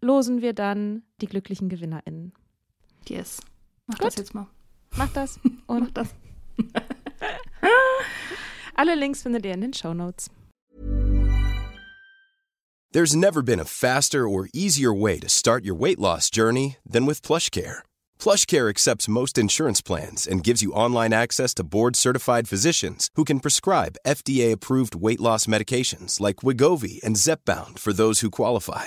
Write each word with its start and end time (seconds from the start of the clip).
losen 0.00 0.42
wir 0.42 0.52
dann 0.52 1.02
die 1.20 1.26
glücklichen 1.26 1.68
GewinnerInnen. 1.68 2.32
Yes. 3.08 3.40
Mach 3.86 3.98
Gut. 3.98 4.06
das 4.06 4.16
jetzt 4.16 4.34
mal. 4.34 4.46
Macht 4.96 5.16
das 5.16 5.38
Mach 5.66 5.76
und 5.76 5.96
das. 5.96 6.14
alle 8.74 8.94
Links 8.94 9.22
findet 9.22 9.44
ihr 9.44 9.54
in 9.54 9.60
den 9.60 9.72
Show 9.72 9.94
Notes. 9.94 10.30
There's 12.92 13.14
never 13.14 13.42
been 13.42 13.60
a 13.60 13.64
faster 13.64 14.26
or 14.26 14.48
easier 14.54 14.92
way 14.92 15.18
to 15.18 15.28
start 15.28 15.64
your 15.66 15.74
weight 15.74 15.98
loss 15.98 16.30
journey 16.30 16.76
than 16.90 17.04
with 17.04 17.20
PlushCare. 17.20 17.82
PlushCare 18.18 18.70
accepts 18.70 19.08
most 19.08 19.36
insurance 19.36 19.82
plans 19.82 20.26
and 20.26 20.42
gives 20.42 20.62
you 20.62 20.72
online 20.72 21.12
access 21.12 21.52
to 21.54 21.64
board-certified 21.64 22.48
physicians 22.48 23.10
who 23.14 23.24
can 23.24 23.40
prescribe 23.40 23.98
FDA-approved 24.06 24.94
weight 24.94 25.20
loss 25.20 25.46
medications 25.46 26.20
like 26.20 26.36
Wigovi 26.36 27.02
and 27.04 27.16
Zepbound 27.16 27.78
for 27.78 27.92
those 27.92 28.20
who 28.20 28.30
qualify. 28.30 28.86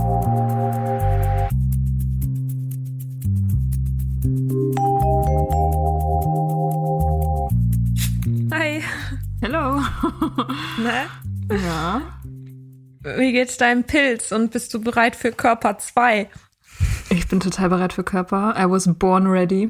Hello. 9.51 9.81
Na, 10.81 11.53
ja. 11.53 12.01
wie 13.17 13.33
geht's 13.33 13.57
deinem 13.57 13.83
Pilz 13.83 14.31
und 14.31 14.51
bist 14.51 14.73
du 14.73 14.79
bereit 14.79 15.13
für 15.13 15.33
Körper 15.33 15.77
2? 15.77 16.29
Ich 17.09 17.27
bin 17.27 17.41
total 17.41 17.67
bereit 17.67 17.91
für 17.91 18.05
Körper. 18.05 18.55
I 18.57 18.69
was 18.69 18.89
born 18.97 19.27
ready. 19.27 19.69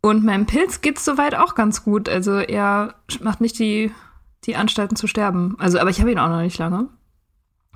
Und 0.00 0.24
meinem 0.24 0.46
Pilz 0.46 0.80
geht's 0.80 1.04
soweit 1.04 1.36
auch 1.36 1.54
ganz 1.54 1.84
gut. 1.84 2.08
Also 2.08 2.38
er 2.38 2.96
macht 3.20 3.40
nicht 3.40 3.60
die, 3.60 3.92
die 4.46 4.56
Anstalten 4.56 4.96
zu 4.96 5.06
sterben. 5.06 5.54
Also, 5.60 5.78
aber 5.78 5.90
ich 5.90 6.00
habe 6.00 6.10
ihn 6.10 6.18
auch 6.18 6.28
noch 6.28 6.40
nicht 6.40 6.58
lange. 6.58 6.88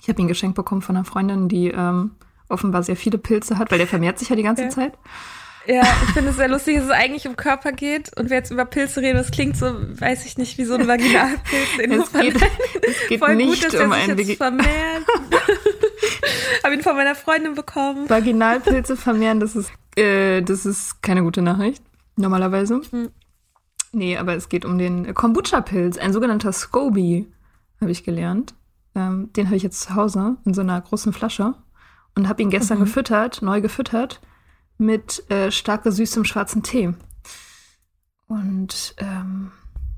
Ich 0.00 0.08
habe 0.08 0.20
ihn 0.20 0.26
geschenkt 0.26 0.56
bekommen 0.56 0.82
von 0.82 0.96
einer 0.96 1.04
Freundin, 1.04 1.48
die 1.48 1.68
ähm, 1.68 2.16
offenbar 2.48 2.82
sehr 2.82 2.96
viele 2.96 3.18
Pilze 3.18 3.58
hat, 3.58 3.70
weil 3.70 3.78
der 3.78 3.86
vermehrt 3.86 4.18
sich 4.18 4.28
ja 4.28 4.34
die 4.34 4.42
ganze 4.42 4.64
Ja. 4.64 4.70
Zeit. 4.70 4.98
Ja, 5.66 5.82
ich 5.82 6.10
finde 6.12 6.30
es 6.30 6.36
sehr 6.36 6.48
lustig, 6.48 6.76
dass 6.76 6.86
es 6.86 6.90
eigentlich 6.90 7.26
um 7.28 7.36
Körper 7.36 7.72
geht 7.72 8.16
und 8.18 8.30
wir 8.30 8.36
jetzt 8.36 8.50
über 8.50 8.64
Pilze 8.64 9.00
reden. 9.00 9.18
Das 9.18 9.30
klingt 9.30 9.56
so, 9.56 9.66
weiß 9.66 10.26
ich 10.26 10.36
nicht, 10.36 10.58
wie 10.58 10.64
so 10.64 10.74
ein 10.74 10.88
Vaginalpilz. 10.88 11.76
Den 11.78 11.92
Es 12.00 12.12
geht, 12.12 12.34
es 12.36 13.08
geht 13.08 13.18
Voll 13.20 13.36
nicht 13.36 13.62
gut, 13.62 13.72
dass 13.72 13.80
um 13.80 13.92
einen 13.92 14.08
jetzt 14.08 14.18
Vegi 14.18 14.36
vermehrt. 14.36 14.66
Habe 16.64 16.74
ihn 16.74 16.82
von 16.82 16.96
meiner 16.96 17.14
Freundin 17.14 17.54
bekommen. 17.54 18.08
Vaginalpilze 18.10 18.96
vermehren. 18.96 19.38
Das 19.40 19.54
ist, 19.54 19.70
äh, 19.96 20.42
das 20.42 20.66
ist 20.66 21.02
keine 21.02 21.22
gute 21.22 21.42
Nachricht, 21.42 21.82
normalerweise. 22.16 22.80
Hm. 22.90 23.10
Nee, 23.92 24.16
aber 24.16 24.34
es 24.34 24.48
geht 24.48 24.64
um 24.64 24.78
den 24.78 25.12
Kombucha-Pilz, 25.14 25.98
ein 25.98 26.12
sogenannter 26.12 26.52
Scoby, 26.52 27.30
habe 27.80 27.90
ich 27.90 28.04
gelernt. 28.04 28.54
Ähm, 28.94 29.30
den 29.34 29.46
habe 29.46 29.56
ich 29.56 29.62
jetzt 29.62 29.80
zu 29.82 29.94
Hause 29.94 30.36
in 30.44 30.54
so 30.54 30.60
einer 30.62 30.80
großen 30.80 31.12
Flasche 31.12 31.54
und 32.16 32.28
habe 32.28 32.42
ihn 32.42 32.50
gestern 32.50 32.78
Mhm. 32.78 32.84
gefüttert, 32.84 33.42
neu 33.42 33.60
gefüttert, 33.60 34.20
mit 34.82 35.28
äh, 35.30 35.50
stark 35.50 35.84
gesüßtem 35.84 36.24
schwarzen 36.24 36.62
Tee. 36.62 36.92
Und 38.26 38.94
ähm, 38.98 39.52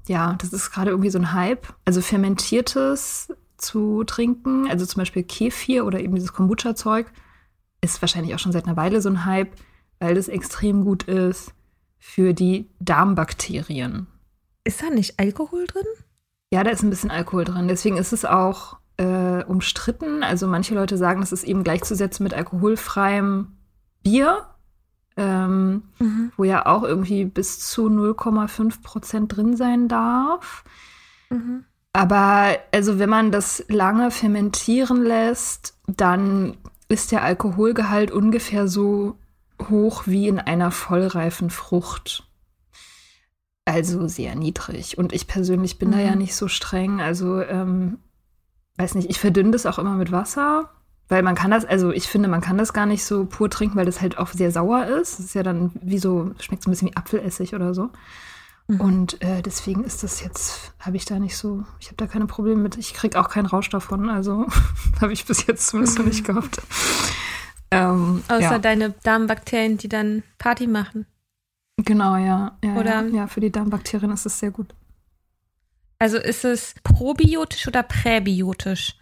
ja, 0.06 0.34
das 0.34 0.52
ist 0.52 0.70
gerade 0.70 0.90
irgendwie 0.90 1.10
so 1.10 1.18
ein 1.18 1.32
Hype. 1.32 1.66
Also 1.84 2.00
fermentiertes 2.00 3.32
zu 3.56 4.04
trinken, 4.04 4.68
also 4.68 4.84
zum 4.84 5.00
Beispiel 5.00 5.22
Kefir 5.22 5.86
oder 5.86 6.00
eben 6.00 6.14
dieses 6.14 6.32
Kombucha-Zeug, 6.32 7.06
ist 7.80 8.02
wahrscheinlich 8.02 8.34
auch 8.34 8.38
schon 8.38 8.52
seit 8.52 8.66
einer 8.66 8.76
Weile 8.76 9.00
so 9.00 9.08
ein 9.08 9.24
Hype, 9.24 9.52
weil 9.98 10.14
das 10.14 10.28
extrem 10.28 10.84
gut 10.84 11.04
ist 11.04 11.52
für 11.98 12.34
die 12.34 12.68
Darmbakterien. 12.80 14.06
Ist 14.64 14.82
da 14.82 14.90
nicht 14.90 15.18
Alkohol 15.18 15.66
drin? 15.66 15.86
Ja, 16.50 16.64
da 16.64 16.70
ist 16.70 16.82
ein 16.82 16.90
bisschen 16.90 17.10
Alkohol 17.10 17.44
drin. 17.44 17.68
Deswegen 17.68 17.96
ist 17.96 18.12
es 18.12 18.24
auch 18.24 18.78
äh, 18.96 19.42
umstritten. 19.44 20.22
Also 20.22 20.46
manche 20.46 20.74
Leute 20.74 20.96
sagen, 20.96 21.22
es 21.22 21.32
ist 21.32 21.44
eben 21.44 21.64
gleichzusetzen 21.64 22.24
mit 22.24 22.34
alkoholfreiem 22.34 23.56
Bier, 24.02 24.46
ähm, 25.16 25.82
wo 26.36 26.44
ja 26.44 26.66
auch 26.66 26.82
irgendwie 26.82 27.24
bis 27.24 27.60
zu 27.60 27.88
0,5 27.88 28.82
Prozent 28.82 29.36
drin 29.36 29.56
sein 29.56 29.88
darf. 29.88 30.64
Mhm. 31.30 31.64
Aber 31.92 32.56
also 32.72 32.98
wenn 32.98 33.08
man 33.08 33.30
das 33.30 33.64
lange 33.68 34.10
fermentieren 34.10 35.02
lässt, 35.02 35.78
dann 35.86 36.56
ist 36.88 37.12
der 37.12 37.22
Alkoholgehalt 37.22 38.10
ungefähr 38.10 38.66
so 38.66 39.16
hoch 39.68 40.02
wie 40.06 40.28
in 40.28 40.40
einer 40.40 40.70
vollreifen 40.70 41.50
Frucht. 41.50 42.28
Also 43.64 44.08
sehr 44.08 44.34
niedrig. 44.34 44.98
Und 44.98 45.12
ich 45.12 45.26
persönlich 45.26 45.78
bin 45.78 45.92
da 45.92 45.98
ja 46.00 46.16
nicht 46.16 46.36
so 46.36 46.48
streng. 46.48 47.00
Also, 47.00 47.40
ähm, 47.40 47.98
weiß 48.76 48.94
nicht, 48.96 49.08
ich 49.08 49.20
verdünne 49.20 49.52
das 49.52 49.64
auch 49.64 49.78
immer 49.78 49.94
mit 49.94 50.12
Wasser. 50.12 50.70
Weil 51.08 51.22
man 51.22 51.34
kann 51.34 51.50
das, 51.50 51.64
also 51.64 51.92
ich 51.92 52.08
finde, 52.08 52.28
man 52.28 52.40
kann 52.40 52.56
das 52.56 52.72
gar 52.72 52.86
nicht 52.86 53.04
so 53.04 53.26
pur 53.26 53.50
trinken, 53.50 53.76
weil 53.76 53.84
das 53.84 54.00
halt 54.00 54.16
auch 54.16 54.28
sehr 54.28 54.50
sauer 54.50 54.86
ist. 54.86 55.18
Das 55.18 55.26
ist 55.26 55.34
ja 55.34 55.42
dann 55.42 55.72
wie 55.74 55.98
so, 55.98 56.32
schmeckt 56.40 56.62
so 56.62 56.70
ein 56.70 56.72
bisschen 56.72 56.88
wie 56.88 56.96
Apfelessig 56.96 57.54
oder 57.54 57.74
so. 57.74 57.90
Und 58.66 59.20
äh, 59.20 59.42
deswegen 59.42 59.84
ist 59.84 60.02
das 60.02 60.22
jetzt, 60.22 60.72
habe 60.78 60.96
ich 60.96 61.04
da 61.04 61.18
nicht 61.18 61.36
so, 61.36 61.64
ich 61.80 61.88
habe 61.88 61.96
da 61.96 62.06
keine 62.06 62.26
Probleme 62.26 62.62
mit. 62.62 62.78
Ich 62.78 62.94
kriege 62.94 63.20
auch 63.20 63.28
keinen 63.28 63.44
Rausch 63.44 63.68
davon, 63.68 64.08
also 64.08 64.46
habe 65.02 65.12
ich 65.12 65.26
bis 65.26 65.46
jetzt 65.46 65.66
zumindest 65.66 65.98
noch 65.98 66.06
nicht 66.06 66.24
gehabt. 66.24 66.62
Ähm, 67.70 68.22
Außer 68.28 68.40
ja. 68.40 68.58
deine 68.58 68.94
Darmbakterien, 69.02 69.76
die 69.76 69.88
dann 69.88 70.22
Party 70.38 70.66
machen. 70.66 71.04
Genau, 71.76 72.16
ja. 72.16 72.56
ja 72.64 72.76
Oder- 72.76 73.02
ja, 73.02 73.14
ja, 73.14 73.26
für 73.26 73.40
die 73.40 73.52
Darmbakterien 73.52 74.12
ist 74.12 74.24
es 74.24 74.38
sehr 74.38 74.50
gut. 74.50 74.74
Also 75.98 76.16
ist 76.16 76.44
es 76.44 76.74
probiotisch 76.82 77.68
oder 77.68 77.82
präbiotisch? 77.82 78.96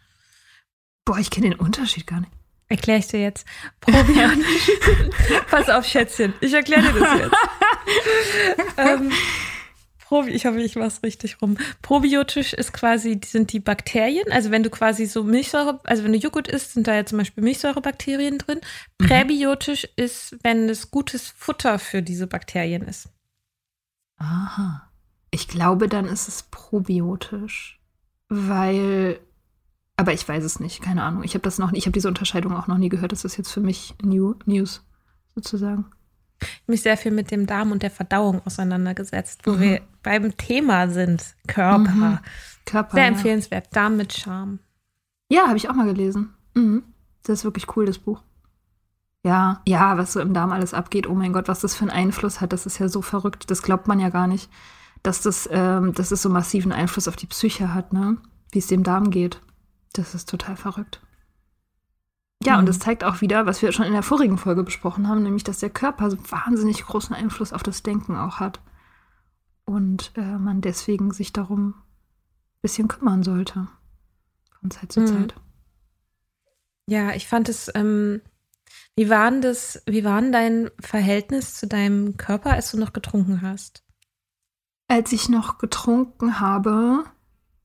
Boah, 1.05 1.19
ich 1.19 1.31
kenne 1.31 1.51
den 1.51 1.59
Unterschied 1.59 2.07
gar 2.07 2.21
nicht. 2.21 2.33
Erkläre 2.69 3.01
ich 3.01 3.09
dir 3.09 3.21
jetzt. 3.21 3.47
Probiotisch. 3.81 4.71
Pass 5.51 5.69
auf, 5.69 5.85
Schätzchen. 5.87 6.33
Ich 6.41 6.55
erkläre 6.55 6.83
dir 6.83 7.01
das 7.01 7.19
jetzt. 7.19 7.35
ähm, 8.79 9.13
Probi 10.13 10.31
ich 10.33 10.45
hoffe, 10.45 10.61
ich 10.61 10.77
mach's 10.77 11.03
richtig 11.03 11.41
rum. 11.41 11.57
Probiotisch 11.81 12.53
ist 12.53 12.75
quasi, 12.75 13.19
sind 13.25 13.51
die 13.51 13.61
Bakterien. 13.61 14.31
Also 14.31 14.51
wenn 14.51 14.63
du 14.63 14.69
quasi 14.69 15.07
so 15.07 15.25
Milchsäure, 15.25 15.81
also 15.85 16.05
wenn 16.05 16.13
du 16.13 16.19
Joghurt 16.19 16.49
isst, 16.49 16.75
sind 16.75 16.87
da 16.87 16.95
ja 16.95 17.07
zum 17.07 17.17
Beispiel 17.17 17.43
Milchsäurebakterien 17.43 18.37
drin. 18.37 18.61
Mhm. 19.01 19.07
Präbiotisch 19.07 19.89
ist, 19.97 20.37
wenn 20.43 20.69
es 20.69 20.91
gutes 20.91 21.31
Futter 21.31 21.79
für 21.79 22.03
diese 22.03 22.27
Bakterien 22.27 22.83
ist. 22.83 23.09
Aha. 24.19 24.91
Ich 25.31 25.49
glaube, 25.49 25.89
dann 25.89 26.05
ist 26.05 26.29
es 26.29 26.43
probiotisch. 26.43 27.81
Weil, 28.29 29.19
aber 29.97 30.12
ich 30.12 30.29
weiß 30.29 30.44
es 30.44 30.61
nicht, 30.61 30.83
keine 30.83 31.03
Ahnung. 31.03 31.23
Ich 31.23 31.35
habe 31.35 31.43
das 31.43 31.59
noch, 31.59 31.73
ich 31.73 31.85
habe 31.87 31.93
diese 31.93 32.09
Unterscheidung 32.09 32.56
auch 32.56 32.67
noch 32.67 32.79
nie 32.79 32.89
gehört. 32.89 33.12
Das 33.12 33.25
ist 33.25 33.37
jetzt 33.37 33.53
für 33.53 33.61
mich 33.61 33.94
New 34.03 34.35
News 34.47 34.85
sozusagen 35.35 35.87
mich 36.67 36.83
sehr 36.83 36.97
viel 36.97 37.12
mit 37.12 37.31
dem 37.31 37.47
Darm 37.47 37.73
und 37.73 37.83
der 37.83 37.91
Verdauung 37.91 38.43
auseinandergesetzt, 38.47 39.43
wo 39.44 39.53
mhm. 39.53 39.61
wir 39.61 39.81
beim 40.03 40.37
Thema 40.37 40.89
sind. 40.89 41.35
Körper. 41.47 41.91
Mhm. 41.91 42.19
Körper. 42.67 42.94
Sehr 42.94 43.06
empfehlenswert. 43.06 43.75
Darm 43.75 43.97
mit 43.97 44.12
Charme. 44.12 44.59
Ja, 45.29 45.47
habe 45.47 45.56
ich 45.56 45.69
auch 45.69 45.75
mal 45.75 45.87
gelesen. 45.87 46.35
Mhm. 46.55 46.83
Das 47.25 47.41
ist 47.41 47.44
wirklich 47.44 47.77
cool, 47.77 47.87
das 47.87 47.99
Buch. 47.99 48.23
Ja, 49.25 49.62
ja, 49.67 49.97
was 49.97 50.12
so 50.12 50.21
im 50.21 50.35
Darm 50.35 50.50
alles 50.50 50.75
abgeht. 50.75 51.06
Oh 51.06 51.15
mein 51.15 51.33
Gott, 51.33 51.49
was 51.49 51.61
das 51.61 51.77
für 51.77 51.83
einen 51.83 51.91
Einfluss 51.91 52.41
hat, 52.41 52.53
das 52.53 52.67
ist 52.67 52.79
ja 52.79 52.89
so 52.89 53.03
verrückt. 53.03 53.50
Das 53.50 53.62
glaubt 53.62 53.87
man 53.87 54.00
ja 54.00 54.09
gar 54.09 54.27
nicht, 54.27 54.50
dass 55.03 55.21
das, 55.21 55.49
ähm, 55.53 55.93
dass 55.94 56.11
es 56.11 56.23
so 56.23 56.29
massiven 56.29 56.73
Einfluss 56.73 57.06
auf 57.06 57.17
die 57.17 57.27
Psyche 57.27 57.73
hat, 57.73 57.93
ne? 57.93 58.17
Wie 58.50 58.59
es 58.59 58.67
dem 58.67 58.83
Darm 58.83 59.11
geht. 59.11 59.41
Das 59.93 60.15
ist 60.15 60.29
total 60.29 60.56
verrückt. 60.56 61.00
Ja, 62.44 62.55
mhm. 62.55 62.61
und 62.61 62.69
das 62.69 62.79
zeigt 62.79 63.05
auch 63.05 63.21
wieder, 63.21 63.47
was 63.47 63.62
wir 63.62 63.73
schon 63.73 63.87
in 63.87 63.93
der 63.93 64.03
vorigen 64.03 64.39
Folge 64.39 64.62
besprochen 64.62 65.09
haben, 65.09 65.23
nämlich, 65.23 65.44
dass 65.44 65.61
der 65.61 65.71
Körper 65.71 66.11
so 66.11 66.19
wahnsinnig 66.31 66.85
großen 66.85 67.15
Einfluss 67.15 67.53
auf 67.53 67.62
das 67.62 67.83
Denken 67.83 68.17
auch 68.17 68.41
hat. 68.41 68.61
Und 69.65 70.12
äh, 70.17 70.39
man 70.39 70.61
deswegen 70.61 71.12
sich 71.12 71.33
darum 71.33 71.71
ein 71.71 72.61
bisschen 72.62 72.89
kümmern 72.89 73.23
sollte. 73.23 73.69
Von 74.61 74.71
Zeit 74.71 74.93
zu 74.93 75.00
mhm. 75.00 75.06
Zeit. 75.06 75.35
Ja, 76.87 77.15
ich 77.15 77.29
fand 77.29 77.49
es, 77.49 77.71
ähm, 77.75 78.21
wie 78.97 79.09
war 79.09 79.31
denn 79.31 79.41
das, 79.41 79.83
wie 79.87 80.05
war 80.05 80.21
denn 80.21 80.33
dein 80.33 80.71
Verhältnis 80.81 81.55
zu 81.55 81.67
deinem 81.67 82.17
Körper, 82.17 82.53
als 82.53 82.73
du 82.73 82.79
noch 82.79 82.93
getrunken 82.93 83.43
hast? 83.43 83.85
Als 84.89 85.12
ich 85.12 85.29
noch 85.29 85.59
getrunken 85.59 86.41
habe, 86.41 87.05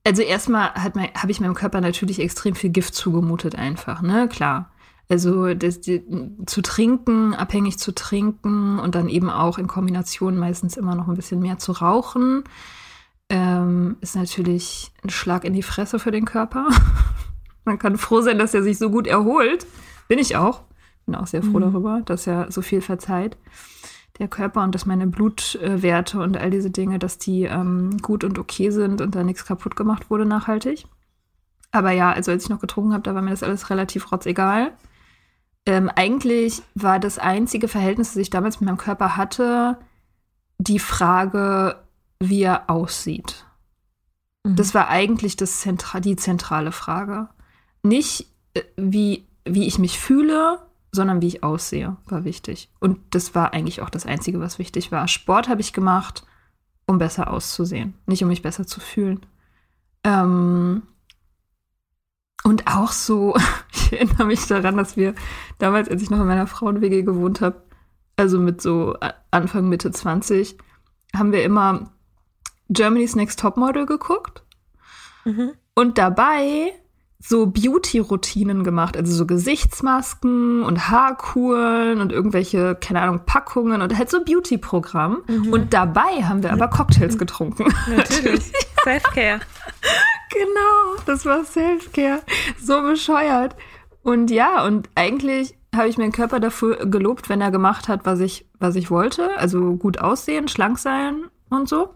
also 0.08 0.22
erstmal 0.22 0.74
habe 0.74 1.32
ich 1.32 1.42
meinem 1.42 1.54
Körper 1.54 1.82
natürlich 1.82 2.22
extrem 2.22 2.56
viel 2.56 2.70
Gift 2.70 2.96
zugemutet 2.96 3.56
einfach, 3.56 4.02
ne? 4.02 4.30
Klar. 4.30 4.72
Also 5.10 5.54
das, 5.54 5.82
die, 5.82 6.02
zu 6.46 6.62
trinken, 6.62 7.34
abhängig 7.34 7.78
zu 7.78 7.94
trinken 7.94 8.80
und 8.80 8.96
dann 8.96 9.10
eben 9.10 9.30
auch 9.30 9.58
in 9.58 9.68
Kombination 9.68 10.38
meistens 10.38 10.78
immer 10.78 10.96
noch 10.96 11.10
ein 11.10 11.16
bisschen 11.16 11.42
mehr 11.42 11.58
zu 11.58 11.74
rauchen, 11.74 12.46
ähm, 13.30 13.98
ist 14.00 14.16
natürlich 14.16 14.94
ein 15.04 15.10
Schlag 15.10 15.44
in 15.44 15.54
die 15.54 15.64
Fresse 15.64 16.00
für 16.00 16.12
den 16.12 16.26
Körper. 16.26 16.70
Man 17.66 17.78
kann 17.78 17.98
froh 17.98 18.22
sein, 18.22 18.40
dass 18.40 18.54
er 18.54 18.64
sich 18.64 18.78
so 18.78 18.90
gut 18.90 19.08
erholt. 19.08 19.68
Bin 20.08 20.20
ich 20.20 20.38
auch. 20.38 20.62
Bin 21.06 21.16
auch 21.16 21.28
sehr 21.28 21.44
froh 21.44 21.60
mhm. 21.60 21.72
darüber, 21.72 22.02
dass 22.06 22.28
er 22.28 22.50
so 22.50 22.62
viel 22.62 22.80
verzeiht 22.80 23.38
der 24.20 24.28
Körper 24.28 24.64
und 24.64 24.74
dass 24.74 24.86
meine 24.86 25.08
Blutwerte 25.08 26.20
und 26.20 26.38
all 26.38 26.50
diese 26.50 26.72
Dinge, 26.72 27.00
dass 27.00 27.18
die 27.18 27.44
ähm, 27.44 27.98
gut 28.02 28.24
und 28.24 28.40
okay 28.40 28.72
sind 28.72 29.02
und 29.02 29.16
da 29.16 29.24
nichts 29.24 29.46
kaputt 29.46 29.76
gemacht 29.76 30.10
wurde 30.10 30.26
nachhaltig. 30.26 30.86
Aber 31.72 31.92
ja, 31.92 32.12
also 32.12 32.32
als 32.32 32.44
ich 32.44 32.50
noch 32.50 32.60
getrunken 32.60 32.94
habe, 32.94 33.04
da 33.04 33.14
war 33.14 33.22
mir 33.22 33.32
das 33.32 33.44
alles 33.44 33.70
relativ 33.70 34.12
rotzegal. 34.12 34.72
Ähm, 35.66 35.92
eigentlich 35.96 36.62
war 36.76 37.00
das 37.00 37.20
einzige 37.20 37.68
Verhältnis, 37.68 38.10
das 38.10 38.18
ich 38.18 38.30
damals 38.30 38.60
mit 38.60 38.68
meinem 38.68 38.78
Körper 38.78 39.18
hatte, 39.18 39.78
die 40.58 40.80
Frage, 40.80 41.84
wie 42.20 42.42
er 42.42 42.70
aussieht. 42.70 43.46
Mhm. 44.44 44.56
Das 44.56 44.74
war 44.74 44.88
eigentlich 44.88 45.36
das 45.36 45.60
Zentra 45.60 46.00
die 46.00 46.16
zentrale 46.16 46.72
Frage. 46.72 47.30
Nicht, 47.84 48.28
äh, 48.54 48.64
wie, 48.78 49.28
wie 49.46 49.68
ich 49.68 49.78
mich 49.78 50.00
fühle, 50.00 50.60
sondern 50.92 51.22
wie 51.22 51.28
ich 51.28 51.44
aussehe, 51.44 51.98
war 52.06 52.24
wichtig. 52.24 52.72
Und 52.80 53.00
das 53.12 53.36
war 53.36 53.54
eigentlich 53.54 53.82
auch 53.82 53.90
das 53.90 54.06
Einzige, 54.06 54.40
was 54.40 54.60
wichtig 54.60 54.92
war. 54.92 55.08
Sport 55.08 55.50
habe 55.50 55.62
ich 55.62 55.74
gemacht, 55.74 56.26
um 56.86 56.98
besser 56.98 57.32
auszusehen, 57.32 57.94
nicht 58.06 58.24
um 58.24 58.30
mich 58.30 58.42
besser 58.42 58.66
zu 58.66 58.80
fühlen. 58.80 59.26
Ähm 60.04 60.84
und 62.44 62.68
auch 62.68 62.92
so, 62.92 63.36
ich 63.74 63.94
erinnere 63.94 64.26
mich 64.26 64.48
daran, 64.48 64.78
dass 64.78 64.98
wir 64.98 65.14
damals, 65.60 65.90
als 65.90 66.02
ich 66.02 66.10
noch 66.10 66.20
in 66.20 66.28
meiner 66.28 66.48
Frauenwege 66.48 67.04
gewohnt 67.04 67.42
habe, 67.42 67.62
also 68.16 68.40
mit 68.40 68.62
so 68.62 68.96
Anfang, 69.32 69.70
Mitte 69.70 69.92
20, 69.92 70.58
haben 71.16 71.32
wir 71.32 71.44
immer 71.44 71.92
Germany's 72.70 73.16
Next 73.16 73.40
Topmodel 73.40 73.86
geguckt. 73.86 74.44
Mhm. 75.26 75.52
Und 75.76 75.98
dabei 75.98 76.74
so 77.20 77.48
Beauty-Routinen 77.48 78.64
gemacht, 78.64 78.96
also 78.96 79.14
so 79.14 79.26
Gesichtsmasken 79.26 80.64
und 80.64 80.90
Haarkuren 80.90 82.00
und 82.00 82.12
irgendwelche, 82.12 82.76
keine 82.76 83.02
Ahnung, 83.02 83.22
Packungen 83.26 83.82
und 83.82 83.98
halt 83.98 84.10
so 84.10 84.24
Beauty-Programm. 84.24 85.24
Mhm. 85.28 85.52
Und 85.52 85.74
dabei 85.74 86.24
haben 86.24 86.44
wir 86.44 86.54
aber 86.54 86.68
Cocktails 86.68 87.18
getrunken. 87.18 87.74
Natürlich. 87.90 88.52
Self-Care. 88.84 89.40
genau, 90.32 91.04
das 91.06 91.26
war 91.26 91.44
Self-Care. 91.44 92.22
So 92.62 92.82
bescheuert. 92.84 93.56
Und 94.04 94.30
ja, 94.30 94.64
und 94.66 94.90
eigentlich 94.96 95.58
habe 95.76 95.90
ich 95.90 95.98
meinen 95.98 96.12
Körper 96.12 96.40
dafür 96.40 96.86
gelobt, 96.86 97.30
wenn 97.30 97.42
er 97.42 97.52
gemacht 97.52 97.88
hat, 97.88 98.06
was 98.06 98.20
ich, 98.20 98.48
was 98.60 98.76
ich 98.76 98.92
wollte. 98.92 99.38
Also 99.38 99.76
gut 99.76 100.00
aussehen, 100.00 100.48
schlank 100.48 100.78
sein 100.78 101.26
und 101.50 101.68
so. 101.68 101.96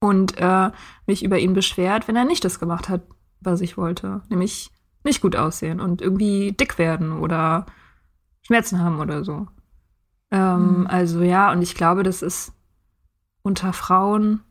Und 0.00 0.36
äh, 0.38 0.70
mich 1.06 1.22
über 1.22 1.38
ihn 1.38 1.54
beschwert, 1.54 2.08
wenn 2.08 2.16
er 2.16 2.24
nicht 2.24 2.44
das 2.44 2.58
gemacht 2.58 2.88
hat, 2.88 3.02
was 3.44 3.60
ich 3.60 3.76
wollte. 3.76 4.22
Nämlich 4.28 4.70
nicht 5.04 5.20
gut 5.20 5.36
aussehen 5.36 5.80
und 5.80 6.00
irgendwie 6.00 6.52
dick 6.52 6.78
werden 6.78 7.12
oder 7.12 7.66
Schmerzen 8.42 8.80
haben 8.80 9.00
oder 9.00 9.24
so. 9.24 9.46
Ähm, 10.30 10.80
mhm. 10.80 10.86
Also 10.86 11.22
ja, 11.22 11.52
und 11.52 11.62
ich 11.62 11.74
glaube, 11.74 12.02
das 12.02 12.22
ist 12.22 12.52
unter 13.42 13.72
Frauen 13.72 14.42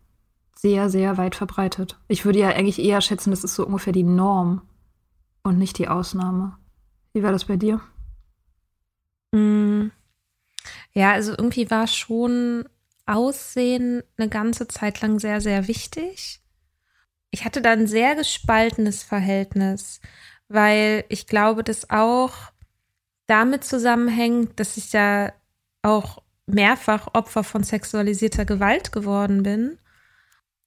sehr, 0.56 0.90
sehr 0.90 1.18
weit 1.18 1.36
verbreitet. 1.36 2.00
Ich 2.08 2.24
würde 2.24 2.40
ja 2.40 2.50
eigentlich 2.50 2.80
eher 2.80 3.02
schätzen, 3.02 3.32
das 3.32 3.44
ist 3.44 3.56
so 3.56 3.66
ungefähr 3.66 3.94
die 3.94 4.04
Norm 4.04 4.62
und 5.42 5.58
nicht 5.58 5.78
die 5.78 5.88
Ausnahme. 5.88 6.58
Wie 7.14 7.24
war 7.24 7.32
das 7.32 7.46
bei 7.46 7.58
dir? 7.58 7.82
Mhm. 9.32 9.92
Ja, 10.94 11.12
also 11.12 11.32
irgendwie 11.32 11.70
war 11.70 11.88
schon 11.88 12.66
Aussehen 13.06 14.04
eine 14.18 14.30
ganze 14.30 14.68
Zeit 14.68 15.02
lang 15.02 15.20
sehr, 15.20 15.42
sehr 15.42 15.68
wichtig 15.68 16.43
ich 17.34 17.46
hatte 17.46 17.64
da 17.64 17.72
ein 17.72 17.88
sehr 17.88 18.16
gespaltenes 18.16 19.02
Verhältnis, 19.02 20.02
weil 20.50 21.04
ich 21.10 21.26
glaube, 21.26 21.64
dass 21.64 21.90
auch 21.90 22.36
damit 23.26 23.64
zusammenhängt, 23.64 24.60
dass 24.60 24.78
ich 24.78 24.94
ja 24.94 25.34
auch 25.82 26.22
mehrfach 26.46 27.08
Opfer 27.14 27.44
von 27.44 27.64
sexualisierter 27.64 28.46
Gewalt 28.46 28.92
geworden 28.92 29.42
bin. 29.42 29.80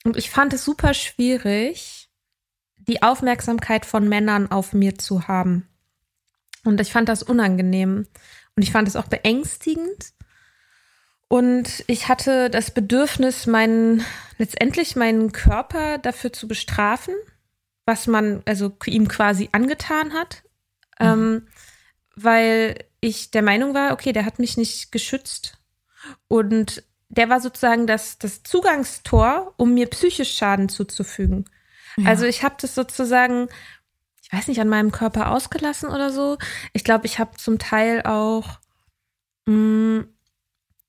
Und 0.03 0.17
ich 0.17 0.29
fand 0.29 0.55
es 0.55 0.65
super 0.65 0.93
schwierig, 0.93 2.11
die 2.77 3.01
Aufmerksamkeit 3.01 3.87
von 3.87 4.09
Männern 4.09 4.51
auf 4.51 4.73
mir 4.73 4.99
zu 4.99 5.29
haben. 5.29 5.69
Und 6.65 6.81
ich 6.81 6.91
fand 6.91 7.09
das 7.09 7.23
unangenehm. 7.23 8.09
Und 8.57 8.63
ich 8.65 8.73
fand 8.73 8.89
es 8.89 8.97
auch 8.97 9.07
beängstigend. 9.07 10.15
Und 11.29 11.85
ich 11.89 12.09
hatte 12.09 12.51
das 12.51 12.71
Bedürfnis, 12.71 13.47
meinen, 13.47 14.05
letztendlich 14.39 14.95
meinen 14.95 15.33
Körper 15.33 15.99
dafür 15.99 16.33
zu 16.33 16.47
bestrafen, 16.47 17.15
was 17.85 18.07
man 18.07 18.43
also 18.45 18.77
ihm 18.87 19.09
quasi 19.09 19.49
angetan 19.53 20.13
hat. 20.13 20.43
Mhm. 20.99 21.07
Ähm, 21.07 21.49
weil 22.15 22.85
ich 23.01 23.31
der 23.31 23.43
Meinung 23.43 23.75
war, 23.75 23.93
okay, 23.93 24.13
der 24.13 24.25
hat 24.25 24.39
mich 24.39 24.57
nicht 24.57 24.93
geschützt. 24.93 25.59
Und 26.29 26.83
der 27.09 27.29
war 27.29 27.41
sozusagen 27.41 27.87
das, 27.87 28.19
das 28.19 28.43
Zugangstor, 28.43 29.55
um 29.57 29.75
mir 29.75 29.89
psychisch 29.89 30.37
Schaden 30.37 30.69
zuzufügen. 30.69 31.45
Ja. 31.97 32.11
Also 32.11 32.25
ich 32.25 32.43
habe 32.43 32.57
das 32.61 32.75
sozusagen, 32.75 33.49
ich 34.23 34.33
weiß 34.33 34.49
nicht, 34.49 34.61
an 34.61 34.69
meinem 34.69 34.93
Körper 34.93 35.31
ausgelassen 35.31 35.89
oder 35.89 36.11
so. 36.11 36.39
Ich 36.73 36.85
glaube, 36.85 37.07
ich 37.07 37.19
habe 37.19 37.37
zum 37.37 37.59
Teil 37.59 38.03
auch 38.03 38.59
mh, 39.47 39.55
mm, 39.55 40.16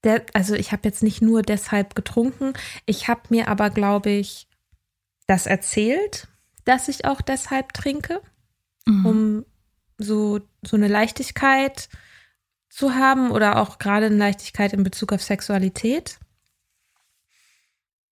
der, 0.08 0.26
also 0.34 0.56
ich 0.56 0.72
habe 0.72 0.82
jetzt 0.86 1.04
nicht 1.04 1.22
nur 1.22 1.42
deshalb 1.42 1.94
getrunken, 1.94 2.54
ich 2.86 3.08
habe 3.08 3.22
mir 3.30 3.50
aber, 3.50 3.70
glaube 3.70 4.10
ich, 4.10 4.48
das 5.28 5.46
erzählt, 5.46 6.28
dass 6.66 6.88
ich 6.88 7.06
auch 7.06 7.22
deshalb 7.22 7.74
trinke, 7.74 8.22
mhm. 8.86 9.06
um 9.06 9.46
so, 9.98 10.40
so 10.66 10.78
eine 10.78 10.88
Leichtigkeit 10.88 11.90
zu 12.70 12.96
haben 12.96 13.32
oder 13.32 13.62
auch 13.62 13.80
gerade 13.80 14.08
eine 14.08 14.18
Leichtigkeit 14.18 14.74
in 14.74 14.84
Bezug 14.84 15.12
auf 15.12 15.22
Sexualität 15.22 16.20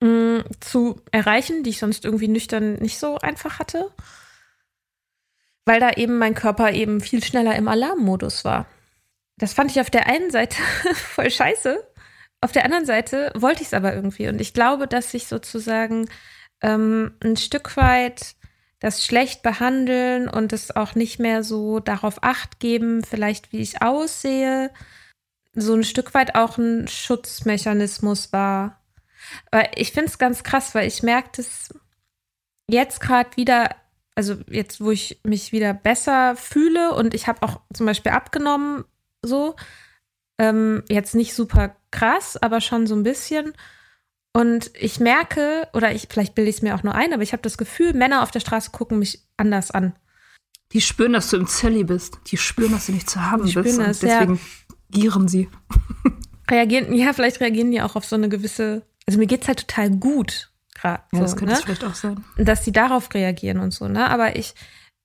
mh, 0.01 0.09
mm, 0.09 0.43
zu 0.59 1.01
erreichen, 1.11 1.63
die 1.63 1.71
ich 1.71 1.79
sonst 1.79 2.05
irgendwie 2.05 2.27
nüchtern 2.27 2.75
nicht 2.75 2.99
so 2.99 3.17
einfach 3.19 3.59
hatte, 3.59 3.91
weil 5.65 5.79
da 5.79 5.91
eben 5.91 6.17
mein 6.17 6.35
Körper 6.35 6.71
eben 6.71 6.99
viel 7.01 7.23
schneller 7.23 7.55
im 7.55 7.67
Alarmmodus 7.67 8.43
war 8.43 8.67
das 9.37 9.53
fand 9.53 9.71
ich 9.71 9.81
auf 9.81 9.89
der 9.89 10.07
einen 10.07 10.31
Seite 10.31 10.57
voll 10.93 11.29
scheiße. 11.29 11.83
auf 12.41 12.51
der 12.51 12.65
anderen 12.65 12.85
Seite 12.85 13.31
wollte 13.35 13.61
ich 13.61 13.69
es 13.69 13.73
aber 13.73 13.93
irgendwie. 13.93 14.27
Und 14.27 14.39
ich 14.39 14.53
glaube, 14.53 14.87
dass 14.87 15.13
ich 15.13 15.27
sozusagen 15.27 16.07
ähm, 16.61 17.15
ein 17.23 17.37
Stück 17.37 17.75
weit 17.77 18.35
das 18.79 19.03
schlecht 19.03 19.41
behandeln 19.41 20.29
und 20.29 20.53
es 20.53 20.75
auch 20.75 20.95
nicht 20.95 21.19
mehr 21.19 21.43
so 21.43 21.79
darauf 21.79 22.23
acht 22.23 22.59
geben, 22.59 23.03
vielleicht 23.03 23.51
wie 23.51 23.61
ich 23.61 23.81
aussehe, 23.81 24.71
so 25.53 25.73
ein 25.73 25.83
Stück 25.83 26.13
weit 26.13 26.35
auch 26.35 26.57
ein 26.57 26.87
Schutzmechanismus 26.87 28.31
war. 28.33 28.81
Aber 29.51 29.77
ich 29.77 29.91
finde 29.91 30.09
es 30.09 30.17
ganz 30.17 30.43
krass, 30.43 30.75
weil 30.75 30.87
ich 30.87 31.01
merke 31.01 31.29
das 31.37 31.73
jetzt 32.69 32.99
gerade 32.99 33.35
wieder, 33.37 33.75
also 34.13 34.35
jetzt, 34.49 34.81
wo 34.81 34.91
ich 34.91 35.19
mich 35.23 35.51
wieder 35.51 35.73
besser 35.73 36.35
fühle 36.35 36.93
und 36.93 37.13
ich 37.13 37.27
habe 37.27 37.41
auch 37.43 37.61
zum 37.73 37.85
Beispiel 37.85 38.11
abgenommen, 38.11 38.85
so. 39.25 39.55
Ähm, 40.37 40.83
jetzt 40.89 41.15
nicht 41.15 41.33
super 41.33 41.75
krass, 41.91 42.37
aber 42.37 42.61
schon 42.61 42.87
so 42.87 42.95
ein 42.95 43.03
bisschen. 43.03 43.53
Und 44.33 44.71
ich 44.77 44.99
merke, 44.99 45.69
oder 45.73 45.93
ich, 45.93 46.07
vielleicht 46.09 46.35
bilde 46.35 46.49
ich 46.49 46.57
es 46.57 46.61
mir 46.61 46.75
auch 46.75 46.83
nur 46.83 46.93
ein, 46.93 47.13
aber 47.13 47.23
ich 47.23 47.31
habe 47.31 47.41
das 47.41 47.57
Gefühl, 47.57 47.93
Männer 47.93 48.21
auf 48.21 48.31
der 48.31 48.41
Straße 48.41 48.71
gucken 48.71 48.99
mich 48.99 49.23
anders 49.37 49.71
an. 49.71 49.95
Die 50.73 50.81
spüren, 50.81 51.13
dass 51.13 51.29
du 51.29 51.37
im 51.37 51.47
Zelli 51.47 51.85
bist. 51.85 52.19
Die 52.27 52.37
spüren, 52.37 52.73
dass 52.73 52.87
du 52.87 52.91
nicht 52.91 53.09
zu 53.09 53.21
haben 53.21 53.45
Die 53.45 53.53
bist. 53.53 53.69
spüren 53.69 53.85
Und 53.85 53.87
das, 53.87 53.99
deswegen 53.99 54.39
gieren 54.89 55.27
sie. 55.27 55.49
Reagieren, 56.51 56.93
ja, 56.93 57.13
vielleicht 57.13 57.39
reagieren 57.39 57.71
die 57.71 57.81
auch 57.81 57.95
auf 57.95 58.05
so 58.05 58.15
eine 58.15 58.29
gewisse, 58.29 58.85
also 59.07 59.17
mir 59.17 59.25
geht's 59.25 59.47
halt 59.47 59.67
total 59.67 59.89
gut 59.89 60.51
gerade. 60.75 61.03
Ja, 61.11 61.19
so, 61.19 61.23
das 61.23 61.35
könnte 61.37 61.53
ne? 61.53 61.59
es 61.59 61.65
vielleicht 61.65 61.83
auch 61.83 61.95
sein. 61.95 62.23
dass 62.37 62.63
sie 62.63 62.71
darauf 62.71 63.11
reagieren 63.13 63.59
und 63.59 63.71
so, 63.71 63.87
ne? 63.87 64.09
Aber 64.09 64.35
ich 64.35 64.53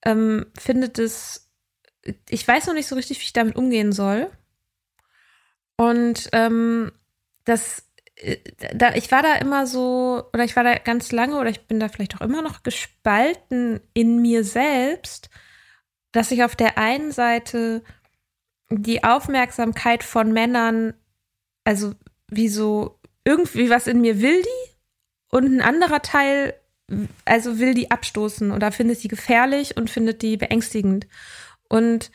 ähm, 0.05 0.47
finde 0.59 0.91
das, 0.91 1.50
ich 2.29 2.47
weiß 2.47 2.67
noch 2.67 2.75
nicht 2.75 2.89
so 2.89 2.95
richtig, 2.95 3.19
wie 3.19 3.25
ich 3.25 3.33
damit 3.33 3.57
umgehen 3.57 3.93
soll. 3.93 4.31
Und 5.77 6.29
ähm, 6.33 6.93
das, 7.45 7.85
äh, 8.17 8.37
da, 8.75 8.95
ich 8.95 9.11
war 9.11 9.23
da 9.23 9.35
immer 9.37 9.67
so, 9.67 10.25
oder 10.33 10.45
ich 10.45 10.57
war 10.57 10.65
da 10.65 10.75
ganz 10.77 11.13
lange, 11.13 11.39
oder 11.39 11.51
ich 11.51 11.67
bin 11.67 11.81
da 11.81 11.89
vielleicht 11.89 12.17
auch 12.17 12.21
immer 12.21 12.43
noch 12.43 12.63
gespalten 12.63 13.81
in 13.95 14.21
mir 14.21 14.45
selbst, 14.45 15.31
dass 16.13 16.31
ich 16.31 16.45
auf 16.45 16.57
der 16.57 16.79
einen 16.79 17.13
Seite 17.13 17.83
die 18.71 19.05
Aufmerksamkeit 19.05 20.05
von 20.05 20.33
Männern, 20.33 20.95
also 21.65 21.95
wie 22.29 22.49
so 22.49 22.99
irgendwie 23.25 23.71
was 23.71 23.87
in 23.87 24.01
mir 24.01 24.21
will 24.21 24.43
die 24.43 24.71
und 25.31 25.45
ein 25.45 25.61
anderer 25.61 26.03
Teil, 26.03 26.55
also 27.25 27.59
will 27.59 27.75
die 27.75 27.91
abstoßen 27.91 28.51
oder 28.53 28.73
findet 28.73 29.03
die 29.03 29.09
gefährlich 29.09 29.77
und 29.77 29.91
findet 29.91 30.23
die 30.23 30.37
beängstigend. 30.37 31.07
Und 31.71 32.11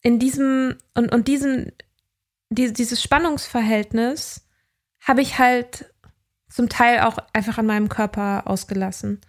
in 0.00 0.18
diesem, 0.18 0.76
und, 0.94 1.12
und 1.12 1.28
diesem, 1.28 1.72
die, 2.48 2.72
dieses 2.72 3.02
Spannungsverhältnis 3.02 4.46
habe 5.00 5.20
ich 5.20 5.38
halt 5.38 5.92
zum 6.48 6.68
Teil 6.68 7.00
auch 7.00 7.18
einfach 7.32 7.58
an 7.58 7.66
meinem 7.66 7.88
Körper 7.88 8.44
ausgelassen. 8.46 9.20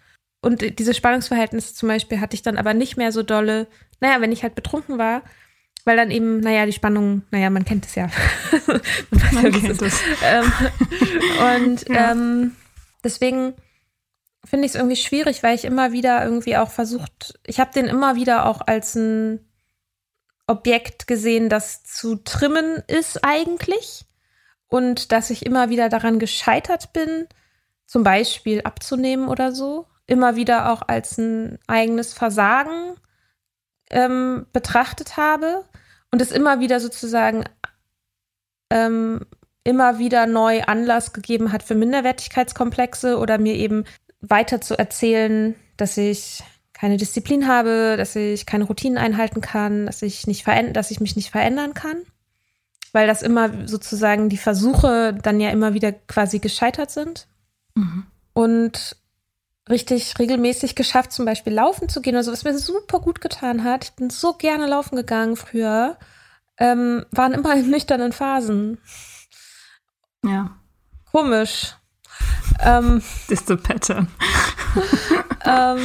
Und 0.41 0.79
dieses 0.79 0.95
Spannungsverhältnis 0.95 1.73
zum 1.73 1.89
Beispiel 1.89 2.21
hatte 2.21 2.35
ich 2.35 2.43
dann 2.43 2.57
aber 2.57 2.73
nicht 2.75 2.95
mehr 2.95 3.11
so 3.11 3.23
dolle, 3.23 3.67
naja, 3.99 4.21
wenn 4.21 4.31
ich 4.31 4.43
halt 4.43 4.53
betrunken 4.53 4.99
war, 4.99 5.23
weil 5.83 5.97
dann 5.97 6.11
eben, 6.11 6.39
naja, 6.39 6.65
die 6.67 6.73
Spannung, 6.73 7.23
naja, 7.31 7.49
man 7.49 7.65
kennt 7.65 7.85
es 7.85 7.95
ja. 7.95 8.09
man 9.11 9.43
ja, 9.43 9.49
kennt 9.49 9.81
es. 9.81 9.99
Ähm, 10.23 10.51
und 11.57 11.89
Ja. 11.93 12.11
ähm, 12.11 12.55
deswegen 13.03 13.55
finde 14.45 14.65
ich 14.65 14.73
es 14.73 14.75
irgendwie 14.75 14.95
schwierig, 14.95 15.41
weil 15.41 15.55
ich 15.55 15.65
immer 15.65 15.91
wieder 15.91 16.23
irgendwie 16.23 16.57
auch 16.57 16.69
versucht, 16.69 17.39
ich 17.43 17.59
habe 17.59 17.73
den 17.73 17.85
immer 17.85 18.15
wieder 18.15 18.45
auch 18.45 18.61
als 18.65 18.95
ein 18.95 19.46
Objekt 20.47 21.07
gesehen, 21.07 21.49
das 21.49 21.83
zu 21.83 22.15
trimmen 22.15 22.83
ist 22.87 23.23
eigentlich. 23.23 24.05
Und 24.67 25.11
dass 25.11 25.29
ich 25.29 25.45
immer 25.45 25.69
wieder 25.69 25.89
daran 25.89 26.19
gescheitert 26.19 26.91
bin, 26.93 27.27
zum 27.85 28.03
Beispiel 28.03 28.61
abzunehmen 28.61 29.29
oder 29.29 29.51
so. 29.51 29.87
Immer 30.05 30.35
wieder 30.35 30.71
auch 30.71 30.81
als 30.87 31.17
ein 31.17 31.59
eigenes 31.67 32.13
Versagen 32.13 32.95
ähm, 33.89 34.45
betrachtet 34.51 35.17
habe. 35.17 35.65
Und 36.11 36.21
es 36.21 36.31
immer 36.31 36.59
wieder 36.59 36.79
sozusagen 36.79 37.43
ähm, 38.69 39.25
immer 39.63 39.99
wieder 39.99 40.27
neu 40.27 40.61
Anlass 40.63 41.11
gegeben 41.11 41.51
hat 41.51 41.63
für 41.63 41.75
Minderwertigkeitskomplexe 41.75 43.17
oder 43.17 43.37
mir 43.37 43.55
eben 43.55 43.83
weiter 44.21 44.61
zu 44.61 44.77
erzählen, 44.77 45.55
dass 45.75 45.97
ich 45.97 46.41
keine 46.79 46.97
Disziplin 46.97 47.47
habe, 47.47 47.95
dass 47.97 48.15
ich 48.15 48.45
keine 48.45 48.65
Routinen 48.65 48.97
einhalten 48.97 49.41
kann, 49.41 49.87
dass 49.87 50.01
ich 50.03 50.27
nicht 50.27 50.45
dass 50.73 50.91
ich 50.91 50.99
mich 50.99 51.15
nicht 51.15 51.31
verändern 51.31 51.73
kann, 51.73 51.97
weil 52.93 53.07
das 53.07 53.23
immer 53.23 53.67
sozusagen 53.67 54.29
die 54.29 54.37
Versuche 54.37 55.17
dann 55.21 55.39
ja 55.39 55.49
immer 55.49 55.73
wieder 55.73 55.91
quasi 55.91 56.39
gescheitert 56.39 56.91
sind 56.91 57.27
Mhm. 57.75 58.05
und 58.33 58.95
richtig 59.69 60.17
regelmäßig 60.17 60.75
geschafft, 60.75 61.11
zum 61.11 61.25
Beispiel 61.25 61.53
laufen 61.53 61.89
zu 61.89 62.01
gehen 62.01 62.15
oder 62.15 62.23
so, 62.23 62.31
was 62.31 62.43
mir 62.43 62.57
super 62.57 62.99
gut 62.99 63.21
getan 63.21 63.63
hat. 63.63 63.83
Ich 63.85 63.93
bin 63.93 64.09
so 64.09 64.33
gerne 64.33 64.65
laufen 64.67 64.95
gegangen 64.95 65.35
früher, 65.35 65.97
ähm, 66.57 67.05
waren 67.11 67.33
immer 67.33 67.53
in 67.55 67.69
nüchternen 67.69 68.13
Phasen. 68.13 68.77
Ja, 70.23 70.57
Komisch. 71.11 71.75
ähm, 72.61 73.01
ist 73.27 73.47
the 73.47 73.55
pattern. 73.55 74.07
ähm, 75.45 75.79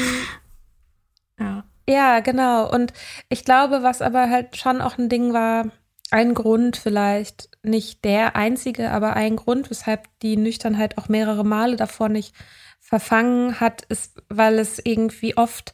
Ja. 1.43 1.65
Ja, 1.89 2.21
genau. 2.21 2.71
Und 2.73 2.93
ich 3.29 3.45
glaube, 3.45 3.83
was 3.83 4.03
aber 4.03 4.31
halt 4.31 4.57
schon 4.57 4.81
auch 4.81 4.99
ein 4.99 5.09
Ding 5.09 5.33
war, 5.33 5.67
ein 6.11 6.35
Grund 6.35 6.77
vielleicht, 6.77 7.49
nicht 7.63 8.05
der 8.05 8.37
einzige, 8.37 8.91
aber 8.91 9.15
ein 9.15 9.37
Grund, 9.37 9.71
weshalb 9.71 10.07
die 10.21 10.37
Nüchternheit 10.37 10.99
auch 10.99 11.09
mehrere 11.09 11.45
Male 11.45 11.77
davor 11.77 12.09
nicht 12.09 12.35
verfangen 12.81 13.61
hat, 13.61 13.83
ist, 13.89 14.23
weil 14.29 14.59
es 14.59 14.79
irgendwie 14.79 15.37
oft 15.37 15.73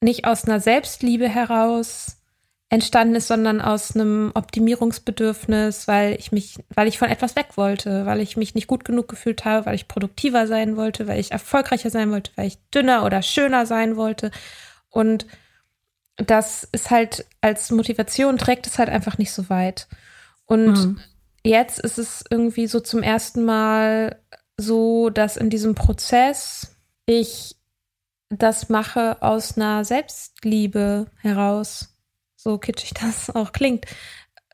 nicht 0.00 0.26
aus 0.26 0.44
einer 0.44 0.60
Selbstliebe 0.60 1.28
heraus 1.28 2.18
entstanden 2.68 3.14
ist, 3.14 3.28
sondern 3.28 3.60
aus 3.60 3.94
einem 3.94 4.32
Optimierungsbedürfnis, 4.34 5.86
weil 5.86 6.16
ich 6.18 6.32
mich, 6.32 6.58
weil 6.74 6.88
ich 6.88 6.98
von 6.98 7.08
etwas 7.08 7.36
weg 7.36 7.56
wollte, 7.56 8.06
weil 8.06 8.20
ich 8.20 8.36
mich 8.36 8.54
nicht 8.54 8.66
gut 8.66 8.84
genug 8.84 9.08
gefühlt 9.08 9.44
habe, 9.44 9.66
weil 9.66 9.74
ich 9.74 9.88
produktiver 9.88 10.46
sein 10.46 10.76
wollte, 10.76 11.06
weil 11.06 11.20
ich 11.20 11.30
erfolgreicher 11.32 11.90
sein 11.90 12.10
wollte, 12.10 12.32
weil 12.36 12.48
ich 12.48 12.58
dünner 12.70 13.04
oder 13.04 13.22
schöner 13.22 13.66
sein 13.66 13.96
wollte. 13.96 14.30
Und 14.94 15.26
das 16.16 16.62
ist 16.70 16.90
halt 16.90 17.26
als 17.40 17.70
Motivation 17.72 18.38
trägt 18.38 18.66
es 18.66 18.78
halt 18.78 18.88
einfach 18.88 19.18
nicht 19.18 19.32
so 19.32 19.48
weit. 19.50 19.88
Und 20.46 20.72
Mhm. 20.72 21.00
jetzt 21.42 21.80
ist 21.80 21.98
es 21.98 22.24
irgendwie 22.30 22.68
so 22.68 22.78
zum 22.80 23.02
ersten 23.02 23.44
Mal 23.44 24.20
so, 24.56 25.10
dass 25.10 25.36
in 25.36 25.50
diesem 25.50 25.74
Prozess 25.74 26.76
ich 27.06 27.56
das 28.28 28.68
mache 28.68 29.20
aus 29.22 29.56
einer 29.56 29.84
Selbstliebe 29.84 31.06
heraus. 31.16 31.96
So 32.36 32.58
kitschig 32.58 32.94
das 33.00 33.30
auch 33.34 33.50
klingt. 33.52 33.86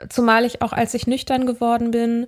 Zumal 0.09 0.47
ich 0.47 0.63
auch, 0.63 0.73
als 0.73 0.95
ich 0.95 1.07
nüchtern 1.07 1.45
geworden 1.45 1.91
bin, 1.91 2.27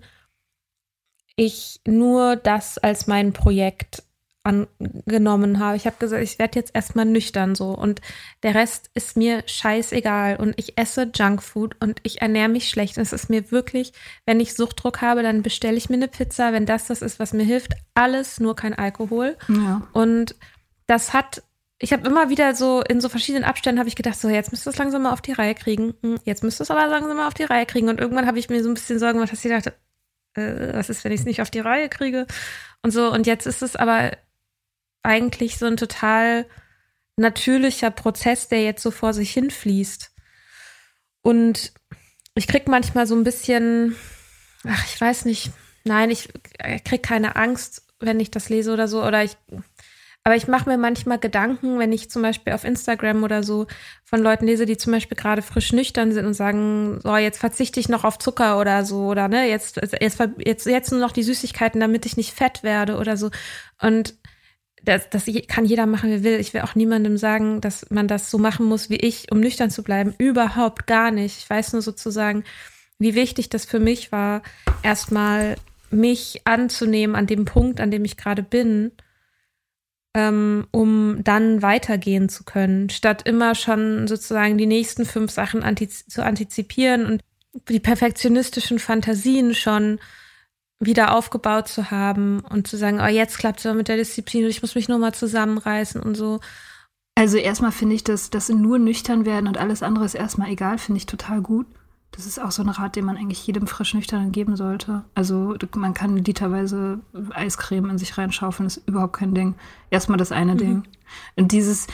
ich 1.37 1.81
nur 1.87 2.37
das 2.37 2.77
als 2.77 3.07
mein 3.07 3.33
Projekt 3.33 4.03
angenommen 4.45 5.59
habe. 5.61 5.77
Ich 5.77 5.87
habe 5.87 5.97
gesagt, 5.99 6.23
ich 6.23 6.39
werde 6.39 6.59
jetzt 6.59 6.75
erstmal 6.75 7.05
nüchtern 7.05 7.55
so 7.55 7.71
und 7.71 8.01
der 8.43 8.55
Rest 8.55 8.91
ist 8.95 9.17
mir 9.17 9.45
scheißegal 9.47 10.37
und 10.37 10.55
ich 10.57 10.77
esse 10.79 11.11
Junkfood 11.15 11.77
und 11.81 12.01
ich 12.03 12.23
ernähre 12.23 12.49
mich 12.49 12.69
schlecht. 12.69 12.97
Und 12.97 13.03
es 13.03 13.13
ist 13.13 13.31
mir 13.31 13.51
wirklich, 13.51 13.93
wenn 14.27 14.41
ich 14.41 14.55
Suchtdruck 14.55 15.01
habe, 15.01 15.23
dann 15.23 15.43
bestelle 15.43 15.77
ich 15.77 15.89
mir 15.89 15.97
eine 15.97 16.09
Pizza, 16.09 16.53
wenn 16.53 16.67
das 16.67 16.89
das 16.89 17.03
ist, 17.03 17.19
was 17.19 17.33
mir 17.33 17.45
hilft. 17.45 17.75
Alles, 17.95 18.41
nur 18.41 18.57
kein 18.57 18.75
Alkohol. 18.75 19.37
Ja. 19.49 19.87
Und 19.93 20.35
das 20.87 21.13
hat, 21.13 21.43
ich 21.79 21.93
habe 21.93 22.07
immer 22.07 22.29
wieder 22.29 22.55
so 22.55 22.83
in 22.83 23.01
so 23.01 23.09
verschiedenen 23.09 23.45
Abständen 23.45 23.79
habe 23.79 23.89
ich 23.89 23.97
gedacht, 23.97 24.19
so 24.19 24.29
jetzt 24.29 24.51
müsst 24.51 24.67
ihr 24.67 24.71
es 24.71 24.79
langsam 24.79 25.03
mal 25.03 25.13
auf 25.13 25.23
die 25.23 25.33
Reihe 25.33 25.55
kriegen. 25.55 25.95
Hm, 26.03 26.19
Jetzt 26.25 26.43
müsst 26.43 26.61
ihr 26.61 26.65
es 26.65 26.71
aber 26.71 26.87
langsam 26.89 27.17
mal 27.17 27.29
auf 27.29 27.35
die 27.35 27.45
Reihe 27.45 27.67
kriegen. 27.67 27.89
Und 27.89 28.01
irgendwann 28.01 28.27
habe 28.27 28.41
ich 28.41 28.51
mir 28.51 28.63
so 28.63 28.71
ein 28.71 28.75
bisschen 28.75 28.99
Sorgen 28.99 29.15
gemacht, 29.15 29.33
dass 29.33 29.45
ich 29.45 29.51
dachte, 29.53 29.75
äh, 30.35 30.75
was 30.75 30.91
ist, 30.91 31.05
wenn 31.05 31.13
ich 31.13 31.21
es 31.21 31.27
nicht 31.27 31.43
auf 31.43 31.51
die 31.51 31.61
Reihe 31.61 31.89
kriege? 31.89 32.27
Und 32.83 32.91
so. 32.91 33.13
Und 33.13 33.27
jetzt 33.27 33.47
ist 33.47 33.63
es 33.63 33.77
aber 33.77 34.13
eigentlich 35.03 35.59
so 35.59 35.67
ein 35.67 35.77
total 35.77 36.47
natürlicher 37.17 37.91
Prozess, 37.91 38.49
der 38.49 38.63
jetzt 38.63 38.83
so 38.83 38.91
vor 38.91 39.13
sich 39.13 39.33
hinfließt. 39.33 40.11
Und 41.23 41.73
ich 42.35 42.47
krieg 42.47 42.69
manchmal 42.69 43.07
so 43.07 43.15
ein 43.15 43.25
bisschen, 43.25 43.97
ach, 44.67 44.85
ich 44.87 45.01
weiß 45.01 45.25
nicht, 45.25 45.51
nein, 45.85 46.11
ich 46.11 46.29
krieg 46.85 47.03
keine 47.03 47.37
Angst, 47.37 47.87
wenn 48.01 48.21
ich 48.21 48.31
das 48.31 48.49
lese 48.49 48.73
oder 48.73 48.89
so, 48.89 49.05
oder 49.05 49.23
ich, 49.23 49.37
aber 50.25 50.37
ich 50.37 50.49
mache 50.49 50.69
mir 50.69 50.79
manchmal 50.79 51.19
Gedanken, 51.19 51.79
wenn 51.79 51.93
ich 51.93 52.11
zum 52.11 52.23
Beispiel 52.23 52.53
auf 52.53 52.65
Instagram 52.65 53.25
oder 53.25 53.43
so 53.43 53.67
von 54.05 54.21
Leuten 54.21 54.47
lese, 54.47 54.67
die 54.67 54.77
zum 54.77 54.93
Beispiel 54.93 55.17
gerade 55.17 55.43
frisch 55.43 55.73
nüchtern 55.73 56.13
sind 56.13 56.27
und 56.27 56.35
sagen, 56.35 57.01
so, 57.03 57.17
jetzt 57.17 57.39
verzichte 57.39 57.81
ich 57.81 57.89
noch 57.89 58.05
auf 58.05 58.19
Zucker 58.19 58.59
oder 58.59 58.85
so, 58.85 59.07
oder 59.07 59.29
ne, 59.29 59.49
jetzt, 59.49 59.77
jetzt, 60.01 60.19
jetzt, 60.39 60.67
jetzt 60.67 60.91
nur 60.91 61.01
noch 61.01 61.13
die 61.13 61.25
Süßigkeiten, 61.25 61.81
damit 61.81 62.07
ich 62.07 62.17
nicht 62.17 62.33
fett 62.33 62.63
werde 62.63 62.99
oder 62.99 63.17
so. 63.17 63.31
Und 63.81 64.15
das, 64.85 65.09
das 65.11 65.27
kann 65.49 65.65
jeder 65.65 65.87
machen, 65.87 66.11
wie 66.11 66.25
will. 66.25 66.41
Ich 66.41 66.55
will 66.55 66.63
auch 66.63 66.75
niemandem 66.75 67.17
sagen, 67.17 67.61
dass 67.61 67.89
man 67.91 68.09
das 68.09 68.31
so 68.31 68.39
machen 68.39 68.67
muss 68.67 68.91
wie 68.91 68.97
ich, 68.97 69.31
um 69.31 69.41
nüchtern 69.41 69.71
zu 69.71 69.83
bleiben. 69.83 70.15
Überhaupt 70.19 70.87
gar 70.87 71.11
nicht. 71.11 71.39
Ich 71.39 71.49
weiß 71.49 71.73
nur 71.73 71.83
sozusagen, 71.83 72.45
wie 72.99 73.15
wichtig 73.15 73.49
das 73.49 73.65
für 73.65 73.81
mich 73.81 74.13
war, 74.13 74.43
erstmal 74.83 75.57
mich 75.91 76.43
anzunehmen 76.45 77.15
an 77.15 77.27
dem 77.27 77.45
Punkt, 77.45 77.81
an 77.81 77.91
dem 77.91 78.05
ich 78.05 78.17
gerade 78.17 78.43
bin, 78.43 78.93
ähm, 80.15 80.67
um 80.71 81.23
dann 81.23 81.63
weitergehen 81.63 82.29
zu 82.29 82.45
können, 82.45 82.91
statt 82.91 83.23
immer 83.25 83.55
schon 83.55 84.07
sozusagen 84.09 84.59
die 84.59 84.67
nächsten 84.67 85.05
fünf 85.05 85.31
Sachen 85.31 85.63
antiz 85.63 86.07
zu 86.07 86.25
antizipieren 86.25 87.07
und 87.07 87.23
die 87.69 87.81
perfektionistischen 87.81 88.79
Fantasien 88.79 89.55
schon 89.55 89.99
wieder 90.85 91.15
aufgebaut 91.15 91.69
zu 91.69 91.91
haben 91.91 92.41
und 92.41 92.67
zu 92.67 92.77
sagen, 92.77 93.01
oh, 93.01 93.07
jetzt 93.07 93.39
klappt 93.39 93.65
es 93.65 93.75
mit 93.75 93.89
der 93.89 93.97
Disziplin, 93.97 94.47
ich 94.47 94.63
muss 94.63 94.75
mich 94.75 94.89
nur 94.89 94.99
mal 94.99 95.15
zusammenreißen 95.15 96.01
und 96.01 96.17
so. 96.17 96.41
Also 97.15 97.37
erstmal 97.37 97.73
finde 97.73 97.95
ich, 97.95 98.05
dass 98.05 98.31
das 98.31 98.49
nur 98.49 98.79
nüchtern 98.79 99.25
werden 99.25 99.47
und 99.47 99.59
alles 99.59 99.83
andere 99.83 100.05
ist 100.05 100.15
erstmal 100.15 100.51
egal, 100.51 100.79
finde 100.79 100.99
ich 100.99 101.07
total 101.07 101.41
gut. 101.41 101.67
Das 102.11 102.27
ist 102.27 102.39
auch 102.39 102.51
so 102.51 102.63
ein 102.63 102.69
Rat, 102.69 102.97
den 102.97 103.07
man 103.07 103.17
eigentlich 103.17 103.47
jedem 103.47 103.67
frisch 103.67 103.95
nüchternen 103.95 104.33
geben 104.33 104.57
sollte. 104.57 105.05
Also 105.15 105.57
man 105.75 105.95
kann 105.95 106.17
literweise 106.19 107.01
Eiscreme 107.31 107.91
in 107.91 107.99
sich 107.99 108.19
reinschaufeln, 108.19 108.67
ist 108.67 108.83
überhaupt 108.87 109.15
kein 109.15 109.35
Ding. 109.35 109.55
Erstmal 109.91 110.19
das 110.19 110.31
eine 110.31 110.55
mhm. 110.55 110.59
Ding. 110.59 110.83
Und 111.37 111.53
dieses, 111.53 111.87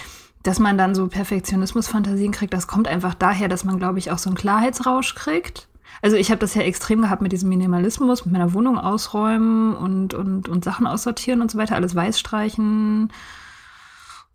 dass 0.43 0.59
man 0.59 0.77
dann 0.77 0.97
so 0.97 1.07
Perfektionismus-Fantasien 1.07 2.33
kriegt, 2.33 2.53
das 2.53 2.67
kommt 2.67 2.89
einfach 2.89 3.15
daher, 3.15 3.49
dass 3.49 3.65
man, 3.65 3.79
glaube 3.79 4.01
ich, 4.01 4.11
auch 4.11 4.19
so 4.19 4.31
einen 4.31 4.37
Klarheitsrausch 4.37 5.15
kriegt. 5.15 5.69
Also 6.03 6.17
ich 6.17 6.31
habe 6.31 6.39
das 6.39 6.55
ja 6.55 6.63
extrem 6.63 7.03
gehabt 7.03 7.23
mit 7.23 7.33
diesem 7.33 7.49
Minimalismus, 7.49 8.25
mit 8.25 8.33
meiner 8.33 8.53
Wohnung 8.55 8.79
ausräumen 8.79 9.75
und, 9.75 10.15
und, 10.15 10.49
und 10.49 10.65
Sachen 10.65 10.87
aussortieren 10.87 11.41
und 11.41 11.51
so 11.51 11.59
weiter, 11.59 11.75
alles 11.75 11.95
weiß 11.95 12.19
streichen 12.19 13.13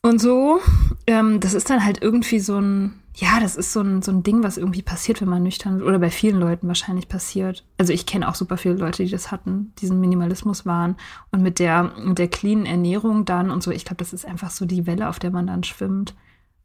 und 0.01 0.21
so. 0.21 0.59
Ähm, 1.07 1.39
das 1.39 1.53
ist 1.53 1.69
dann 1.69 1.83
halt 1.83 2.01
irgendwie 2.01 2.39
so 2.39 2.59
ein, 2.59 2.99
ja, 3.15 3.39
das 3.39 3.55
ist 3.55 3.71
so 3.71 3.81
ein, 3.81 4.01
so 4.01 4.11
ein 4.11 4.23
Ding, 4.23 4.43
was 4.43 4.57
irgendwie 4.57 4.81
passiert, 4.81 5.21
wenn 5.21 5.29
man 5.29 5.43
nüchtern 5.43 5.81
oder 5.81 5.99
bei 5.99 6.09
vielen 6.09 6.39
Leuten 6.39 6.67
wahrscheinlich 6.67 7.07
passiert. 7.07 7.63
Also 7.77 7.93
ich 7.93 8.05
kenne 8.05 8.27
auch 8.27 8.35
super 8.35 8.57
viele 8.57 8.75
Leute, 8.75 9.03
die 9.03 9.11
das 9.11 9.31
hatten, 9.31 9.73
diesen 9.79 9.99
Minimalismus 10.01 10.65
waren 10.65 10.97
und 11.31 11.41
mit 11.41 11.59
der, 11.59 11.93
mit 12.03 12.17
der 12.17 12.27
cleanen 12.27 12.65
Ernährung 12.65 13.23
dann 13.25 13.49
und 13.51 13.63
so. 13.63 13.71
Ich 13.71 13.85
glaube, 13.85 13.97
das 13.97 14.13
ist 14.13 14.25
einfach 14.25 14.49
so 14.49 14.65
die 14.65 14.85
Welle, 14.85 15.09
auf 15.09 15.19
der 15.19 15.31
man 15.31 15.47
dann 15.47 15.63
schwimmt. 15.63 16.15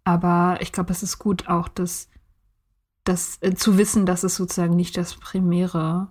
Aber 0.05 0.59
ich 0.61 0.73
glaube, 0.73 0.91
es 0.91 1.03
ist 1.03 1.19
gut 1.19 1.49
auch, 1.49 1.69
das 1.69 2.09
das 3.05 3.39
äh, 3.41 3.55
zu 3.55 3.79
wissen, 3.79 4.07
dass 4.07 4.23
es 4.23 4.37
sozusagen 4.37 4.77
nicht 4.77 4.97
das 4.97 5.15
Primäre 5.17 6.09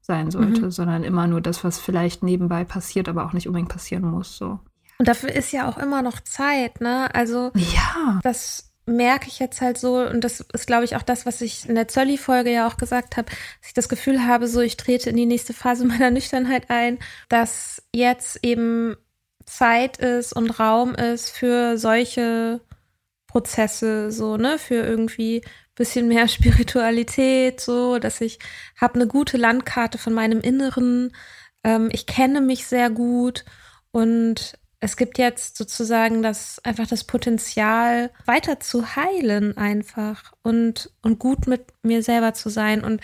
sein 0.00 0.30
sollte, 0.30 0.62
mhm. 0.62 0.70
sondern 0.70 1.04
immer 1.04 1.26
nur 1.26 1.40
das, 1.40 1.64
was 1.64 1.78
vielleicht 1.78 2.22
nebenbei 2.22 2.64
passiert, 2.64 3.08
aber 3.08 3.26
auch 3.26 3.34
nicht 3.34 3.46
unbedingt 3.46 3.68
passieren 3.68 4.04
muss. 4.04 4.36
So. 4.38 4.58
Und 4.98 5.06
dafür 5.06 5.30
ist 5.30 5.52
ja 5.52 5.68
auch 5.68 5.78
immer 5.78 6.02
noch 6.02 6.20
Zeit, 6.20 6.80
ne? 6.80 7.14
Also 7.14 7.52
ja. 7.54 8.18
das 8.22 8.68
merke 8.86 9.28
ich 9.28 9.38
jetzt 9.38 9.60
halt 9.60 9.78
so, 9.78 9.98
und 9.98 10.24
das 10.24 10.40
ist, 10.40 10.66
glaube 10.66 10.84
ich, 10.84 10.96
auch 10.96 11.02
das, 11.02 11.26
was 11.26 11.40
ich 11.40 11.68
in 11.68 11.74
der 11.74 11.88
Zölli-Folge 11.88 12.50
ja 12.50 12.66
auch 12.66 12.78
gesagt 12.78 13.16
habe, 13.16 13.30
dass 13.30 13.68
ich 13.68 13.74
das 13.74 13.88
Gefühl 13.88 14.24
habe, 14.26 14.48
so 14.48 14.60
ich 14.60 14.76
trete 14.76 15.10
in 15.10 15.16
die 15.16 15.26
nächste 15.26 15.52
Phase 15.52 15.84
meiner 15.86 16.10
Nüchternheit 16.10 16.70
ein, 16.70 16.98
dass 17.28 17.82
jetzt 17.94 18.40
eben 18.42 18.96
Zeit 19.44 19.98
ist 19.98 20.32
und 20.32 20.58
Raum 20.58 20.94
ist 20.94 21.30
für 21.30 21.78
solche 21.78 22.60
Prozesse, 23.26 24.10
so, 24.10 24.36
ne, 24.36 24.58
für 24.58 24.74
irgendwie 24.76 25.42
bisschen 25.78 26.08
mehr 26.08 26.28
Spiritualität, 26.28 27.60
so, 27.60 27.98
dass 27.98 28.20
ich 28.20 28.38
habe 28.78 28.96
eine 28.96 29.06
gute 29.06 29.36
Landkarte 29.38 29.96
von 29.96 30.12
meinem 30.12 30.40
Inneren. 30.40 31.12
Ähm, 31.64 31.88
ich 31.92 32.06
kenne 32.06 32.40
mich 32.40 32.66
sehr 32.66 32.90
gut 32.90 33.44
und 33.90 34.58
es 34.80 34.96
gibt 34.96 35.18
jetzt 35.18 35.56
sozusagen 35.56 36.22
das 36.22 36.60
einfach 36.64 36.86
das 36.86 37.04
Potenzial, 37.04 38.10
weiter 38.26 38.60
zu 38.60 38.94
heilen 38.94 39.56
einfach 39.56 40.32
und, 40.42 40.92
und 41.02 41.18
gut 41.18 41.46
mit 41.46 41.66
mir 41.82 42.02
selber 42.02 42.32
zu 42.34 42.48
sein. 42.48 42.84
Und 42.84 43.00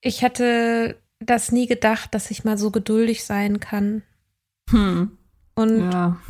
ich 0.00 0.22
hätte 0.22 0.96
das 1.18 1.50
nie 1.50 1.66
gedacht, 1.66 2.14
dass 2.14 2.30
ich 2.30 2.44
mal 2.44 2.58
so 2.58 2.70
geduldig 2.70 3.24
sein 3.24 3.58
kann. 3.58 4.02
Hm. 4.70 5.18
Und 5.56 5.90
ja. 5.90 6.20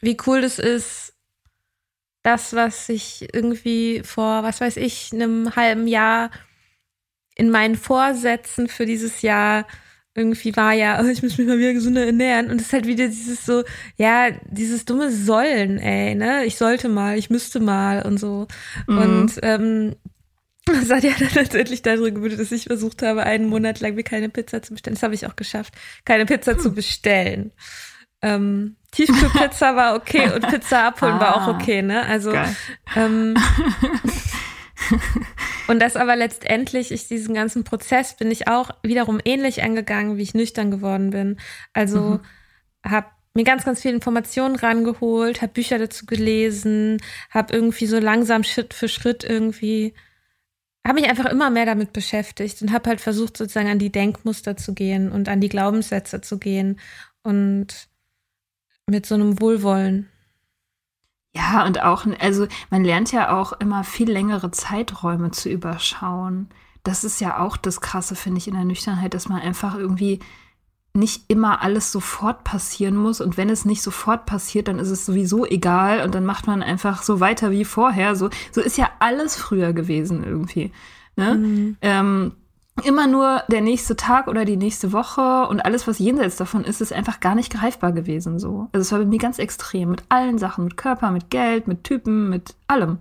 wie 0.00 0.16
cool 0.26 0.40
das 0.40 0.58
ist, 0.58 1.13
das, 2.24 2.54
was 2.54 2.88
ich 2.88 3.28
irgendwie 3.32 4.02
vor, 4.02 4.42
was 4.42 4.60
weiß 4.60 4.78
ich, 4.78 5.12
einem 5.12 5.54
halben 5.54 5.86
Jahr 5.86 6.30
in 7.36 7.50
meinen 7.50 7.76
Vorsätzen 7.76 8.66
für 8.66 8.86
dieses 8.86 9.22
Jahr 9.22 9.66
irgendwie 10.14 10.56
war 10.56 10.72
ja, 10.72 11.00
oh, 11.02 11.06
ich 11.10 11.22
muss 11.22 11.38
mich 11.38 11.46
mal 11.46 11.58
wieder 11.58 11.74
gesünder 11.74 12.06
ernähren. 12.06 12.50
Und 12.50 12.60
es 12.60 12.68
ist 12.68 12.72
halt 12.72 12.86
wieder 12.86 13.06
dieses 13.06 13.44
so, 13.44 13.64
ja, 13.96 14.30
dieses 14.46 14.84
dumme 14.84 15.10
Sollen, 15.12 15.78
ey, 15.78 16.14
ne? 16.14 16.44
Ich 16.44 16.56
sollte 16.56 16.88
mal, 16.88 17.18
ich 17.18 17.30
müsste 17.30 17.60
mal 17.60 18.02
und 18.02 18.18
so. 18.18 18.46
Mhm. 18.86 18.98
Und 18.98 19.40
ähm, 19.42 19.96
das 20.64 20.90
hat 20.90 21.04
ja 21.04 21.12
dann 21.18 21.30
letztendlich 21.34 21.82
darüber 21.82 22.10
gebündelt, 22.10 22.40
dass 22.40 22.52
ich 22.52 22.64
versucht 22.64 23.02
habe, 23.02 23.24
einen 23.24 23.48
Monat 23.48 23.80
lang 23.80 23.96
mir 23.96 24.04
keine 24.04 24.30
Pizza 24.30 24.62
zu 24.62 24.72
bestellen. 24.72 24.94
Das 24.94 25.02
habe 25.02 25.14
ich 25.14 25.26
auch 25.26 25.36
geschafft, 25.36 25.74
keine 26.06 26.24
Pizza 26.24 26.52
hm. 26.52 26.58
zu 26.60 26.72
bestellen. 26.72 27.52
Ähm, 28.22 28.76
Tiefkühlpizza 28.94 29.76
war 29.76 29.96
okay 29.96 30.32
und 30.32 30.46
Pizza 30.48 30.86
abholen 30.86 31.14
ah, 31.14 31.20
war 31.20 31.36
auch 31.36 31.48
ah, 31.48 31.50
okay, 31.50 31.82
ne? 31.82 32.06
Also 32.06 32.32
ähm, 32.94 33.34
und 35.68 35.80
das 35.80 35.96
aber 35.96 36.16
letztendlich, 36.16 36.92
ich 36.92 37.08
diesen 37.08 37.34
ganzen 37.34 37.64
Prozess 37.64 38.16
bin 38.16 38.30
ich 38.30 38.48
auch 38.48 38.70
wiederum 38.82 39.20
ähnlich 39.24 39.62
angegangen, 39.62 40.16
wie 40.16 40.22
ich 40.22 40.34
nüchtern 40.34 40.70
geworden 40.70 41.10
bin. 41.10 41.38
Also 41.72 42.20
mhm. 42.84 42.90
habe 42.90 43.08
mir 43.34 43.44
ganz, 43.44 43.64
ganz 43.64 43.82
viele 43.82 43.94
Informationen 43.94 44.54
rangeholt, 44.54 45.42
habe 45.42 45.52
Bücher 45.52 45.78
dazu 45.78 46.06
gelesen, 46.06 47.02
habe 47.30 47.52
irgendwie 47.52 47.86
so 47.86 47.98
langsam 47.98 48.44
Schritt 48.44 48.74
für 48.74 48.88
Schritt 48.88 49.24
irgendwie, 49.24 49.92
habe 50.86 51.00
mich 51.00 51.10
einfach 51.10 51.26
immer 51.26 51.50
mehr 51.50 51.66
damit 51.66 51.92
beschäftigt 51.92 52.62
und 52.62 52.72
habe 52.72 52.90
halt 52.90 53.00
versucht, 53.00 53.36
sozusagen 53.36 53.68
an 53.68 53.80
die 53.80 53.90
Denkmuster 53.90 54.56
zu 54.56 54.72
gehen 54.72 55.10
und 55.10 55.28
an 55.28 55.40
die 55.40 55.48
Glaubenssätze 55.48 56.20
zu 56.20 56.38
gehen 56.38 56.78
und 57.24 57.88
mit 58.86 59.06
so 59.06 59.14
einem 59.14 59.40
Wohlwollen. 59.40 60.08
Ja, 61.34 61.66
und 61.66 61.82
auch, 61.82 62.06
also 62.20 62.46
man 62.70 62.84
lernt 62.84 63.10
ja 63.10 63.36
auch 63.36 63.52
immer 63.54 63.82
viel 63.82 64.10
längere 64.10 64.50
Zeiträume 64.52 65.32
zu 65.32 65.48
überschauen. 65.48 66.48
Das 66.84 67.02
ist 67.02 67.20
ja 67.20 67.40
auch 67.40 67.56
das 67.56 67.80
Krasse, 67.80 68.14
finde 68.14 68.38
ich, 68.38 68.46
in 68.46 68.54
der 68.54 68.64
Nüchternheit, 68.64 69.14
dass 69.14 69.28
man 69.28 69.40
einfach 69.40 69.74
irgendwie 69.74 70.20
nicht 70.96 71.24
immer 71.26 71.60
alles 71.60 71.90
sofort 71.90 72.44
passieren 72.44 72.96
muss. 72.96 73.20
Und 73.20 73.36
wenn 73.36 73.50
es 73.50 73.64
nicht 73.64 73.82
sofort 73.82 74.26
passiert, 74.26 74.68
dann 74.68 74.78
ist 74.78 74.90
es 74.90 75.04
sowieso 75.04 75.44
egal 75.44 76.04
und 76.04 76.14
dann 76.14 76.24
macht 76.24 76.46
man 76.46 76.62
einfach 76.62 77.02
so 77.02 77.18
weiter 77.18 77.50
wie 77.50 77.64
vorher. 77.64 78.14
So, 78.14 78.30
so 78.52 78.60
ist 78.60 78.78
ja 78.78 78.90
alles 79.00 79.34
früher 79.34 79.72
gewesen 79.72 80.22
irgendwie. 80.22 80.70
Ne? 81.16 81.34
Mhm. 81.34 81.76
Ähm, 81.82 82.32
immer 82.82 83.06
nur 83.06 83.42
der 83.48 83.60
nächste 83.60 83.94
Tag 83.94 84.26
oder 84.26 84.44
die 84.44 84.56
nächste 84.56 84.92
Woche 84.92 85.46
und 85.48 85.64
alles, 85.64 85.86
was 85.86 86.00
jenseits 86.00 86.36
davon 86.36 86.64
ist, 86.64 86.80
ist 86.80 86.92
einfach 86.92 87.20
gar 87.20 87.34
nicht 87.34 87.52
greifbar 87.52 87.92
gewesen 87.92 88.38
so. 88.38 88.68
Also 88.72 88.82
es 88.82 88.92
war 88.92 88.98
bei 88.98 89.04
mir 89.04 89.18
ganz 89.18 89.38
extrem 89.38 89.90
mit 89.90 90.02
allen 90.08 90.38
Sachen, 90.38 90.64
mit 90.64 90.76
Körper, 90.76 91.12
mit 91.12 91.30
Geld, 91.30 91.68
mit 91.68 91.84
Typen, 91.84 92.28
mit 92.28 92.56
allem. 92.66 92.98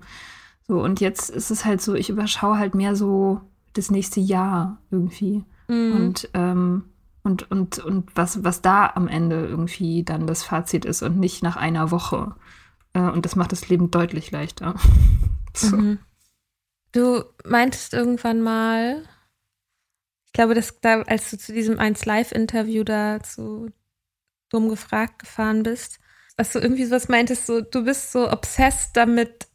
So 0.67 0.81
und 0.81 1.01
jetzt 1.01 1.29
ist 1.29 1.49
es 1.49 1.65
halt 1.65 1.81
so, 1.81 1.95
ich 1.95 2.09
überschaue 2.09 2.57
halt 2.57 2.75
mehr 2.75 2.95
so 2.95 3.41
das 3.73 3.89
nächste 3.89 4.19
Jahr 4.19 4.77
irgendwie 4.91 5.43
mhm. 5.67 5.95
und 5.95 6.29
ähm, 6.35 6.83
und 7.23 7.49
und 7.49 7.79
und 7.79 8.11
was 8.15 8.43
was 8.43 8.61
da 8.61 8.91
am 8.93 9.07
Ende 9.07 9.47
irgendwie 9.47 10.03
dann 10.03 10.27
das 10.27 10.43
Fazit 10.43 10.85
ist 10.85 11.01
und 11.01 11.17
nicht 11.17 11.41
nach 11.41 11.55
einer 11.55 11.89
Woche. 11.89 12.35
Äh, 12.93 13.01
und 13.09 13.25
das 13.25 13.35
macht 13.35 13.51
das 13.51 13.69
Leben 13.69 13.89
deutlich 13.89 14.29
leichter. 14.29 14.75
so. 15.55 15.75
mhm. 15.75 15.99
Du 16.91 17.23
meintest 17.43 17.95
irgendwann 17.95 18.41
mal, 18.43 19.01
ich 20.33 20.35
glaube, 20.35 20.55
dass 20.55 20.79
da, 20.81 21.03
als 21.03 21.29
du 21.29 21.37
zu 21.37 21.53
diesem 21.53 21.77
1 21.77 22.05
Live-Interview 22.05 22.83
da 22.83 23.21
zu 23.21 23.69
dumm 24.49 24.67
gefragt 24.67 25.19
gefahren 25.19 25.61
bist, 25.61 25.99
dass 26.35 26.51
du 26.53 26.57
irgendwie 26.59 26.85
sowas 26.85 27.07
meintest, 27.07 27.45
so, 27.45 27.61
du 27.61 27.85
bist 27.85 28.11
so 28.11 28.31
obsessed 28.31 28.97
damit, 28.97 29.45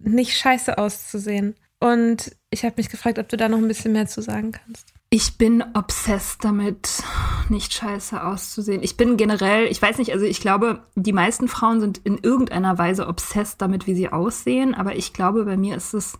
nicht 0.00 0.38
scheiße 0.38 0.78
auszusehen. 0.78 1.56
Und 1.80 2.36
ich 2.50 2.64
habe 2.64 2.74
mich 2.76 2.88
gefragt, 2.88 3.18
ob 3.18 3.28
du 3.28 3.36
da 3.36 3.48
noch 3.48 3.58
ein 3.58 3.66
bisschen 3.66 3.92
mehr 3.92 4.06
zu 4.06 4.22
sagen 4.22 4.52
kannst. 4.52 4.94
Ich 5.10 5.38
bin 5.38 5.64
obsessed 5.74 6.44
damit, 6.44 7.02
nicht 7.48 7.74
scheiße 7.74 8.22
auszusehen. 8.22 8.84
Ich 8.84 8.96
bin 8.96 9.16
generell, 9.16 9.66
ich 9.66 9.82
weiß 9.82 9.98
nicht, 9.98 10.12
also 10.12 10.24
ich 10.24 10.40
glaube, 10.40 10.84
die 10.94 11.12
meisten 11.12 11.48
Frauen 11.48 11.80
sind 11.80 11.98
in 12.04 12.16
irgendeiner 12.16 12.78
Weise 12.78 13.08
obsessed 13.08 13.60
damit, 13.60 13.88
wie 13.88 13.96
sie 13.96 14.10
aussehen, 14.10 14.76
aber 14.76 14.94
ich 14.94 15.12
glaube, 15.12 15.44
bei 15.44 15.56
mir 15.56 15.76
ist 15.76 15.94
es 15.94 16.16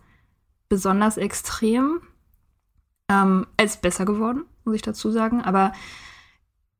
besonders 0.67 1.15
extrem. 1.15 2.01
Ähm, 3.09 3.47
es 3.57 3.75
ist 3.75 3.81
besser 3.81 4.05
geworden, 4.05 4.45
muss 4.63 4.75
ich 4.75 4.81
dazu 4.81 5.11
sagen. 5.11 5.41
Aber 5.41 5.73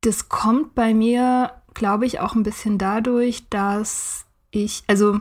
das 0.00 0.28
kommt 0.28 0.74
bei 0.74 0.94
mir, 0.94 1.52
glaube 1.74 2.06
ich, 2.06 2.20
auch 2.20 2.34
ein 2.34 2.42
bisschen 2.42 2.78
dadurch, 2.78 3.48
dass 3.50 4.24
ich, 4.50 4.82
also 4.86 5.20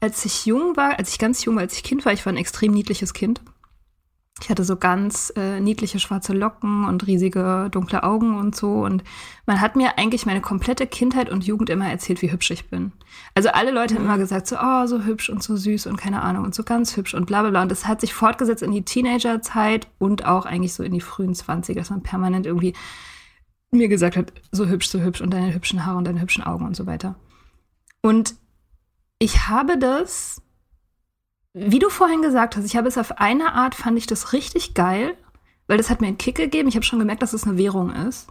als 0.00 0.24
ich 0.24 0.46
jung 0.46 0.76
war, 0.76 0.98
als 0.98 1.10
ich 1.10 1.18
ganz 1.18 1.44
jung 1.44 1.56
war, 1.56 1.62
als 1.62 1.74
ich 1.74 1.82
Kind 1.82 2.04
war, 2.04 2.12
ich 2.12 2.24
war 2.24 2.32
ein 2.32 2.38
extrem 2.38 2.72
niedliches 2.72 3.12
Kind. 3.12 3.40
Ich 4.42 4.50
hatte 4.50 4.64
so 4.64 4.76
ganz 4.76 5.32
äh, 5.34 5.60
niedliche 5.60 5.98
schwarze 5.98 6.34
Locken 6.34 6.84
und 6.84 7.06
riesige 7.06 7.68
dunkle 7.70 8.02
Augen 8.02 8.38
und 8.38 8.54
so. 8.54 8.84
Und 8.84 9.02
man 9.46 9.62
hat 9.62 9.76
mir 9.76 9.96
eigentlich 9.96 10.26
meine 10.26 10.42
komplette 10.42 10.86
Kindheit 10.86 11.30
und 11.30 11.44
Jugend 11.44 11.70
immer 11.70 11.88
erzählt, 11.88 12.20
wie 12.20 12.30
hübsch 12.30 12.50
ich 12.50 12.68
bin. 12.68 12.92
Also 13.34 13.48
alle 13.48 13.70
Leute 13.70 13.94
mhm. 13.94 13.98
haben 13.98 14.04
immer 14.04 14.18
gesagt, 14.18 14.46
so, 14.46 14.56
oh, 14.60 14.86
so 14.86 15.04
hübsch 15.04 15.30
und 15.30 15.42
so 15.42 15.56
süß 15.56 15.86
und 15.86 15.96
keine 15.96 16.20
Ahnung 16.20 16.44
und 16.44 16.54
so 16.54 16.64
ganz 16.64 16.96
hübsch 16.98 17.14
und 17.14 17.24
bla 17.24 17.40
bla 17.40 17.50
bla. 17.50 17.62
Und 17.62 17.70
das 17.70 17.86
hat 17.86 18.02
sich 18.02 18.12
fortgesetzt 18.12 18.62
in 18.62 18.72
die 18.72 18.84
Teenagerzeit 18.84 19.88
und 19.98 20.26
auch 20.26 20.44
eigentlich 20.44 20.74
so 20.74 20.82
in 20.82 20.92
die 20.92 21.00
frühen 21.00 21.32
20er, 21.32 21.74
dass 21.74 21.90
man 21.90 22.02
permanent 22.02 22.44
irgendwie 22.44 22.74
mir 23.70 23.88
gesagt 23.88 24.16
hat, 24.18 24.32
so 24.52 24.66
hübsch, 24.66 24.88
so 24.88 25.00
hübsch 25.00 25.22
und 25.22 25.32
deine 25.32 25.54
hübschen 25.54 25.86
Haare 25.86 25.96
und 25.96 26.04
deine 26.04 26.20
hübschen 26.20 26.44
Augen 26.44 26.66
und 26.66 26.76
so 26.76 26.86
weiter. 26.86 27.16
Und 28.02 28.34
ich 29.18 29.48
habe 29.48 29.78
das, 29.78 30.42
wie 31.58 31.78
du 31.78 31.88
vorhin 31.88 32.20
gesagt 32.20 32.54
hast, 32.54 32.66
ich 32.66 32.76
habe 32.76 32.88
es 32.88 32.98
auf 32.98 33.18
eine 33.18 33.54
Art, 33.54 33.74
fand 33.74 33.96
ich 33.96 34.06
das 34.06 34.34
richtig 34.34 34.74
geil, 34.74 35.16
weil 35.66 35.78
das 35.78 35.88
hat 35.88 36.02
mir 36.02 36.08
einen 36.08 36.18
Kick 36.18 36.36
gegeben. 36.36 36.68
Ich 36.68 36.74
habe 36.74 36.84
schon 36.84 36.98
gemerkt, 36.98 37.22
dass 37.22 37.32
es 37.32 37.44
eine 37.44 37.56
Währung 37.56 37.90
ist. 37.90 38.28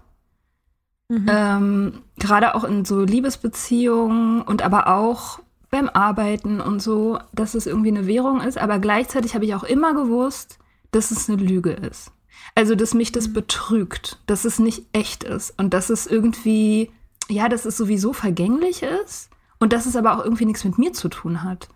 Mhm. 1.09 1.27
Ähm, 1.27 2.01
Gerade 2.17 2.53
auch 2.53 2.63
in 2.63 2.85
so 2.85 3.01
Liebesbeziehungen 3.01 4.43
und 4.43 4.61
aber 4.61 4.87
auch 4.87 5.39
beim 5.71 5.89
Arbeiten 5.89 6.61
und 6.61 6.83
so, 6.83 7.17
dass 7.33 7.55
es 7.55 7.65
irgendwie 7.65 7.89
eine 7.89 8.05
Währung 8.05 8.41
ist. 8.41 8.59
Aber 8.59 8.77
gleichzeitig 8.77 9.33
habe 9.33 9.45
ich 9.45 9.55
auch 9.55 9.63
immer 9.63 9.95
gewusst, 9.95 10.59
dass 10.91 11.09
es 11.09 11.27
eine 11.27 11.41
Lüge 11.41 11.71
ist. 11.71 12.11
Also, 12.53 12.75
dass 12.75 12.93
mich 12.93 13.11
das 13.11 13.29
mhm. 13.29 13.33
betrügt, 13.33 14.19
dass 14.27 14.45
es 14.45 14.59
nicht 14.59 14.83
echt 14.93 15.23
ist 15.23 15.57
und 15.57 15.73
dass 15.73 15.89
es 15.89 16.05
irgendwie, 16.05 16.91
ja, 17.27 17.49
dass 17.49 17.65
es 17.65 17.75
sowieso 17.75 18.13
vergänglich 18.13 18.83
ist 18.83 19.31
und 19.57 19.73
dass 19.73 19.87
es 19.87 19.95
aber 19.95 20.15
auch 20.15 20.23
irgendwie 20.23 20.45
nichts 20.45 20.63
mit 20.63 20.77
mir 20.77 20.93
zu 20.93 21.09
tun 21.09 21.41
hat. 21.41 21.69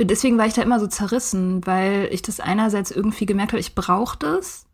Deswegen 0.00 0.38
war 0.38 0.46
ich 0.46 0.54
da 0.54 0.62
immer 0.62 0.80
so 0.80 0.86
zerrissen, 0.86 1.64
weil 1.66 2.08
ich 2.10 2.22
das 2.22 2.40
einerseits 2.40 2.90
irgendwie 2.90 3.26
gemerkt 3.26 3.52
habe, 3.52 3.60
ich 3.60 3.74
brauche 3.74 4.18
das. 4.18 4.66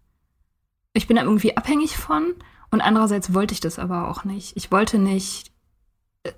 Ich 0.94 1.06
bin 1.06 1.16
da 1.16 1.22
irgendwie 1.22 1.56
abhängig 1.56 1.96
von 1.96 2.34
und 2.70 2.80
andererseits 2.80 3.34
wollte 3.34 3.54
ich 3.54 3.60
das 3.60 3.78
aber 3.78 4.08
auch 4.08 4.24
nicht. 4.24 4.56
Ich 4.56 4.70
wollte 4.70 4.98
nicht, 4.98 5.52
äh, 6.22 6.32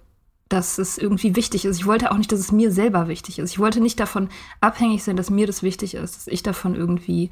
dass 0.48 0.78
es 0.78 0.98
irgendwie 0.98 1.36
wichtig 1.36 1.64
ist. 1.64 1.78
Ich 1.78 1.86
wollte 1.86 2.10
auch 2.10 2.18
nicht, 2.18 2.32
dass 2.32 2.40
es 2.40 2.52
mir 2.52 2.70
selber 2.72 3.08
wichtig 3.08 3.38
ist. 3.38 3.50
Ich 3.50 3.58
wollte 3.58 3.80
nicht 3.80 4.00
davon 4.00 4.28
abhängig 4.60 5.02
sein, 5.02 5.16
dass 5.16 5.30
mir 5.30 5.46
das 5.46 5.62
wichtig 5.62 5.94
ist, 5.94 6.16
dass 6.16 6.26
ich 6.26 6.42
davon 6.42 6.74
irgendwie 6.74 7.30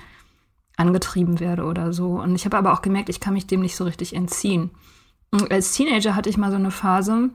angetrieben 0.77 1.41
werde 1.41 1.65
oder 1.65 1.93
so. 1.93 2.21
Und 2.21 2.35
ich 2.35 2.45
habe 2.45 2.57
aber 2.57 2.73
auch 2.73 2.83
gemerkt, 2.83 3.09
ich 3.09 3.21
kann 3.21 3.35
mich 3.35 3.47
dem 3.47 3.61
nicht 3.61 3.77
so 3.77 3.85
richtig 3.85 4.15
entziehen. 4.15 4.71
Und 5.31 5.51
als 5.51 5.73
Teenager 5.73 6.15
hatte 6.15 6.31
ich 6.31 6.39
mal 6.39 6.51
so 6.51 6.57
eine 6.57 6.71
Phase, 6.71 7.31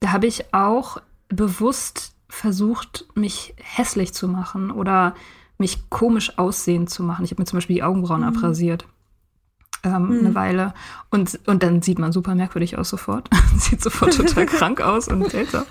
da 0.00 0.12
habe 0.12 0.26
ich 0.26 0.52
auch 0.52 0.98
bewusst 1.28 2.13
versucht, 2.34 3.06
mich 3.14 3.54
hässlich 3.58 4.12
zu 4.12 4.28
machen 4.28 4.70
oder 4.70 5.14
mich 5.56 5.88
komisch 5.88 6.38
aussehen 6.38 6.86
zu 6.86 7.02
machen. 7.02 7.24
Ich 7.24 7.30
habe 7.30 7.42
mir 7.42 7.46
zum 7.46 7.58
Beispiel 7.58 7.76
die 7.76 7.82
Augenbrauen 7.82 8.22
mhm. 8.22 8.28
abrasiert 8.28 8.86
ähm, 9.84 10.08
mhm. 10.08 10.18
eine 10.18 10.34
Weile. 10.34 10.74
Und, 11.10 11.38
und 11.46 11.62
dann 11.62 11.80
sieht 11.82 11.98
man 11.98 12.12
super 12.12 12.34
merkwürdig 12.34 12.76
aus 12.76 12.88
sofort. 12.88 13.30
sieht 13.56 13.82
sofort 13.82 14.16
total 14.16 14.46
krank 14.46 14.80
aus 14.80 15.08
und 15.08 15.30
seltsam. 15.30 15.64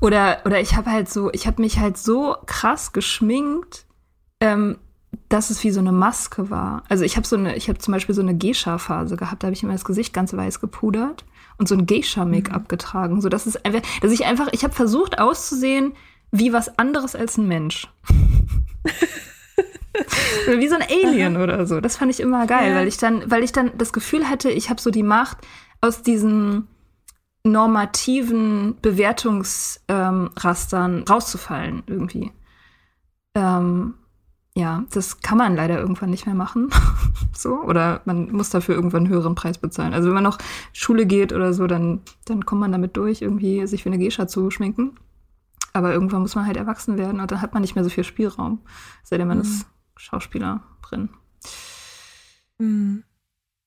Oder, 0.00 0.38
oder 0.46 0.60
ich 0.60 0.74
habe 0.74 0.90
halt 0.90 1.10
so, 1.10 1.30
ich 1.32 1.46
habe 1.46 1.60
mich 1.60 1.78
halt 1.78 1.98
so 1.98 2.36
krass 2.46 2.92
geschminkt, 2.92 3.84
ähm, 4.40 4.78
dass 5.28 5.50
es 5.50 5.62
wie 5.64 5.70
so 5.70 5.80
eine 5.80 5.92
Maske 5.92 6.50
war. 6.50 6.84
Also 6.88 7.04
ich 7.04 7.16
habe 7.16 7.26
so 7.26 7.36
eine, 7.36 7.56
ich 7.56 7.68
habe 7.68 7.78
zum 7.78 7.92
Beispiel 7.92 8.14
so 8.14 8.22
eine 8.22 8.36
Geisha-Phase 8.36 9.16
gehabt, 9.16 9.42
da 9.42 9.46
habe 9.46 9.54
ich 9.54 9.62
immer 9.62 9.72
das 9.72 9.84
Gesicht 9.84 10.14
ganz 10.14 10.32
weiß 10.32 10.60
gepudert 10.60 11.24
und 11.60 11.68
so 11.68 11.76
ein 11.76 11.86
Geisha-Make-up 11.86 12.62
mhm. 12.62 12.68
getragen. 12.68 13.20
So 13.20 13.28
dass 13.28 13.46
es 13.46 13.64
einfach, 13.64 13.82
dass 14.00 14.10
ich 14.10 14.24
einfach, 14.24 14.48
ich 14.52 14.64
habe 14.64 14.74
versucht 14.74 15.20
auszusehen 15.20 15.92
wie 16.32 16.52
was 16.52 16.78
anderes 16.78 17.14
als 17.14 17.38
ein 17.38 17.46
Mensch. 17.46 17.86
Wie 20.46 20.68
so 20.68 20.76
ein 20.76 20.82
Alien 20.82 21.36
oder 21.36 21.66
so. 21.66 21.80
Das 21.80 21.96
fand 21.96 22.10
ich 22.10 22.20
immer 22.20 22.46
geil, 22.46 22.70
ja. 22.70 22.76
weil 22.76 22.88
ich 22.88 22.96
dann, 22.96 23.30
weil 23.30 23.42
ich 23.42 23.52
dann 23.52 23.72
das 23.76 23.92
Gefühl 23.92 24.28
hatte, 24.28 24.50
ich 24.50 24.70
habe 24.70 24.80
so 24.80 24.90
die 24.90 25.02
Macht 25.02 25.38
aus 25.80 26.02
diesen 26.02 26.68
normativen 27.42 28.76
Bewertungsrastern 28.80 30.98
ähm, 30.98 31.04
rauszufallen 31.08 31.82
irgendwie. 31.86 32.30
Ähm, 33.34 33.94
ja, 34.56 34.84
das 34.92 35.20
kann 35.20 35.38
man 35.38 35.54
leider 35.54 35.78
irgendwann 35.78 36.10
nicht 36.10 36.26
mehr 36.26 36.34
machen. 36.34 36.70
so, 37.36 37.62
oder 37.62 38.02
man 38.04 38.32
muss 38.32 38.50
dafür 38.50 38.74
irgendwann 38.74 39.04
einen 39.04 39.12
höheren 39.12 39.34
Preis 39.34 39.58
bezahlen. 39.58 39.94
Also 39.94 40.08
wenn 40.08 40.14
man 40.14 40.24
noch 40.24 40.38
Schule 40.72 41.06
geht 41.06 41.32
oder 41.32 41.54
so, 41.54 41.66
dann, 41.66 42.00
dann 42.24 42.44
kommt 42.44 42.60
man 42.60 42.72
damit 42.72 42.96
durch, 42.96 43.22
irgendwie 43.22 43.66
sich 43.66 43.82
für 43.84 43.90
eine 43.90 43.98
Gescha 43.98 44.26
zu 44.26 44.50
schminken. 44.50 44.96
Aber 45.72 45.92
irgendwann 45.92 46.22
muss 46.22 46.34
man 46.34 46.46
halt 46.46 46.56
erwachsen 46.56 46.98
werden 46.98 47.20
und 47.20 47.30
dann 47.30 47.40
hat 47.40 47.54
man 47.54 47.62
nicht 47.62 47.76
mehr 47.76 47.84
so 47.84 47.90
viel 47.90 48.02
Spielraum. 48.02 48.60
Sei 49.04 49.18
denn, 49.18 49.28
man 49.28 49.38
mhm. 49.38 49.44
ist 49.44 49.66
Schauspielerin. 49.96 51.10
Mhm. 52.58 53.04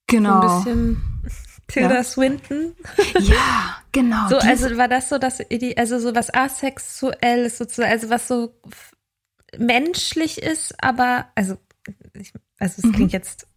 Genau. 0.08 0.42
So 0.42 0.70
ein 0.70 1.02
bisschen 1.24 1.42
Tilda 1.68 1.96
ja. 1.96 2.04
Swinton. 2.04 2.76
Ja, 3.20 3.78
genau. 3.94 4.28
So, 4.28 4.38
also 4.38 4.78
war 4.78 4.90
das 4.90 5.08
so, 5.08 5.18
dass 5.18 5.40
also 5.78 6.00
so 6.00 6.14
was 6.14 6.34
asexuelles 6.34 7.58
sozusagen, 7.58 7.92
also 7.92 8.10
was 8.10 8.28
so 8.28 8.60
menschlich 9.58 10.42
ist, 10.42 10.82
aber 10.84 11.26
also 11.36 11.58
ich, 12.14 12.34
also 12.60 12.76
es 12.78 12.84
mhm. 12.84 12.92
klingt 12.94 13.14
jetzt 13.14 13.48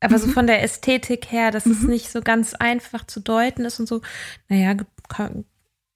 aber 0.00 0.16
mhm. 0.16 0.20
so 0.22 0.28
von 0.28 0.46
der 0.46 0.62
Ästhetik 0.62 1.30
her, 1.30 1.50
dass 1.50 1.66
mhm. 1.66 1.72
es 1.72 1.82
nicht 1.82 2.10
so 2.10 2.22
ganz 2.22 2.54
einfach 2.54 3.06
zu 3.06 3.20
deuten 3.20 3.64
ist 3.64 3.80
und 3.80 3.86
so. 3.86 4.00
Naja, 4.48 4.74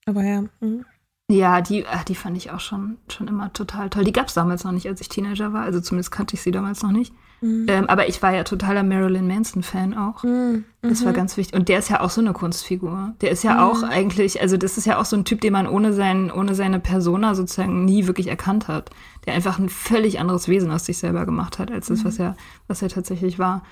aber 0.07 0.23
ja. 0.23 0.45
Mhm. 0.61 0.85
Ja, 1.31 1.63
die, 1.63 1.87
ach, 1.87 2.05
die 2.05 2.15
fand 2.15 2.37
ich 2.37 2.51
auch 2.51 2.61
schon, 2.61 2.99
schon 3.09 3.29
immer 3.29 3.51
total 3.55 3.89
toll. 3.89 4.05
Die 4.05 4.13
gab 4.13 4.29
es 4.29 4.35
damals 4.35 4.63
noch 4.65 4.73
nicht, 4.73 4.87
als 4.87 5.01
ich 5.01 5.09
Teenager 5.09 5.55
war. 5.55 5.63
Also 5.63 5.81
zumindest 5.81 6.11
kannte 6.11 6.35
ich 6.35 6.43
sie 6.43 6.51
damals 6.51 6.83
noch 6.83 6.91
nicht. 6.91 7.15
Mhm. 7.41 7.67
Ähm, 7.69 7.89
aber 7.89 8.09
ich 8.09 8.23
war 8.23 8.35
ja 8.35 8.45
totaler 8.45 8.83
Marilyn 8.83 9.27
Manson-Fan 9.27 9.97
auch. 9.97 10.23
Mhm. 10.23 10.65
Das 10.83 11.03
war 11.03 11.13
mhm. 11.13 11.17
ganz 11.17 11.39
wichtig. 11.39 11.59
Und 11.59 11.71
der 11.71 11.79
ist 11.79 11.89
ja 11.89 12.01
auch 12.01 12.11
so 12.11 12.21
eine 12.21 12.35
Kunstfigur. 12.35 13.15
Der 13.23 13.31
ist 13.31 13.43
ja 13.43 13.55
mhm. 13.55 13.61
auch 13.61 13.83
eigentlich, 13.83 14.43
also 14.43 14.59
das 14.59 14.77
ist 14.77 14.85
ja 14.85 14.99
auch 14.99 15.07
so 15.07 15.17
ein 15.17 15.25
Typ, 15.25 15.41
den 15.41 15.55
man 15.55 15.67
ohne, 15.67 15.95
sein, 15.95 16.31
ohne 16.31 16.55
seine 16.55 16.79
Persona 16.79 17.35
sozusagen 17.35 17.87
nie 17.87 18.07
wirklich 18.07 18.27
erkannt 18.27 18.69
hat. 18.69 18.91
Der 19.27 19.35
einfach 19.35 19.59
ein 19.59 19.69
völlig 19.69 20.21
anderes 20.21 20.49
Wesen 20.49 20.71
aus 20.71 20.85
sich 20.85 20.99
selber 20.99 21.25
gemacht 21.25 21.59
hat, 21.59 21.71
als 21.71 21.87
das, 21.87 22.01
mhm. 22.01 22.05
was 22.05 22.19
er, 22.19 22.37
was 22.69 22.83
er 22.83 22.89
tatsächlich 22.89 23.39
war. 23.39 23.63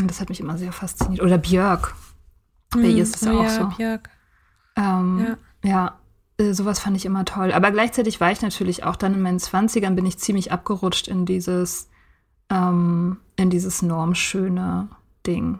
Und 0.00 0.10
das 0.10 0.20
hat 0.20 0.28
mich 0.28 0.40
immer 0.40 0.56
sehr 0.58 0.72
fasziniert. 0.72 1.22
Oder 1.22 1.38
Björk. 1.38 1.94
Bei 2.70 2.80
ihr 2.80 3.02
ist 3.02 3.16
es 3.16 3.22
ja 3.22 3.32
oh, 3.32 3.38
auch 3.38 3.44
ja, 3.44 3.50
so. 3.50 3.66
Björk. 3.76 4.10
Ähm, 4.76 5.36
ja. 5.64 5.68
ja, 5.68 5.98
äh, 6.38 6.52
sowas 6.52 6.78
fand 6.78 6.96
ich 6.96 7.04
immer 7.04 7.24
toll. 7.24 7.52
Aber 7.52 7.70
gleichzeitig 7.70 8.20
war 8.20 8.30
ich 8.30 8.42
natürlich 8.42 8.84
auch 8.84 8.96
dann 8.96 9.14
in 9.14 9.22
meinen 9.22 9.40
Zwanzigern 9.40 9.96
bin 9.96 10.06
ich 10.06 10.18
ziemlich 10.18 10.52
abgerutscht 10.52 11.08
in 11.08 11.26
dieses, 11.26 11.88
ähm, 12.50 13.18
in 13.36 13.50
dieses 13.50 13.82
normschöne 13.82 14.88
Ding. 15.26 15.58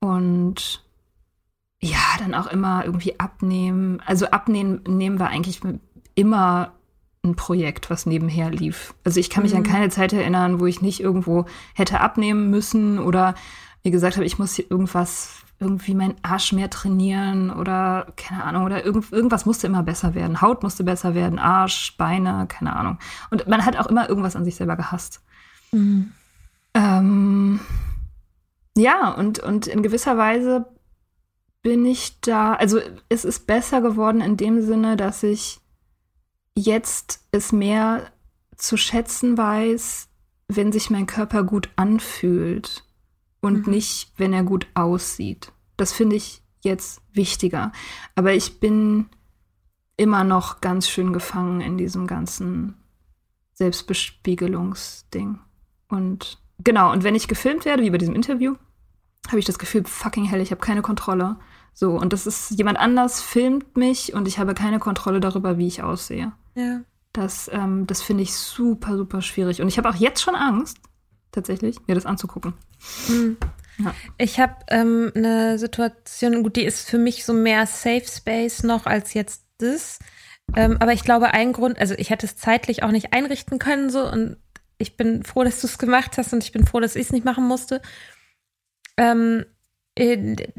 Und 0.00 0.84
ja, 1.80 1.98
dann 2.18 2.34
auch 2.34 2.46
immer 2.46 2.84
irgendwie 2.84 3.18
abnehmen. 3.18 4.00
Also 4.04 4.26
abnehmen 4.26 4.82
nehmen 4.86 5.18
war 5.18 5.28
eigentlich 5.28 5.60
immer 6.14 6.72
ein 7.22 7.36
Projekt, 7.36 7.90
was 7.90 8.06
nebenher 8.06 8.50
lief. 8.50 8.94
Also 9.04 9.20
ich 9.20 9.30
kann 9.30 9.42
mich 9.42 9.52
mhm. 9.52 9.58
an 9.58 9.64
keine 9.64 9.88
Zeit 9.90 10.12
erinnern, 10.12 10.60
wo 10.60 10.66
ich 10.66 10.80
nicht 10.80 11.00
irgendwo 11.00 11.44
hätte 11.74 12.00
abnehmen 12.00 12.50
müssen 12.50 12.98
oder 12.98 13.34
wie 13.82 13.90
gesagt 13.90 14.16
habe, 14.16 14.26
ich 14.26 14.38
muss 14.38 14.54
hier 14.54 14.70
irgendwas 14.70 15.42
irgendwie 15.58 15.94
meinen 15.94 16.16
Arsch 16.22 16.52
mehr 16.52 16.70
trainieren 16.70 17.50
oder 17.50 18.12
keine 18.16 18.44
Ahnung, 18.44 18.64
oder 18.64 18.84
irgend, 18.84 19.12
irgendwas 19.12 19.44
musste 19.44 19.66
immer 19.66 19.82
besser 19.82 20.14
werden. 20.14 20.40
Haut 20.40 20.62
musste 20.62 20.84
besser 20.84 21.14
werden, 21.14 21.38
Arsch, 21.38 21.96
Beine, 21.98 22.46
keine 22.48 22.74
Ahnung. 22.74 22.98
Und 23.30 23.46
man 23.46 23.66
hat 23.66 23.76
auch 23.76 23.86
immer 23.86 24.08
irgendwas 24.08 24.36
an 24.36 24.46
sich 24.46 24.56
selber 24.56 24.76
gehasst. 24.76 25.20
Mhm. 25.72 26.12
Ähm, 26.72 27.60
ja, 28.74 29.10
und, 29.10 29.40
und 29.40 29.66
in 29.66 29.82
gewisser 29.82 30.16
Weise 30.16 30.66
bin 31.62 31.84
ich 31.84 32.20
da, 32.22 32.54
also 32.54 32.80
es 33.10 33.26
ist 33.26 33.46
besser 33.46 33.82
geworden 33.82 34.22
in 34.22 34.38
dem 34.38 34.62
Sinne, 34.62 34.96
dass 34.96 35.22
ich 35.22 35.60
jetzt 36.56 37.20
es 37.32 37.52
mehr 37.52 38.10
zu 38.56 38.76
schätzen 38.76 39.38
weiß, 39.38 40.08
wenn 40.48 40.72
sich 40.72 40.90
mein 40.90 41.06
Körper 41.06 41.44
gut 41.44 41.70
anfühlt 41.76 42.84
und 43.40 43.66
mhm. 43.66 43.72
nicht, 43.72 44.12
wenn 44.16 44.32
er 44.32 44.42
gut 44.42 44.66
aussieht. 44.74 45.52
Das 45.76 45.92
finde 45.92 46.16
ich 46.16 46.42
jetzt 46.60 47.00
wichtiger. 47.12 47.72
Aber 48.14 48.34
ich 48.34 48.60
bin 48.60 49.06
immer 49.96 50.24
noch 50.24 50.60
ganz 50.60 50.88
schön 50.88 51.12
gefangen 51.12 51.60
in 51.60 51.78
diesem 51.78 52.06
ganzen 52.06 52.74
Selbstbespiegelungsding. 53.54 55.38
Und 55.88 56.38
genau, 56.58 56.92
und 56.92 57.04
wenn 57.04 57.14
ich 57.14 57.28
gefilmt 57.28 57.64
werde, 57.64 57.82
wie 57.82 57.90
bei 57.90 57.98
diesem 57.98 58.14
Interview, 58.14 58.56
habe 59.28 59.38
ich 59.38 59.44
das 59.44 59.58
Gefühl, 59.58 59.84
fucking 59.84 60.24
hell, 60.24 60.40
ich 60.40 60.50
habe 60.50 60.60
keine 60.60 60.82
Kontrolle. 60.82 61.36
So, 61.72 61.92
und 61.92 62.12
das 62.12 62.26
ist, 62.26 62.50
jemand 62.50 62.78
anders 62.78 63.22
filmt 63.22 63.76
mich 63.76 64.12
und 64.12 64.28
ich 64.28 64.38
habe 64.38 64.54
keine 64.54 64.78
Kontrolle 64.78 65.20
darüber, 65.20 65.58
wie 65.58 65.66
ich 65.66 65.82
aussehe. 65.82 66.32
Ja. 66.54 66.80
Das, 67.12 67.50
ähm, 67.52 67.86
das 67.86 68.02
finde 68.02 68.22
ich 68.22 68.34
super, 68.34 68.96
super 68.96 69.22
schwierig. 69.22 69.60
Und 69.60 69.68
ich 69.68 69.78
habe 69.78 69.88
auch 69.88 69.94
jetzt 69.94 70.20
schon 70.22 70.34
Angst, 70.34 70.78
tatsächlich, 71.32 71.76
mir 71.86 71.94
das 71.94 72.06
anzugucken. 72.06 72.54
Mhm. 73.08 73.36
Ja. 73.78 73.94
Ich 74.18 74.38
habe 74.38 74.56
ähm, 74.68 75.10
eine 75.14 75.58
Situation, 75.58 76.42
gut, 76.42 76.56
die 76.56 76.64
ist 76.64 76.88
für 76.88 76.98
mich 76.98 77.24
so 77.24 77.32
mehr 77.32 77.66
Safe 77.66 78.04
Space 78.06 78.62
noch 78.62 78.86
als 78.86 79.14
jetzt 79.14 79.44
das. 79.58 79.98
Ähm, 80.56 80.76
aber 80.80 80.92
ich 80.92 81.04
glaube, 81.04 81.32
ein 81.32 81.52
Grund, 81.52 81.78
also 81.78 81.94
ich 81.96 82.10
hätte 82.10 82.26
es 82.26 82.36
zeitlich 82.36 82.82
auch 82.82 82.90
nicht 82.90 83.12
einrichten 83.12 83.58
können 83.58 83.90
so 83.90 84.10
und 84.10 84.36
ich 84.78 84.96
bin 84.96 85.22
froh, 85.22 85.44
dass 85.44 85.60
du 85.60 85.66
es 85.66 85.78
gemacht 85.78 86.18
hast 86.18 86.32
und 86.32 86.42
ich 86.42 86.52
bin 86.52 86.66
froh, 86.66 86.80
dass 86.80 86.96
ich 86.96 87.06
es 87.06 87.12
nicht 87.12 87.24
machen 87.24 87.46
musste. 87.46 87.82
Ähm, 88.96 89.44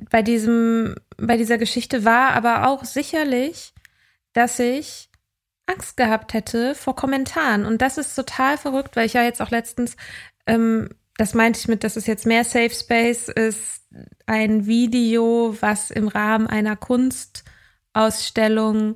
bei 0.10 0.22
diesem, 0.22 0.96
bei 1.18 1.38
dieser 1.38 1.58
Geschichte 1.58 2.06
war 2.06 2.32
aber 2.32 2.68
auch 2.68 2.86
sicherlich, 2.86 3.74
dass 4.34 4.60
ich 4.60 5.10
Angst 5.66 5.98
gehabt 5.98 6.34
hätte 6.34 6.76
vor 6.76 6.96
Kommentaren. 6.96 7.66
Und 7.66 7.82
das 7.82 7.98
ist 7.98 8.16
total 8.16 8.58
verrückt, 8.58 8.96
weil 8.96 9.06
ich 9.06 9.14
ja 9.14 9.24
jetzt 9.24 9.42
auch 9.42 9.52
letztens 9.52 9.96
ähm, 10.48 10.90
das 11.18 11.34
meinte 11.36 11.60
ich 11.60 11.68
mit, 11.68 11.84
das 11.84 11.98
ist 11.98 12.08
jetzt 12.08 12.26
mehr 12.26 12.44
Safe 12.44 12.72
Space, 12.72 13.28
ist 13.28 13.84
ein 14.26 14.66
Video, 14.66 15.56
was 15.60 15.92
im 15.92 16.08
Rahmen 16.08 16.48
einer 16.48 16.76
Kunstausstellung, 16.76 18.96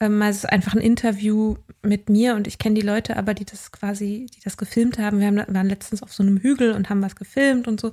ähm, 0.00 0.22
also 0.22 0.48
einfach 0.48 0.72
ein 0.74 0.80
Interview 0.80 1.56
mit 1.82 2.08
mir 2.08 2.36
und 2.36 2.46
ich 2.46 2.58
kenne 2.58 2.76
die 2.76 2.86
Leute 2.86 3.18
aber, 3.18 3.34
die 3.34 3.44
das 3.44 3.70
quasi, 3.70 4.24
die 4.34 4.40
das 4.40 4.56
gefilmt 4.56 4.98
haben. 4.98 5.20
Wir 5.20 5.26
haben, 5.26 5.44
waren 5.46 5.68
letztens 5.68 6.02
auf 6.02 6.10
so 6.12 6.22
einem 6.22 6.38
Hügel 6.38 6.72
und 6.72 6.88
haben 6.88 7.02
was 7.02 7.16
gefilmt 7.16 7.68
und 7.68 7.78
so. 7.80 7.92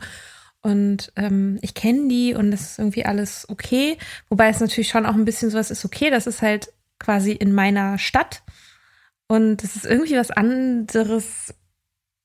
Und 0.66 1.12
ähm, 1.16 1.60
ich 1.62 1.76
kenne 1.76 2.08
die 2.08 2.34
und 2.34 2.50
das 2.50 2.62
ist 2.62 2.80
irgendwie 2.80 3.06
alles 3.06 3.48
okay. 3.50 4.00
Wobei 4.30 4.50
es 4.50 4.60
natürlich 4.60 4.90
schon 4.90 5.06
auch 5.06 5.14
ein 5.14 5.24
bisschen 5.24 5.52
sowas 5.52 5.70
ist, 5.70 5.86
okay, 5.86 6.10
das 6.10 6.26
ist 6.26 6.42
halt 6.42 6.74
quasi 6.98 7.34
in 7.34 7.54
meiner 7.54 8.00
Stadt. 8.00 8.42
Und 9.28 9.64
es 9.64 9.76
ist 9.76 9.86
irgendwie 9.86 10.18
was 10.18 10.32
anderes 10.32 11.54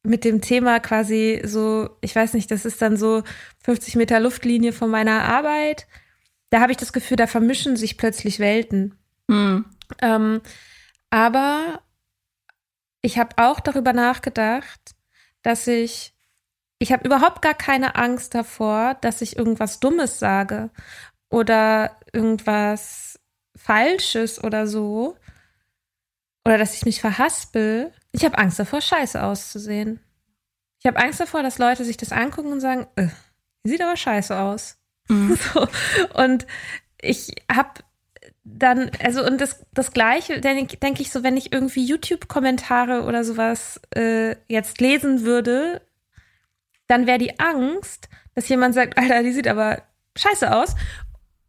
mit 0.02 0.24
dem 0.24 0.40
Thema 0.40 0.80
quasi 0.80 1.42
so, 1.44 1.90
ich 2.00 2.16
weiß 2.16 2.32
nicht, 2.32 2.50
das 2.50 2.64
ist 2.64 2.80
dann 2.80 2.96
so 2.96 3.24
50 3.62 3.96
Meter 3.96 4.18
Luftlinie 4.20 4.72
von 4.72 4.88
meiner 4.88 5.24
Arbeit. 5.24 5.86
Da 6.48 6.60
habe 6.60 6.72
ich 6.72 6.78
das 6.78 6.94
Gefühl, 6.94 7.18
da 7.18 7.26
vermischen 7.26 7.76
sich 7.76 7.98
plötzlich 7.98 8.38
Welten. 8.38 8.94
Mhm. 9.28 9.66
Ähm, 10.00 10.40
aber 11.10 11.82
ich 13.02 13.18
habe 13.18 13.36
auch 13.36 13.60
darüber 13.60 13.92
nachgedacht, 13.92 14.94
dass 15.42 15.66
ich, 15.66 16.14
ich 16.80 16.92
habe 16.92 17.06
überhaupt 17.06 17.42
gar 17.42 17.54
keine 17.54 17.94
Angst 17.94 18.34
davor, 18.34 18.96
dass 19.02 19.20
ich 19.20 19.36
irgendwas 19.36 19.80
Dummes 19.80 20.18
sage 20.18 20.70
oder 21.28 21.96
irgendwas 22.12 23.20
Falsches 23.54 24.42
oder 24.42 24.66
so. 24.66 25.16
Oder 26.46 26.56
dass 26.56 26.74
ich 26.74 26.86
mich 26.86 27.02
verhaspel. 27.02 27.92
Ich 28.12 28.24
habe 28.24 28.38
Angst 28.38 28.58
davor, 28.58 28.80
scheiße 28.80 29.22
auszusehen. 29.22 30.00
Ich 30.80 30.86
habe 30.86 30.98
Angst 30.98 31.20
davor, 31.20 31.42
dass 31.42 31.58
Leute 31.58 31.84
sich 31.84 31.98
das 31.98 32.12
angucken 32.12 32.50
und 32.50 32.60
sagen, 32.60 32.86
äh, 32.96 33.08
sieht 33.62 33.82
aber 33.82 33.96
scheiße 33.96 34.36
aus. 34.36 34.78
Mhm. 35.08 35.38
So. 35.52 35.68
Und 36.14 36.46
ich 37.02 37.34
habe 37.52 37.80
dann, 38.42 38.90
also 39.04 39.22
und 39.22 39.38
das, 39.38 39.66
das 39.74 39.92
Gleiche, 39.92 40.40
denke 40.40 40.78
denk 40.78 40.98
ich 40.98 41.12
so, 41.12 41.22
wenn 41.22 41.36
ich 41.36 41.52
irgendwie 41.52 41.84
YouTube-Kommentare 41.84 43.04
oder 43.04 43.22
sowas 43.22 43.82
äh, 43.94 44.36
jetzt 44.48 44.80
lesen 44.80 45.24
würde, 45.24 45.82
dann 46.90 47.06
wäre 47.06 47.18
die 47.18 47.38
Angst, 47.38 48.08
dass 48.34 48.48
jemand 48.48 48.74
sagt, 48.74 48.98
Alter, 48.98 49.22
die 49.22 49.32
sieht 49.32 49.48
aber 49.48 49.82
scheiße 50.16 50.54
aus. 50.54 50.74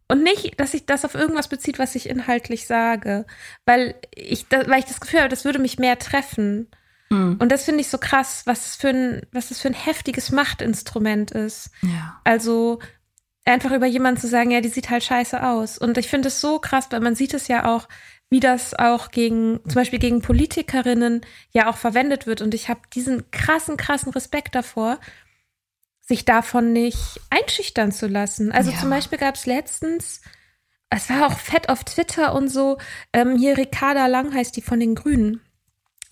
Und 0.08 0.24
nicht, 0.24 0.60
dass 0.60 0.72
sich 0.72 0.86
das 0.86 1.06
auf 1.06 1.16
irgendwas 1.16 1.48
bezieht, 1.48 1.80
was 1.80 1.96
ich 1.96 2.10
inhaltlich 2.10 2.68
sage. 2.68 3.26
Weil 3.66 3.96
ich, 4.14 4.48
da, 4.50 4.68
weil 4.68 4.80
ich 4.80 4.86
das 4.86 5.00
Gefühl 5.00 5.20
habe, 5.20 5.30
das 5.30 5.46
würde 5.46 5.60
mich 5.60 5.80
mehr 5.80 5.98
treffen. 5.98 6.70
Mhm. 7.10 7.38
Und 7.40 7.52
das 7.52 7.64
finde 7.64 7.82
ich 7.82 7.90
so 7.90 7.98
krass, 7.98 8.44
was 8.46 8.64
das, 8.64 8.76
für 8.76 8.90
ein, 8.90 9.22
was 9.32 9.50
das 9.50 9.62
für 9.62 9.70
ein 9.70 9.74
heftiges 9.74 10.32
Machtinstrument 10.32 11.32
ist. 11.32 11.72
Ja. 11.82 12.20
Also 12.24 12.80
einfach 13.46 13.72
über 13.72 13.88
jemanden 13.88 14.20
zu 14.20 14.28
sagen, 14.28 14.52
ja, 14.52 14.62
die 14.62 14.70
sieht 14.70 14.90
halt 14.90 15.04
scheiße 15.04 15.42
aus. 15.42 15.78
Und 15.78 15.98
ich 15.98 16.10
finde 16.10 16.28
es 16.28 16.42
so 16.42 16.60
krass, 16.60 16.88
weil 16.92 17.00
man 17.00 17.16
sieht 17.16 17.34
es 17.34 17.48
ja 17.48 17.66
auch, 17.66 17.88
wie 18.30 18.40
das 18.40 18.74
auch 18.74 19.12
gegen, 19.12 19.60
zum 19.66 19.76
Beispiel 19.76 20.00
gegen 20.00 20.22
Politikerinnen 20.22 21.22
ja 21.52 21.70
auch 21.70 21.78
verwendet 21.78 22.28
wird. 22.28 22.42
Und 22.42 22.54
ich 22.54 22.70
habe 22.70 22.82
diesen 22.94 23.30
krassen, 23.32 23.78
krassen 23.78 24.12
Respekt 24.12 24.56
davor, 24.56 25.00
sich 26.02 26.26
davon 26.26 26.74
nicht 26.74 27.22
einschüchtern 27.30 27.92
zu 27.92 28.08
lassen. 28.08 28.52
Also 28.52 28.72
ja. 28.72 28.78
zum 28.78 28.90
Beispiel 28.90 29.18
gab 29.18 29.36
es 29.36 29.46
letztens, 29.46 30.22
es 30.90 31.10
war 31.10 31.28
auch 31.28 31.40
fett 31.40 31.70
auf 31.70 31.84
Twitter 31.84 32.34
und 32.34 32.50
so, 32.50 32.78
ähm, 33.14 33.38
hier 33.38 33.58
Ricarda 33.58 34.08
Lang 34.08 34.34
heißt 34.34 34.56
die 34.58 34.62
von 34.62 34.80
den 34.80 34.96
Grünen. 34.96 35.42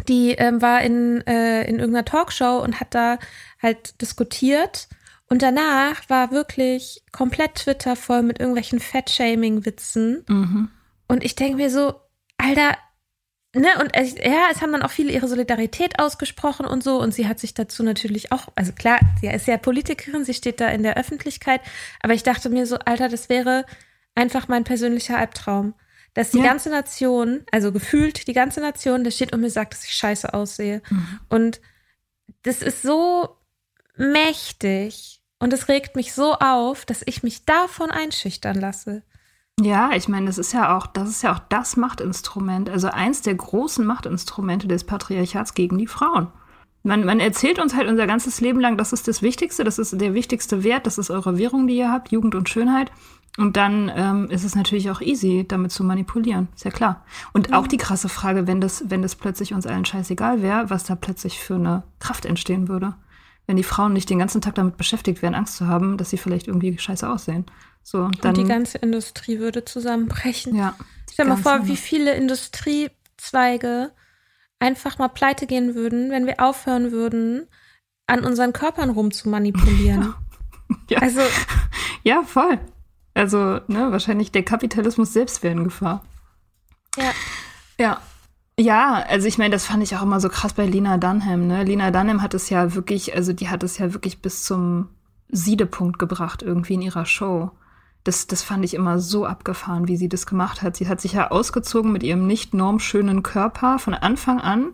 Die 0.07 0.31
ähm, 0.31 0.61
war 0.61 0.81
in, 0.81 1.25
äh, 1.27 1.63
in 1.63 1.79
irgendeiner 1.79 2.05
Talkshow 2.05 2.59
und 2.63 2.79
hat 2.79 2.95
da 2.95 3.19
halt 3.61 4.01
diskutiert. 4.01 4.87
Und 5.27 5.41
danach 5.41 6.09
war 6.09 6.31
wirklich 6.31 7.03
komplett 7.11 7.55
Twitter 7.55 7.95
voll 7.95 8.23
mit 8.23 8.39
irgendwelchen 8.39 8.79
Fat-Shaming-Witzen. 8.79 10.23
Mhm. 10.27 10.69
Und 11.07 11.23
ich 11.23 11.35
denke 11.35 11.57
mir 11.57 11.69
so, 11.69 11.93
Alter, 12.37 12.77
ne, 13.55 13.67
und 13.79 13.89
es, 13.93 14.15
ja, 14.15 14.47
es 14.51 14.61
haben 14.61 14.71
dann 14.71 14.83
auch 14.83 14.91
viele 14.91 15.11
ihre 15.11 15.27
Solidarität 15.27 15.99
ausgesprochen 15.99 16.65
und 16.65 16.83
so. 16.83 16.99
Und 17.01 17.13
sie 17.13 17.27
hat 17.27 17.39
sich 17.39 17.53
dazu 17.53 17.83
natürlich 17.83 18.31
auch, 18.31 18.47
also 18.55 18.71
klar, 18.71 18.99
sie 19.19 19.27
ist 19.27 19.47
ja 19.47 19.57
Politikerin, 19.57 20.25
sie 20.25 20.33
steht 20.33 20.61
da 20.61 20.67
in 20.69 20.83
der 20.83 20.97
Öffentlichkeit. 20.97 21.61
Aber 22.01 22.13
ich 22.13 22.23
dachte 22.23 22.49
mir 22.49 22.65
so, 22.65 22.77
Alter, 22.79 23.09
das 23.09 23.29
wäre 23.29 23.65
einfach 24.15 24.47
mein 24.47 24.63
persönlicher 24.63 25.17
Albtraum. 25.17 25.73
Dass 26.13 26.31
die 26.31 26.39
ja. 26.39 26.43
ganze 26.43 26.69
Nation, 26.69 27.45
also 27.51 27.71
gefühlt 27.71 28.27
die 28.27 28.33
ganze 28.33 28.61
Nation, 28.61 29.03
da 29.03 29.11
steht 29.11 29.31
und 29.31 29.41
mir 29.41 29.51
sagt, 29.51 29.73
dass 29.73 29.83
ich 29.83 29.91
scheiße 29.91 30.33
aussehe. 30.33 30.81
Mhm. 30.89 31.19
Und 31.29 31.61
das 32.41 32.61
ist 32.61 32.81
so 32.81 33.37
mächtig. 33.95 35.21
Und 35.39 35.53
es 35.53 35.67
regt 35.67 35.95
mich 35.95 36.13
so 36.13 36.33
auf, 36.33 36.85
dass 36.85 37.03
ich 37.05 37.23
mich 37.23 37.45
davon 37.45 37.91
einschüchtern 37.91 38.59
lasse. 38.59 39.03
Ja, 39.61 39.91
ich 39.93 40.07
meine, 40.07 40.27
das 40.27 40.37
ist 40.37 40.53
ja 40.53 40.77
auch, 40.77 40.87
das 40.87 41.09
ist 41.09 41.21
ja 41.21 41.33
auch 41.33 41.39
das 41.49 41.75
Machtinstrument, 41.75 42.69
also 42.69 42.87
eins 42.89 43.21
der 43.21 43.35
großen 43.35 43.85
Machtinstrumente 43.85 44.67
des 44.67 44.83
Patriarchats 44.83 45.53
gegen 45.53 45.77
die 45.77 45.87
Frauen. 45.87 46.27
Man, 46.83 47.03
man 47.03 47.19
erzählt 47.19 47.59
uns 47.59 47.75
halt 47.75 47.89
unser 47.89 48.07
ganzes 48.07 48.39
Leben 48.39 48.59
lang, 48.59 48.77
das 48.77 48.93
ist 48.93 49.07
das 49.07 49.21
Wichtigste, 49.21 49.63
das 49.63 49.79
ist 49.79 49.99
der 49.99 50.13
wichtigste 50.13 50.63
Wert, 50.63 50.87
das 50.87 50.97
ist 50.97 51.09
eure 51.09 51.37
Währung, 51.37 51.67
die 51.67 51.77
ihr 51.77 51.91
habt, 51.91 52.11
Jugend 52.11 52.35
und 52.35 52.47
Schönheit. 52.47 52.91
Und 53.37 53.57
dann 53.57 53.91
ähm, 53.95 54.29
ist 54.29 54.43
es 54.43 54.55
natürlich 54.55 54.89
auch 54.89 55.01
easy, 55.01 55.45
damit 55.47 55.71
zu 55.71 55.83
manipulieren. 55.83 56.47
Ist 56.55 56.65
ja 56.65 56.71
klar. 56.71 57.05
Und 57.31 57.53
auch 57.53 57.67
die 57.67 57.77
krasse 57.77 58.09
Frage, 58.09 58.47
wenn 58.47 58.59
das, 58.59 58.85
wenn 58.87 59.01
das 59.01 59.15
plötzlich 59.15 59.53
uns 59.53 59.65
allen 59.65 59.85
scheißegal 59.85 60.41
wäre, 60.41 60.69
was 60.69 60.83
da 60.83 60.95
plötzlich 60.95 61.39
für 61.39 61.55
eine 61.55 61.83
Kraft 61.99 62.25
entstehen 62.25 62.67
würde. 62.67 62.95
Wenn 63.45 63.55
die 63.55 63.63
Frauen 63.63 63.93
nicht 63.93 64.09
den 64.09 64.19
ganzen 64.19 64.41
Tag 64.41 64.55
damit 64.55 64.77
beschäftigt 64.77 65.21
wären, 65.21 65.35
Angst 65.35 65.55
zu 65.55 65.67
haben, 65.67 65.97
dass 65.97 66.09
sie 66.09 66.17
vielleicht 66.17 66.47
irgendwie 66.47 66.77
scheiße 66.77 67.09
aussehen. 67.09 67.45
So, 67.83 68.09
dann, 68.21 68.35
und 68.35 68.37
die 68.37 68.43
ganze 68.43 68.77
Industrie 68.77 69.39
würde 69.39 69.65
zusammenbrechen. 69.65 70.55
Ja. 70.55 70.75
Stell 71.11 71.25
dir 71.25 71.33
mal 71.33 71.37
vor, 71.37 71.67
wie 71.67 71.77
viele 71.77 72.13
Industriezweige 72.13 73.91
einfach 74.59 74.97
mal 74.97 75.07
pleite 75.07 75.47
gehen 75.47 75.75
würden, 75.75 76.11
wenn 76.11 76.25
wir 76.25 76.39
aufhören 76.39 76.91
würden, 76.91 77.47
an 78.07 78.25
unseren 78.25 78.53
Körpern 78.53 78.89
rumzumanipulieren. 78.89 80.13
Ja. 80.87 80.99
Also. 80.99 81.21
Ja, 82.03 82.21
voll. 82.21 82.59
Also, 83.15 83.59
ne, 83.67 83.91
wahrscheinlich 83.91 84.31
der 84.31 84.43
Kapitalismus 84.43 85.11
selbst 85.11 85.41
wäre 85.41 85.53
in 85.53 85.63
Gefahr. 85.63 86.05
Ja. 86.95 87.11
Ja. 87.79 88.01
Ja, 88.59 89.03
also 89.07 89.27
ich 89.27 89.37
meine, 89.37 89.51
das 89.51 89.65
fand 89.65 89.81
ich 89.83 89.95
auch 89.95 90.03
immer 90.03 90.19
so 90.19 90.29
krass 90.29 90.53
bei 90.53 90.65
Lina 90.65 90.97
Dunham, 90.97 91.47
ne? 91.47 91.63
Lina 91.63 91.91
Dunham 91.91 92.21
hat 92.21 92.33
es 92.33 92.49
ja 92.49 92.75
wirklich, 92.75 93.15
also 93.15 93.33
die 93.33 93.49
hat 93.49 93.63
es 93.63 93.77
ja 93.77 93.93
wirklich 93.93 94.21
bis 94.21 94.43
zum 94.43 94.89
Siedepunkt 95.29 95.97
gebracht 95.97 96.41
irgendwie 96.41 96.73
in 96.75 96.81
ihrer 96.81 97.05
Show 97.05 97.51
das, 98.03 98.27
das 98.27 98.43
fand 98.43 98.63
ich 98.65 98.73
immer 98.73 98.99
so 98.99 99.25
abgefahren, 99.25 99.87
wie 99.87 99.97
sie 99.97 100.09
das 100.09 100.25
gemacht 100.25 100.61
hat. 100.61 100.75
Sie 100.77 100.87
hat 100.87 101.01
sich 101.01 101.13
ja 101.13 101.31
ausgezogen 101.31 101.91
mit 101.91 102.03
ihrem 102.03 102.27
nicht 102.27 102.53
normschönen 102.53 103.23
Körper 103.23 103.79
von 103.79 103.93
Anfang 103.93 104.39
an, 104.39 104.69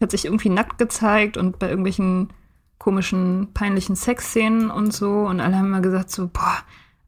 hat 0.00 0.10
sich 0.10 0.24
irgendwie 0.24 0.48
nackt 0.48 0.78
gezeigt 0.78 1.36
und 1.36 1.58
bei 1.58 1.68
irgendwelchen 1.68 2.32
komischen, 2.78 3.52
peinlichen 3.54 3.94
Sexszenen 3.94 4.70
und 4.70 4.92
so. 4.92 5.20
Und 5.20 5.40
alle 5.40 5.56
haben 5.56 5.66
immer 5.66 5.80
gesagt 5.80 6.10
so, 6.10 6.28
boah, 6.28 6.58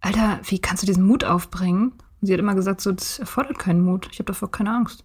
Alter, 0.01 0.39
wie 0.45 0.61
kannst 0.61 0.83
du 0.83 0.87
diesen 0.87 1.07
Mut 1.07 1.25
aufbringen? 1.25 1.93
Und 2.21 2.27
sie 2.27 2.33
hat 2.33 2.41
immer 2.41 2.55
gesagt 2.55 2.81
so, 2.81 2.93
das 2.93 3.19
erfordert 3.19 3.59
keinen 3.59 3.81
Mut. 3.81 4.09
Ich 4.13 4.19
habe 4.19 4.27
davor 4.27 4.51
keine 4.51 4.73
Angst. 4.73 5.05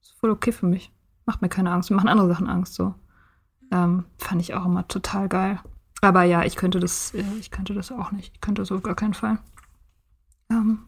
Das 0.00 0.10
ist 0.10 0.20
voll 0.20 0.30
okay 0.30 0.52
für 0.52 0.66
mich. 0.66 0.92
Macht 1.26 1.42
mir 1.42 1.48
keine 1.48 1.72
Angst. 1.72 1.90
Mir 1.90 1.96
machen 1.96 2.08
andere 2.08 2.28
Sachen 2.28 2.46
Angst 2.46 2.74
so. 2.74 2.94
Ähm, 3.72 4.04
fand 4.18 4.40
ich 4.40 4.54
auch 4.54 4.64
immer 4.64 4.86
total 4.86 5.28
geil. 5.28 5.60
Aber 6.00 6.22
ja, 6.22 6.44
ich 6.44 6.56
könnte 6.56 6.78
das, 6.78 7.12
äh, 7.14 7.24
ich 7.40 7.50
könnte 7.50 7.74
das 7.74 7.90
auch 7.90 8.12
nicht. 8.12 8.34
Ich 8.34 8.40
könnte 8.40 8.64
so 8.64 8.76
auf 8.76 8.82
gar 8.82 8.94
keinen 8.94 9.14
Fall. 9.14 9.38
Ähm, 10.50 10.80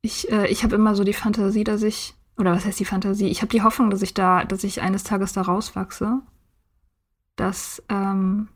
ich 0.00 0.30
äh, 0.30 0.46
ich 0.48 0.64
habe 0.64 0.76
immer 0.76 0.94
so 0.94 1.04
die 1.04 1.12
Fantasie, 1.12 1.64
dass 1.64 1.82
ich, 1.82 2.14
oder 2.36 2.52
was 2.52 2.64
heißt 2.64 2.80
die 2.80 2.84
Fantasie? 2.84 3.28
Ich 3.28 3.40
habe 3.40 3.50
die 3.50 3.62
Hoffnung, 3.62 3.90
dass 3.90 4.02
ich 4.02 4.14
da, 4.14 4.44
dass 4.44 4.64
ich 4.64 4.82
eines 4.82 5.04
Tages 5.04 5.32
da 5.32 5.42
rauswachse. 5.42 6.20
Das, 7.36 7.82
ähm, 7.88 8.48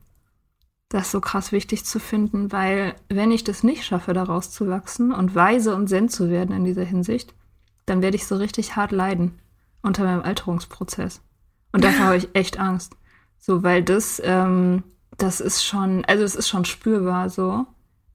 das 0.88 1.10
so 1.10 1.20
krass 1.20 1.52
wichtig 1.52 1.84
zu 1.84 1.98
finden, 2.00 2.52
weil 2.52 2.94
wenn 3.08 3.30
ich 3.30 3.44
das 3.44 3.62
nicht 3.62 3.84
schaffe, 3.84 4.12
da 4.12 4.22
rauszuwachsen 4.22 5.12
und 5.12 5.34
weise 5.34 5.74
und 5.74 5.88
zen 5.88 6.08
zu 6.08 6.30
werden 6.30 6.54
in 6.54 6.64
dieser 6.64 6.84
Hinsicht, 6.84 7.34
dann 7.86 8.02
werde 8.02 8.16
ich 8.16 8.26
so 8.26 8.36
richtig 8.36 8.76
hart 8.76 8.92
leiden 8.92 9.38
unter 9.82 10.04
meinem 10.04 10.22
Alterungsprozess. 10.22 11.22
Und 11.72 11.84
davor 11.84 12.06
habe 12.06 12.16
ich 12.16 12.28
echt 12.34 12.58
Angst. 12.58 12.96
So, 13.38 13.62
weil 13.62 13.82
das, 13.82 14.20
ähm, 14.24 14.82
das 15.16 15.40
ist 15.40 15.64
schon, 15.64 16.04
also 16.04 16.24
es 16.24 16.34
ist 16.34 16.48
schon 16.48 16.64
spürbar 16.64 17.30
so 17.30 17.66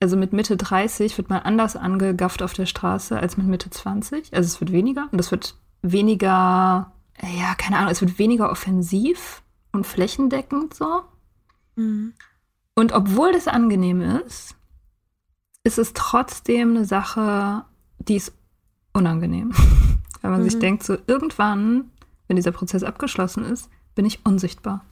also 0.04 0.18
mit 0.18 0.34
Mitte 0.34 0.58
30 0.58 1.18
wird 1.18 1.30
man 1.30 1.44
anders 1.44 1.78
angegafft 1.78 2.42
auf 2.44 2.52
der 2.52 2.66
Straße 2.66 3.18
als 3.18 3.38
mit 3.38 3.48
Mitte 3.48 3.70
20. 3.70 4.34
Also 4.34 4.48
es 4.48 4.60
wird 4.60 4.74
weniger 4.74 5.08
und 5.14 5.20
es 5.20 5.32
wird 5.32 5.56
weniger, 5.82 6.92
ja, 7.22 7.56
keine 7.58 7.78
Ahnung, 7.78 7.90
es 7.90 8.02
wird 8.02 8.20
weniger 8.20 8.52
offensiv 8.52 9.44
und 9.72 9.88
flächendeckend 9.88 10.74
so. 10.74 11.04
Mhm. 11.78 12.16
Und 12.76 12.92
obwohl 12.92 13.32
das 13.32 13.48
angenehm 13.48 14.02
ist, 14.02 14.58
ist 15.64 15.78
es 15.78 15.94
trotzdem 15.94 16.72
eine 16.72 16.84
Sache, 16.84 17.64
die 18.00 18.18
ist 18.18 18.34
unangenehm. 18.92 19.54
Weil 20.22 20.32
man 20.32 20.42
mhm. 20.42 20.50
sich 20.50 20.60
denkt, 20.60 20.84
so 20.84 20.98
irgendwann, 21.08 21.92
wenn 22.28 22.36
dieser 22.36 22.52
Prozess 22.52 22.84
abgeschlossen 22.84 23.46
ist, 23.46 23.70
bin 23.96 24.06
ich 24.06 24.26
unsichtbar. 24.26 24.84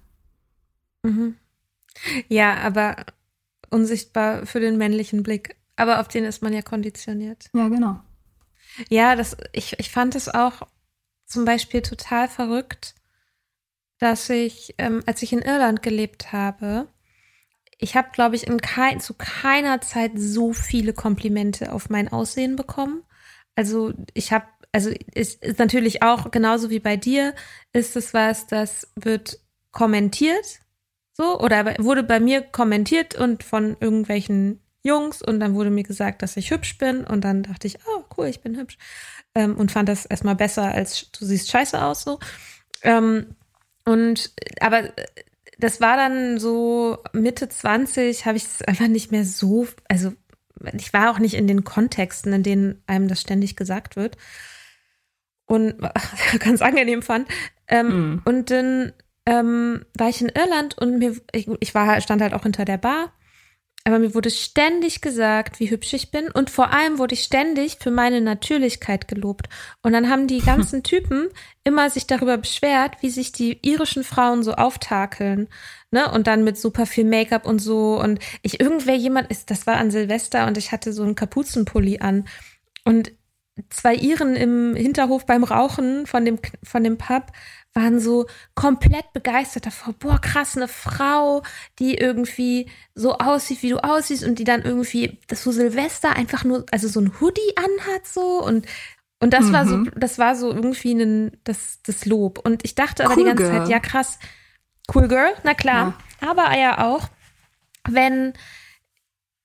Mhm. 1.04 1.36
Ja, 2.30 2.56
aber 2.60 2.96
unsichtbar 3.72 4.46
für 4.46 4.60
den 4.60 4.78
männlichen 4.78 5.24
Blick. 5.24 5.56
Aber 5.76 6.00
auf 6.00 6.08
den 6.08 6.26
ist 6.26 6.42
man 6.42 6.54
ja 6.54 6.62
konditioniert. 6.62 7.50
Ja, 7.54 7.68
genau. 7.70 8.00
Ja, 8.90 9.16
das, 9.16 9.36
ich, 9.52 9.80
ich 9.80 9.92
fand 9.92 10.16
es 10.16 10.30
auch 10.30 10.62
zum 11.26 11.46
Beispiel 11.46 11.82
total 11.82 12.28
verrückt, 12.28 12.96
dass 14.00 14.30
ich, 14.30 14.76
ähm, 14.78 15.04
als 15.06 15.22
ich 15.22 15.34
in 15.34 15.42
Irland 15.42 15.82
gelebt 15.82 16.32
habe, 16.32 16.88
ich 17.78 17.96
habe, 17.96 18.10
glaube 18.14 18.36
ich, 18.36 18.46
in 18.46 18.62
kein, 18.62 19.00
zu 19.00 19.16
keiner 19.16 19.82
Zeit 19.82 20.12
so 20.16 20.54
viele 20.54 20.94
Komplimente 20.94 21.74
auf 21.74 21.90
mein 21.90 22.12
Aussehen 22.12 22.56
bekommen. 22.56 23.04
Also 23.56 23.94
ich 24.14 24.32
habe, 24.32 24.46
also 24.72 24.92
es 25.14 25.36
ist 25.36 25.60
natürlich 25.60 26.04
auch 26.04 26.32
genauso 26.32 26.70
wie 26.70 26.80
bei 26.80 26.96
dir, 26.96 27.34
ist 27.74 27.96
es 27.96 28.14
was, 28.14 28.48
das 28.48 28.88
wird 28.96 29.40
kommentiert, 29.72 30.60
so, 31.14 31.40
oder 31.40 31.76
wurde 31.80 32.04
bei 32.04 32.20
mir 32.20 32.42
kommentiert 32.42 33.16
und 33.16 33.44
von 33.44 33.76
irgendwelchen 33.80 34.62
Jungs 34.84 35.22
und 35.22 35.40
dann 35.40 35.54
wurde 35.54 35.70
mir 35.70 35.84
gesagt, 35.84 36.22
dass 36.22 36.38
ich 36.38 36.52
hübsch 36.52 36.78
bin 36.78 37.04
und 37.04 37.24
dann 37.24 37.44
dachte 37.44 37.68
ich, 37.68 37.78
oh 37.86 38.04
cool, 38.18 38.28
ich 38.28 38.42
bin 38.42 38.58
hübsch 38.58 38.78
ähm, 39.36 39.58
und 39.58 39.72
fand 39.72 39.90
das 39.90 40.06
erstmal 40.06 40.36
besser 40.36 40.72
als 40.72 41.12
du 41.12 41.26
siehst 41.26 41.52
scheiße 41.52 41.82
aus 41.82 42.04
so. 42.04 42.20
Ähm, 42.82 43.36
und 43.86 44.32
aber 44.60 44.92
das 45.60 45.80
war 45.82 45.98
dann 45.98 46.40
so 46.40 46.98
Mitte 47.14 47.48
20, 47.48 48.26
habe 48.26 48.38
ich 48.38 48.46
es 48.46 48.62
einfach 48.64 48.88
nicht 48.88 49.12
mehr 49.12 49.26
so, 49.26 49.68
also 49.88 50.14
ich 50.74 50.94
war 50.94 51.12
auch 51.12 51.20
nicht 51.20 51.36
in 51.36 51.48
den 51.48 51.64
Kontexten, 51.64 52.34
in 52.34 52.44
denen 52.44 52.84
einem 52.88 53.08
das 53.08 53.22
ständig 53.22 53.56
gesagt 53.56 53.96
wird. 53.96 54.18
Und 55.46 55.76
ganz 56.40 56.62
angenehm 56.62 57.02
fand. 57.02 57.28
Ähm, 57.68 57.88
mm. 57.88 58.22
Und 58.26 58.52
dann 58.52 58.94
ähm, 59.26 59.86
war 59.98 60.10
ich 60.10 60.22
in 60.22 60.30
Irland 60.30 60.78
und 60.78 61.00
mir, 61.00 61.16
ich, 61.32 61.50
ich 61.60 61.76
war, 61.76 62.00
stand 62.02 62.22
halt 62.22 62.34
auch 62.34 62.44
hinter 62.44 62.66
der 62.66 62.78
Bar 62.78 63.14
aber 63.84 63.98
mir 63.98 64.14
wurde 64.14 64.30
ständig 64.30 65.02
gesagt, 65.02 65.60
wie 65.60 65.72
hübsch 65.72 65.94
ich 65.94 66.12
bin. 66.12 66.30
Und 66.30 66.50
vor 66.50 66.72
allem 66.72 67.00
wurde 67.00 67.16
ich 67.16 67.24
ständig 67.24 67.78
für 67.80 67.90
meine 67.90 68.22
Natürlichkeit 68.22 69.08
gelobt. 69.08 69.50
Und 69.82 69.94
dann 69.94 70.10
haben 70.10 70.28
die 70.28 70.40
ganzen 70.46 70.84
Typen 70.84 71.30
immer 71.64 71.90
sich 71.90 72.06
darüber 72.06 72.38
beschwert, 72.38 72.98
wie 73.02 73.10
sich 73.10 73.32
die 73.32 73.60
irischen 73.68 74.04
Frauen 74.04 74.44
so 74.44 74.54
auftakeln. 74.54 75.48
Ne? 75.90 76.12
Und 76.12 76.28
dann 76.28 76.44
mit 76.44 76.58
super 76.58 76.86
viel 76.86 77.06
Make-up 77.06 77.48
und 77.48 77.60
so. 77.60 78.00
Und 78.00 78.20
ich 78.44 78.60
irgendwer 78.60 78.96
jemand 78.96 79.32
ist, 79.32 79.50
das 79.50 79.66
war 79.66 79.78
an 79.78 79.90
Silvester 79.90 80.46
und 80.46 80.58
ich 80.58 80.72
hatte 80.72 80.94
so 80.94 81.04
einen 81.04 81.16
Kapuzenpulli 81.16 82.00
an. 82.00 82.26
Und 82.86 83.12
zwei 83.70 83.96
Iren 83.96 84.36
im 84.36 84.76
Hinterhof 84.76 85.26
beim 85.26 85.44
Rauchen 85.44 86.06
von 86.06 86.24
dem, 86.24 86.38
von 86.64 86.84
dem 86.84 86.98
Pub 86.98 87.32
waren 87.74 88.00
so 88.00 88.26
komplett 88.54 89.14
begeistert 89.14 89.66
davor. 89.66 89.94
Boah, 89.94 90.20
krass, 90.20 90.58
eine 90.58 90.68
Frau, 90.68 91.42
die 91.80 91.96
irgendwie 91.96 92.70
so 92.96 93.18
aussieht, 93.18 93.64
wie 93.64 93.70
du 93.70 93.84
aussiehst 93.84 94.24
und 94.24 94.40
die 94.40 94.44
dann 94.44 94.62
irgendwie 94.62 95.20
das 95.28 95.44
so 95.44 95.52
Silvester 95.52 96.16
einfach 96.16 96.44
nur, 96.44 96.66
also 96.72 96.88
so 96.88 97.00
ein 97.00 97.20
Hoodie 97.20 97.56
anhat 97.56 98.08
so 98.08 98.44
und 98.44 98.66
und 99.22 99.36
das 99.36 99.46
mhm. 99.46 99.54
war 99.54 99.68
so, 99.68 99.78
mhm. 99.78 99.92
das 99.96 100.18
war 100.18 100.36
so 100.36 100.52
irgendwie 100.52 100.94
ein, 100.94 101.38
das, 101.44 101.80
das 101.84 102.06
Lob. 102.08 102.40
Und 102.40 102.66
ich 102.66 102.74
dachte 102.74 103.06
aber 103.06 103.14
cool 103.14 103.20
die 103.20 103.30
ganze 103.30 103.44
girl. 103.44 103.60
Zeit, 103.60 103.70
ja 103.70 103.80
krass, 103.80 104.18
cool 104.96 105.08
Girl, 105.08 105.34
na 105.44 105.54
klar. 105.54 105.94
Ja. 106.22 106.30
Aber 106.30 106.58
ja 106.58 106.84
auch, 106.84 107.08
wenn 107.88 108.34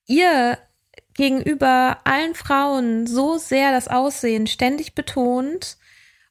ihr 0.07 0.57
gegenüber 1.13 1.99
allen 2.05 2.33
Frauen 2.33 3.05
so 3.05 3.37
sehr 3.37 3.71
das 3.71 3.87
Aussehen 3.87 4.47
ständig 4.47 4.95
betont, 4.95 5.77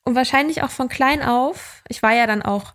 und 0.06 0.14
wahrscheinlich 0.14 0.62
auch 0.62 0.70
von 0.70 0.88
klein 0.88 1.20
auf. 1.20 1.82
Ich 1.88 2.02
war 2.02 2.14
ja 2.14 2.26
dann 2.26 2.40
auch 2.40 2.74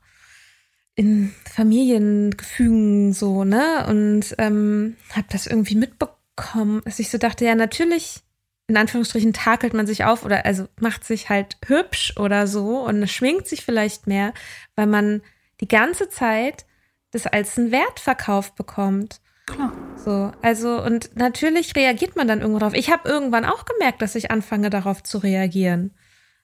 in 0.95 1.33
Familiengefügen 1.49 3.13
so, 3.13 3.45
ne? 3.45 3.85
Und 3.87 4.35
ähm, 4.37 4.97
habe 5.15 5.27
das 5.31 5.47
irgendwie 5.47 5.75
mitbekommen, 5.75 6.81
dass 6.83 6.99
ich 6.99 7.09
so 7.09 7.17
dachte, 7.17 7.45
ja, 7.45 7.55
natürlich, 7.55 8.19
in 8.67 8.75
Anführungsstrichen, 8.75 9.31
takelt 9.31 9.73
man 9.73 9.87
sich 9.87 10.03
auf 10.03 10.25
oder 10.25 10.45
also 10.45 10.67
macht 10.79 11.05
sich 11.05 11.29
halt 11.29 11.57
hübsch 11.65 12.17
oder 12.17 12.47
so 12.47 12.79
und 12.85 13.07
schwingt 13.07 13.47
sich 13.47 13.63
vielleicht 13.63 14.07
mehr, 14.07 14.33
weil 14.75 14.87
man 14.87 15.21
die 15.61 15.69
ganze 15.69 16.09
Zeit 16.09 16.65
das 17.11 17.27
als 17.27 17.57
einen 17.57 17.71
Wert 17.71 18.01
verkauft 18.01 18.55
bekommt. 18.55 19.21
Klar. 19.45 19.71
So, 19.95 20.31
also 20.41 20.81
und 20.81 21.15
natürlich 21.15 21.77
reagiert 21.77 22.17
man 22.17 22.27
dann 22.27 22.41
irgendwo 22.41 22.59
drauf. 22.59 22.73
Ich 22.73 22.91
habe 22.91 23.07
irgendwann 23.07 23.45
auch 23.45 23.63
gemerkt, 23.63 24.01
dass 24.01 24.15
ich 24.15 24.31
anfange 24.31 24.69
darauf 24.69 25.01
zu 25.01 25.17
reagieren. 25.17 25.93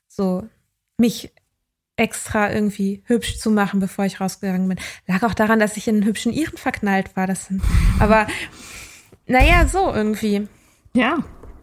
So, 0.08 0.48
mich 0.98 1.32
extra 1.96 2.52
irgendwie 2.52 3.04
hübsch 3.06 3.38
zu 3.38 3.50
machen, 3.50 3.80
bevor 3.80 4.06
ich 4.06 4.22
rausgegangen 4.22 4.68
bin. 4.68 4.80
Lag 5.08 5.24
auch 5.24 5.34
daran, 5.34 5.60
dass 5.60 5.78
ich 5.78 5.88
in 5.88 5.96
einen 5.96 6.06
hübschen 6.06 6.32
Iren 6.32 6.58
verknallt 6.58 7.16
war. 7.16 7.28
Das, 7.28 7.50
aber 8.00 8.28
naja, 9.26 9.68
so 9.68 9.92
irgendwie. 9.94 10.48
Ja. 10.94 11.18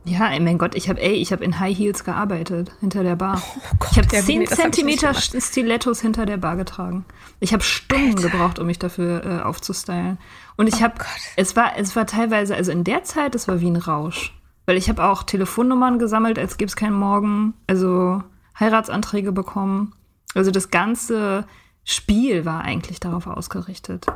Ja, 0.06 0.30
ey, 0.30 0.38
mein 0.38 0.58
Gott, 0.58 0.74
ich 0.74 0.90
habe, 0.90 1.00
ey, 1.00 1.14
ich 1.14 1.32
habe 1.32 1.42
in 1.42 1.58
High 1.60 1.78
Heels 1.78 2.04
gearbeitet 2.04 2.70
hinter 2.80 3.02
der 3.02 3.16
Bar. 3.16 3.42
Oh 3.56 3.76
Gott, 3.78 3.92
ich 3.92 3.98
habe 3.98 4.08
zehn 4.08 4.46
Zentimeter 4.46 5.14
Stilettos 5.14 6.02
hinter 6.02 6.26
der 6.26 6.36
Bar 6.36 6.56
getragen. 6.56 7.06
Ich 7.40 7.54
habe 7.54 7.62
Stunden 7.62 8.18
Alter. 8.18 8.28
gebraucht, 8.28 8.58
um 8.58 8.66
mich 8.66 8.78
dafür 8.78 9.24
äh, 9.24 9.42
aufzustylen. 9.42 10.18
Und 10.56 10.66
ich 10.66 10.76
oh 10.76 10.80
habe, 10.82 10.96
es 11.36 11.56
war, 11.56 11.78
es 11.78 11.96
war 11.96 12.06
teilweise, 12.06 12.54
also 12.54 12.70
in 12.70 12.84
der 12.84 13.04
Zeit, 13.04 13.34
es 13.34 13.48
war 13.48 13.62
wie 13.62 13.70
ein 13.70 13.76
Rausch, 13.76 14.38
weil 14.66 14.76
ich 14.76 14.90
habe 14.90 15.04
auch 15.04 15.22
Telefonnummern 15.22 15.98
gesammelt, 15.98 16.38
als 16.38 16.58
gäbe 16.58 16.68
es 16.68 16.76
keinen 16.76 16.98
Morgen. 16.98 17.54
Also 17.66 18.22
Heiratsanträge 18.58 19.32
bekommen. 19.32 19.94
Also 20.34 20.50
das 20.50 20.70
ganze 20.70 21.46
Spiel 21.84 22.44
war 22.44 22.62
eigentlich 22.62 23.00
darauf 23.00 23.26
ausgerichtet, 23.26 24.06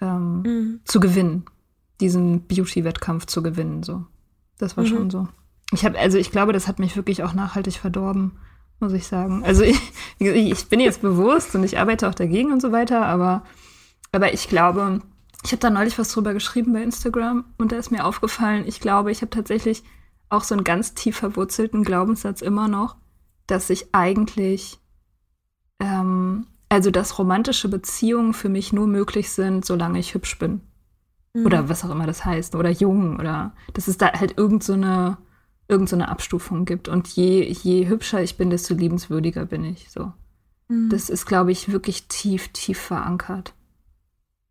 ähm, 0.00 0.42
mhm. 0.42 0.80
zu 0.84 1.00
gewinnen, 1.00 1.44
diesen 2.00 2.46
Beauty-Wettkampf 2.46 3.26
zu 3.26 3.42
gewinnen. 3.42 3.82
So, 3.82 4.04
das 4.58 4.76
war 4.76 4.84
mhm. 4.84 4.88
schon 4.88 5.10
so. 5.10 5.28
Ich 5.72 5.84
habe, 5.84 5.98
also 5.98 6.16
ich 6.16 6.30
glaube, 6.30 6.52
das 6.52 6.68
hat 6.68 6.78
mich 6.78 6.96
wirklich 6.96 7.24
auch 7.24 7.34
nachhaltig 7.34 7.74
verdorben, 7.74 8.38
muss 8.78 8.92
ich 8.92 9.06
sagen. 9.06 9.44
Also 9.44 9.64
ich, 9.64 9.80
ich 10.18 10.68
bin 10.68 10.80
jetzt 10.80 11.02
bewusst 11.02 11.54
und 11.54 11.64
ich 11.64 11.78
arbeite 11.78 12.08
auch 12.08 12.14
dagegen 12.14 12.52
und 12.52 12.62
so 12.62 12.72
weiter, 12.72 13.04
aber, 13.06 13.42
aber 14.12 14.32
ich 14.32 14.48
glaube, 14.48 15.00
ich 15.44 15.52
habe 15.52 15.60
da 15.60 15.70
neulich 15.70 15.98
was 15.98 16.12
drüber 16.12 16.34
geschrieben 16.34 16.72
bei 16.72 16.82
Instagram 16.82 17.44
und 17.58 17.72
da 17.72 17.76
ist 17.76 17.90
mir 17.90 18.04
aufgefallen, 18.04 18.64
ich 18.66 18.80
glaube, 18.80 19.10
ich 19.10 19.22
habe 19.22 19.30
tatsächlich 19.30 19.82
auch 20.28 20.44
so 20.44 20.54
einen 20.54 20.64
ganz 20.64 20.94
tief 20.94 21.16
verwurzelten 21.16 21.84
Glaubenssatz 21.84 22.42
immer 22.42 22.68
noch, 22.68 22.96
dass 23.46 23.70
ich 23.70 23.94
eigentlich, 23.94 24.78
ähm, 25.80 26.46
also 26.68 26.90
dass 26.90 27.18
romantische 27.18 27.68
Beziehungen 27.68 28.34
für 28.34 28.48
mich 28.48 28.72
nur 28.72 28.86
möglich 28.86 29.30
sind, 29.30 29.64
solange 29.64 29.98
ich 29.98 30.14
hübsch 30.14 30.38
bin. 30.38 30.60
Mhm. 31.34 31.46
Oder 31.46 31.68
was 31.68 31.84
auch 31.84 31.90
immer 31.90 32.06
das 32.06 32.24
heißt. 32.24 32.54
Oder 32.54 32.70
jung. 32.70 33.18
Oder 33.18 33.54
dass 33.74 33.88
es 33.88 33.98
da 33.98 34.12
halt 34.12 34.36
irgend 34.38 34.64
so 34.64 34.72
eine, 34.72 35.18
irgend 35.68 35.88
so 35.88 35.96
eine 35.96 36.08
Abstufung 36.08 36.64
gibt. 36.64 36.88
Und 36.88 37.08
je, 37.08 37.42
je 37.50 37.88
hübscher 37.88 38.22
ich 38.22 38.36
bin, 38.36 38.50
desto 38.50 38.74
liebenswürdiger 38.74 39.46
bin 39.46 39.64
ich. 39.64 39.90
So. 39.90 40.12
Mhm. 40.68 40.88
Das 40.90 41.10
ist, 41.10 41.26
glaube 41.26 41.52
ich, 41.52 41.70
wirklich 41.70 42.08
tief, 42.08 42.48
tief 42.48 42.78
verankert. 42.78 43.54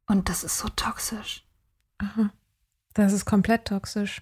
Und 0.08 0.30
das 0.30 0.44
ist 0.44 0.60
so 0.60 0.70
toxisch. 0.70 1.44
Aha. 1.98 2.32
Das 2.94 3.12
ist 3.12 3.26
komplett 3.26 3.66
toxisch. 3.66 4.22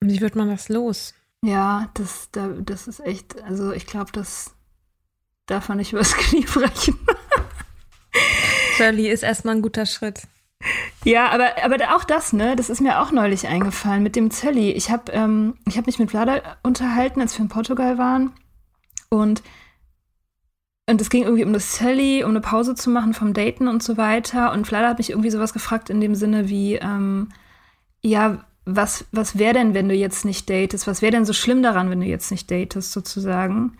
Wie 0.00 0.20
wird 0.20 0.36
man 0.36 0.48
das 0.48 0.68
los? 0.68 1.14
Ja, 1.44 1.90
das, 1.94 2.28
das 2.30 2.86
ist 2.86 3.00
echt, 3.00 3.42
also 3.42 3.72
ich 3.72 3.86
glaube, 3.86 4.12
das 4.12 4.54
darf 5.46 5.68
man 5.68 5.78
nicht 5.78 5.92
übers 5.92 6.14
Knie 6.14 6.44
brechen. 6.44 6.98
Shirley 8.76 9.08
ist 9.08 9.22
erstmal 9.22 9.56
ein 9.56 9.62
guter 9.62 9.86
Schritt. 9.86 10.22
Ja, 11.04 11.30
aber, 11.30 11.62
aber 11.64 11.96
auch 11.96 12.04
das, 12.04 12.32
ne, 12.32 12.54
das 12.54 12.70
ist 12.70 12.80
mir 12.80 13.00
auch 13.00 13.10
neulich 13.10 13.48
eingefallen 13.48 14.02
mit 14.02 14.14
dem 14.14 14.30
Zelli. 14.30 14.70
Ich 14.70 14.90
habe 14.90 15.10
ähm, 15.12 15.54
hab 15.76 15.86
mich 15.86 15.98
mit 15.98 16.10
Vlada 16.10 16.40
unterhalten, 16.62 17.20
als 17.20 17.36
wir 17.36 17.42
in 17.42 17.48
Portugal 17.48 17.98
waren. 17.98 18.32
Und, 19.08 19.42
und 20.88 21.00
es 21.00 21.10
ging 21.10 21.24
irgendwie 21.24 21.44
um 21.44 21.52
das 21.52 21.72
Zelli, 21.72 22.22
um 22.22 22.30
eine 22.30 22.40
Pause 22.40 22.76
zu 22.76 22.90
machen 22.90 23.14
vom 23.14 23.34
Daten 23.34 23.66
und 23.66 23.82
so 23.82 23.96
weiter. 23.96 24.52
Und 24.52 24.68
Vlada 24.68 24.90
hat 24.90 24.98
mich 24.98 25.10
irgendwie 25.10 25.30
sowas 25.30 25.52
gefragt 25.52 25.90
in 25.90 26.00
dem 26.00 26.14
Sinne 26.14 26.48
wie, 26.48 26.76
ähm, 26.76 27.30
ja, 28.00 28.44
was, 28.64 29.04
was 29.12 29.38
wäre 29.38 29.54
denn, 29.54 29.74
wenn 29.74 29.88
du 29.88 29.94
jetzt 29.94 30.24
nicht 30.24 30.48
datest? 30.48 30.86
Was 30.86 31.02
wäre 31.02 31.12
denn 31.12 31.24
so 31.24 31.32
schlimm 31.32 31.62
daran, 31.62 31.90
wenn 31.90 32.00
du 32.00 32.06
jetzt 32.06 32.30
nicht 32.30 32.50
datest, 32.50 32.92
sozusagen? 32.92 33.76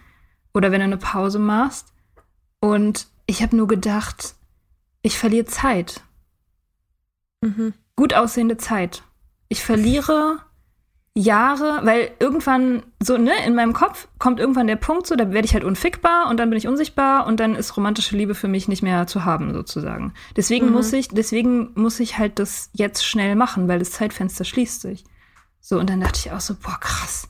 Oder 0.54 0.72
wenn 0.72 0.80
du 0.80 0.84
eine 0.84 0.96
Pause 0.96 1.38
machst? 1.38 1.92
Und 2.60 3.08
ich 3.26 3.42
habe 3.42 3.56
nur 3.56 3.68
gedacht, 3.68 4.34
ich 5.02 5.18
verliere 5.18 5.46
Zeit. 5.46 6.02
Mhm. 7.40 7.74
Gut 7.96 8.14
aussehende 8.14 8.56
Zeit. 8.56 9.02
Ich 9.48 9.62
verliere 9.64 10.40
Jahre, 11.14 11.80
weil 11.84 12.10
irgendwann 12.20 12.82
so, 13.02 13.18
ne, 13.18 13.32
in 13.46 13.54
meinem 13.54 13.74
Kopf 13.74 14.08
kommt 14.18 14.40
irgendwann 14.40 14.66
der 14.66 14.76
Punkt 14.76 15.06
so, 15.06 15.14
da 15.14 15.30
werde 15.30 15.44
ich 15.44 15.52
halt 15.52 15.64
unfickbar 15.64 16.30
und 16.30 16.38
dann 16.38 16.48
bin 16.48 16.56
ich 16.56 16.66
unsichtbar 16.66 17.26
und 17.26 17.38
dann 17.38 17.54
ist 17.54 17.76
romantische 17.76 18.16
Liebe 18.16 18.34
für 18.34 18.48
mich 18.48 18.66
nicht 18.66 18.82
mehr 18.82 19.06
zu 19.06 19.26
haben, 19.26 19.52
sozusagen. 19.52 20.14
Deswegen 20.36 20.66
mhm. 20.66 20.72
muss 20.72 20.92
ich, 20.92 21.08
deswegen 21.08 21.72
muss 21.74 22.00
ich 22.00 22.16
halt 22.16 22.38
das 22.38 22.70
jetzt 22.72 23.04
schnell 23.04 23.36
machen, 23.36 23.68
weil 23.68 23.78
das 23.78 23.90
Zeitfenster 23.90 24.44
schließt 24.44 24.80
sich. 24.80 25.04
So, 25.60 25.78
und 25.78 25.90
dann 25.90 26.00
dachte 26.00 26.18
ich 26.18 26.32
auch 26.32 26.40
so, 26.40 26.54
boah, 26.54 26.78
krass. 26.80 27.28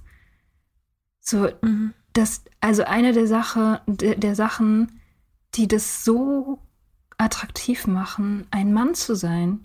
So, 1.20 1.48
mhm. 1.60 1.92
das, 2.12 2.44
also 2.60 2.84
eine 2.84 3.12
der 3.12 3.26
Sache, 3.26 3.80
der, 3.86 4.14
der 4.14 4.36
Sachen, 4.36 5.00
die 5.54 5.66
das 5.66 6.04
so 6.04 6.60
attraktiv 7.18 7.88
machen, 7.88 8.46
ein 8.52 8.72
Mann 8.72 8.94
zu 8.94 9.16
sein. 9.16 9.64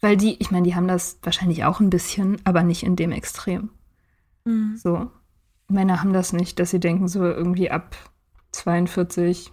Weil 0.00 0.16
die, 0.16 0.36
ich 0.40 0.50
meine, 0.50 0.64
die 0.64 0.74
haben 0.74 0.88
das 0.88 1.18
wahrscheinlich 1.22 1.64
auch 1.64 1.80
ein 1.80 1.90
bisschen, 1.90 2.38
aber 2.44 2.62
nicht 2.62 2.82
in 2.82 2.96
dem 2.96 3.12
Extrem. 3.12 3.70
Mhm. 4.44 4.76
So. 4.76 5.10
Männer 5.68 6.00
haben 6.00 6.12
das 6.12 6.32
nicht, 6.32 6.58
dass 6.60 6.70
sie 6.70 6.80
denken, 6.80 7.08
so 7.08 7.24
irgendwie 7.24 7.70
ab 7.70 7.96
42, 8.52 9.52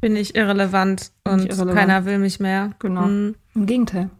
Bin 0.00 0.16
ich 0.16 0.34
irrelevant 0.34 1.12
Bin 1.24 1.34
und 1.34 1.40
ich 1.44 1.50
irrelevant. 1.50 1.78
keiner 1.78 2.04
will 2.04 2.18
mich 2.18 2.40
mehr. 2.40 2.70
genau. 2.78 3.02
Mhm. 3.06 3.34
Im 3.54 3.66
Gegenteil. 3.66 4.10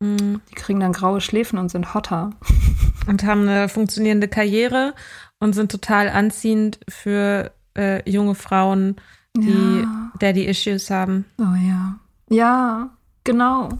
Mhm. 0.00 0.40
Die 0.50 0.54
kriegen 0.54 0.80
dann 0.80 0.92
graue 0.92 1.20
Schläfen 1.20 1.58
und 1.58 1.70
sind 1.70 1.94
hotter. 1.94 2.30
Und 3.08 3.24
haben 3.24 3.48
eine 3.48 3.68
funktionierende 3.68 4.28
Karriere 4.28 4.94
und 5.40 5.54
sind 5.56 5.72
total 5.72 6.08
anziehend 6.08 6.78
für 6.88 7.50
äh, 7.76 8.08
junge 8.08 8.36
Frauen, 8.36 8.94
die 9.36 9.80
Ja. 9.82 10.12
Daddy-Issues 10.20 10.88
haben. 10.88 11.24
Oh 11.38 11.56
ja. 11.66 11.96
Ja, 12.30 12.90
genau. 13.24 13.70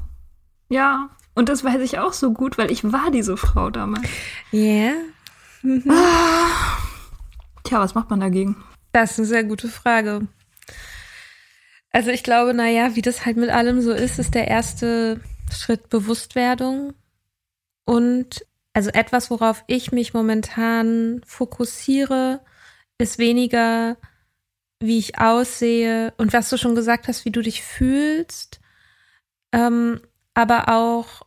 Ja. 0.73 1.11
Und 1.35 1.49
das 1.49 1.65
weiß 1.65 1.81
ich 1.83 1.99
auch 1.99 2.13
so 2.13 2.33
gut, 2.33 2.59
weil 2.59 2.71
ich 2.71 2.93
war 2.93 3.11
diese 3.11 3.37
Frau 3.37 3.71
damals. 3.71 4.09
Yeah. 4.53 4.95
Tja, 7.65 7.79
was 7.79 7.95
macht 7.95 8.11
man 8.11 8.21
dagegen? 8.21 8.57
Das 8.93 9.13
ist 9.13 9.19
eine 9.19 9.27
sehr 9.27 9.45
gute 9.45 9.69
Frage. 9.69 10.27
Also 11.91 12.11
ich 12.11 12.23
glaube, 12.23 12.55
naja, 12.55 12.95
wie 12.97 13.03
das 13.03 13.27
halt 13.27 13.37
mit 13.37 13.51
allem 13.51 13.83
so 13.83 13.93
ist, 13.93 14.19
ist 14.19 14.35
der 14.35 14.49
erste 14.49 15.21
Schritt 15.53 15.91
Bewusstwerdung 15.91 16.95
und 17.85 18.47
also 18.73 18.89
etwas, 18.91 19.31
worauf 19.31 19.65
ich 19.67 19.93
mich 19.93 20.15
momentan 20.15 21.21
fokussiere, 21.27 22.41
ist 22.97 23.19
weniger, 23.19 23.99
wie 24.81 24.99
ich 24.99 25.19
aussehe 25.19 26.15
und 26.17 26.33
was 26.33 26.49
du 26.49 26.57
schon 26.57 26.75
gesagt 26.75 27.09
hast, 27.09 27.27
wie 27.27 27.31
du 27.31 27.43
dich 27.43 27.63
fühlst, 27.63 28.61
ähm, 29.53 30.01
aber 30.35 30.69
auch 30.69 31.23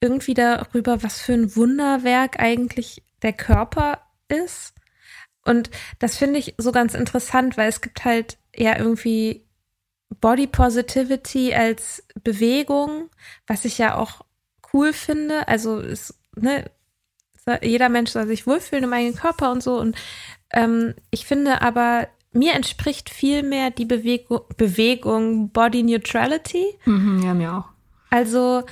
irgendwie 0.00 0.34
darüber, 0.34 1.02
was 1.02 1.20
für 1.20 1.34
ein 1.34 1.54
Wunderwerk 1.56 2.40
eigentlich 2.40 3.02
der 3.22 3.32
Körper 3.32 4.00
ist. 4.28 4.74
Und 5.44 5.70
das 5.98 6.16
finde 6.16 6.38
ich 6.38 6.54
so 6.58 6.72
ganz 6.72 6.94
interessant, 6.94 7.56
weil 7.56 7.68
es 7.68 7.80
gibt 7.80 8.04
halt 8.04 8.38
ja 8.54 8.78
irgendwie 8.78 9.44
Body 10.20 10.46
Positivity 10.46 11.54
als 11.54 12.04
Bewegung, 12.22 13.10
was 13.46 13.64
ich 13.64 13.78
ja 13.78 13.96
auch 13.96 14.22
cool 14.72 14.92
finde. 14.92 15.46
Also 15.48 15.78
ist, 15.78 16.14
ne, 16.36 16.70
jeder 17.62 17.88
Mensch 17.88 18.10
soll 18.10 18.26
sich 18.26 18.46
wohlfühlen 18.46 18.84
im 18.84 18.92
eigenen 18.92 19.16
Körper 19.16 19.50
und 19.52 19.62
so. 19.62 19.78
Und 19.78 19.96
ähm, 20.52 20.94
ich 21.10 21.26
finde 21.26 21.62
aber, 21.62 22.08
mir 22.32 22.54
entspricht 22.54 23.10
viel 23.10 23.42
mehr 23.42 23.70
die 23.70 23.84
Bewegung, 23.86 24.42
Bewegung 24.56 25.50
Body 25.50 25.82
Neutrality. 25.82 26.78
Mhm, 26.84 27.22
ja, 27.24 27.34
mir 27.34 27.54
auch. 27.54 27.69
Also 28.10 28.64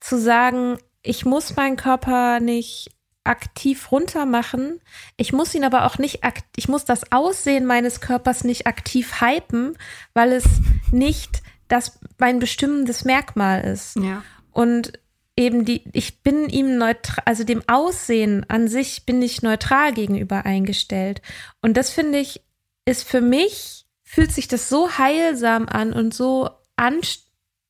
zu 0.00 0.18
sagen, 0.18 0.78
ich 1.02 1.24
muss 1.24 1.56
meinen 1.56 1.76
Körper 1.76 2.40
nicht 2.40 2.90
aktiv 3.24 3.90
runter 3.90 4.26
machen. 4.26 4.80
Ich 5.16 5.32
muss 5.32 5.54
ihn 5.54 5.64
aber 5.64 5.86
auch 5.86 5.98
nicht, 5.98 6.24
akt 6.24 6.44
ich 6.56 6.68
muss 6.68 6.84
das 6.84 7.10
Aussehen 7.10 7.64
meines 7.64 8.00
Körpers 8.00 8.44
nicht 8.44 8.66
aktiv 8.66 9.20
hypen, 9.20 9.76
weil 10.12 10.32
es 10.32 10.44
nicht 10.92 11.42
das 11.68 11.98
mein 12.18 12.38
bestimmendes 12.38 13.04
Merkmal 13.04 13.62
ist. 13.62 13.96
Ja. 13.96 14.22
Und 14.52 14.92
eben 15.36 15.64
die, 15.64 15.84
ich 15.92 16.22
bin 16.22 16.48
ihm 16.48 16.76
neutral, 16.76 17.24
also 17.24 17.44
dem 17.44 17.62
Aussehen 17.66 18.44
an 18.48 18.68
sich 18.68 19.06
bin 19.06 19.20
ich 19.22 19.42
neutral 19.42 19.92
gegenüber 19.92 20.44
eingestellt. 20.44 21.22
Und 21.62 21.76
das 21.76 21.90
finde 21.90 22.18
ich, 22.18 22.42
ist 22.84 23.08
für 23.08 23.22
mich, 23.22 23.86
fühlt 24.02 24.32
sich 24.32 24.48
das 24.48 24.68
so 24.68 24.98
heilsam 24.98 25.66
an 25.66 25.92
und 25.92 26.12
so 26.14 26.50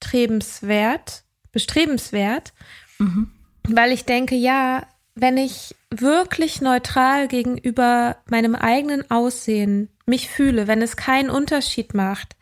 anstrebenswert, 0.05 1.25
bestrebenswert, 1.53 2.53
Mhm. 2.99 3.31
weil 3.69 3.93
ich 3.93 4.05
denke, 4.05 4.35
ja, 4.35 4.87
wenn 5.15 5.37
ich 5.37 5.75
wirklich 5.91 6.61
neutral 6.61 7.29
gegenüber 7.29 8.17
meinem 8.29 8.55
eigenen 8.55 9.11
Aussehen 9.11 9.89
mich 10.07 10.29
fühle, 10.29 10.67
wenn 10.67 10.83
es 10.83 10.97
keinen 10.97 11.31
Unterschied 11.31 11.95
macht, 11.95 12.37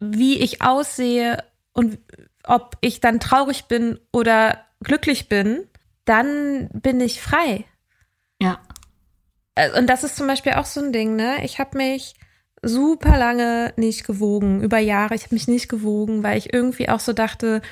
wie 0.00 0.38
ich 0.38 0.62
aussehe 0.62 1.42
und 1.72 1.98
ob 2.44 2.76
ich 2.80 3.00
dann 3.00 3.20
traurig 3.20 3.64
bin 3.64 3.98
oder 4.12 4.64
glücklich 4.82 5.28
bin, 5.28 5.66
dann 6.04 6.68
bin 6.72 7.00
ich 7.00 7.20
frei. 7.20 7.64
Ja. 8.40 8.60
Äh, 9.54 9.76
Und 9.78 9.86
das 9.88 10.04
ist 10.04 10.16
zum 10.16 10.26
Beispiel 10.26 10.52
auch 10.52 10.66
so 10.66 10.80
ein 10.80 10.92
Ding, 10.92 11.16
ne? 11.16 11.44
Ich 11.44 11.58
habe 11.58 11.76
mich 11.76 12.14
super 12.68 13.18
lange 13.18 13.72
nicht 13.76 14.06
gewogen, 14.06 14.62
über 14.62 14.78
Jahre. 14.78 15.14
Ich 15.14 15.24
habe 15.24 15.34
mich 15.34 15.48
nicht 15.48 15.68
gewogen, 15.68 16.22
weil 16.22 16.38
ich 16.38 16.52
irgendwie 16.52 16.88
auch 16.88 17.00
so 17.00 17.12
dachte, 17.12 17.62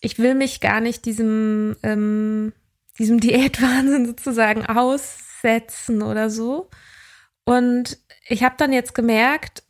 ich 0.00 0.18
will 0.18 0.34
mich 0.34 0.60
gar 0.60 0.80
nicht 0.80 1.04
diesem, 1.04 1.76
ähm, 1.82 2.52
diesem 2.98 3.20
Diätwahnsinn 3.20 4.06
sozusagen 4.06 4.66
aussetzen 4.66 6.02
oder 6.02 6.30
so. 6.30 6.70
Und 7.44 7.98
ich 8.28 8.42
habe 8.42 8.56
dann 8.58 8.72
jetzt 8.72 8.94
gemerkt, 8.94 9.62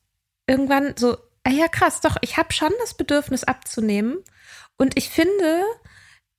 irgendwann 0.47 0.95
so, 0.97 1.17
ah 1.45 1.51
ja 1.51 1.69
krass, 1.69 2.01
doch, 2.01 2.17
ich 2.23 2.37
habe 2.37 2.53
schon 2.53 2.73
das 2.81 2.95
Bedürfnis 2.95 3.45
abzunehmen. 3.45 4.19
Und 4.77 4.97
ich 4.97 5.11
finde, 5.11 5.63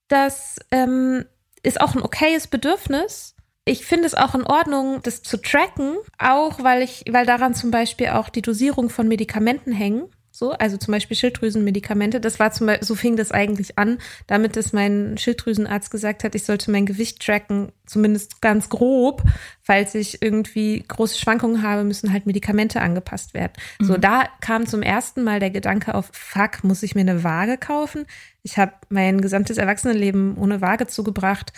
das 0.07 0.57
ähm, 0.72 1.26
ist 1.63 1.82
auch 1.82 1.95
ein 1.95 2.01
okayes 2.01 2.47
Bedürfnis. 2.47 3.36
Ich 3.68 3.86
finde 3.86 4.07
es 4.07 4.15
auch 4.15 4.34
in 4.34 4.43
Ordnung, 4.43 5.01
das 5.03 5.22
zu 5.22 5.38
tracken, 5.38 5.97
auch 6.18 6.63
weil 6.63 6.82
ich, 6.82 7.03
weil 7.09 7.26
daran 7.26 7.53
zum 7.53 7.70
Beispiel 7.70 8.07
auch 8.07 8.30
die 8.30 8.41
Dosierung 8.41 8.89
von 8.89 9.07
Medikamenten 9.07 9.74
hängen. 9.74 10.05
So, 10.32 10.51
also 10.51 10.78
zum 10.78 10.91
Beispiel 10.91 11.18
Schilddrüsenmedikamente. 11.18 12.22
Das 12.22 12.39
war 12.39 12.51
zum 12.51 12.68
Beispiel, 12.68 12.86
so 12.86 12.93
fing 12.93 13.18
das 13.18 13.32
eigentlich 13.32 13.80
an, 13.80 13.97
damit 14.28 14.55
es 14.55 14.72
mein 14.72 15.18
Schilddrüsenarzt 15.18 15.89
gesagt 15.89 16.24
hat, 16.24 16.36
ich 16.36 16.45
sollte 16.45 16.70
mein 16.70 16.86
Gewicht 16.86 17.26
tracken, 17.26 17.72
zumindest 17.88 18.39
ganz 18.39 18.70
grob. 18.70 19.24
Falls 19.63 19.95
ich 19.95 20.22
irgendwie 20.22 20.86
große 20.88 21.18
Schwankungen 21.18 21.63
habe, 21.63 21.84
müssen 21.84 22.13
halt 22.13 22.28
Medikamente 22.28 22.82
angepasst 22.82 23.34
werden. 23.34 23.53
So, 23.80 23.97
da 23.97 24.26
kam 24.39 24.68
zum 24.68 24.84
ersten 24.84 25.24
Mal 25.24 25.39
der 25.39 25.49
Gedanke 25.49 25.95
auf, 25.95 26.09
fuck, 26.13 26.63
muss 26.63 26.84
ich 26.84 26.93
mir 26.93 27.01
eine 27.01 27.24
Waage 27.24 27.57
kaufen? 27.57 28.05
Ich 28.43 28.57
habe 28.59 28.74
mein 28.89 29.22
gesamtes 29.22 29.57
Erwachsenenleben 29.57 30.38
ohne 30.38 30.61
Waage 30.61 30.86
zugebracht. 30.86 31.51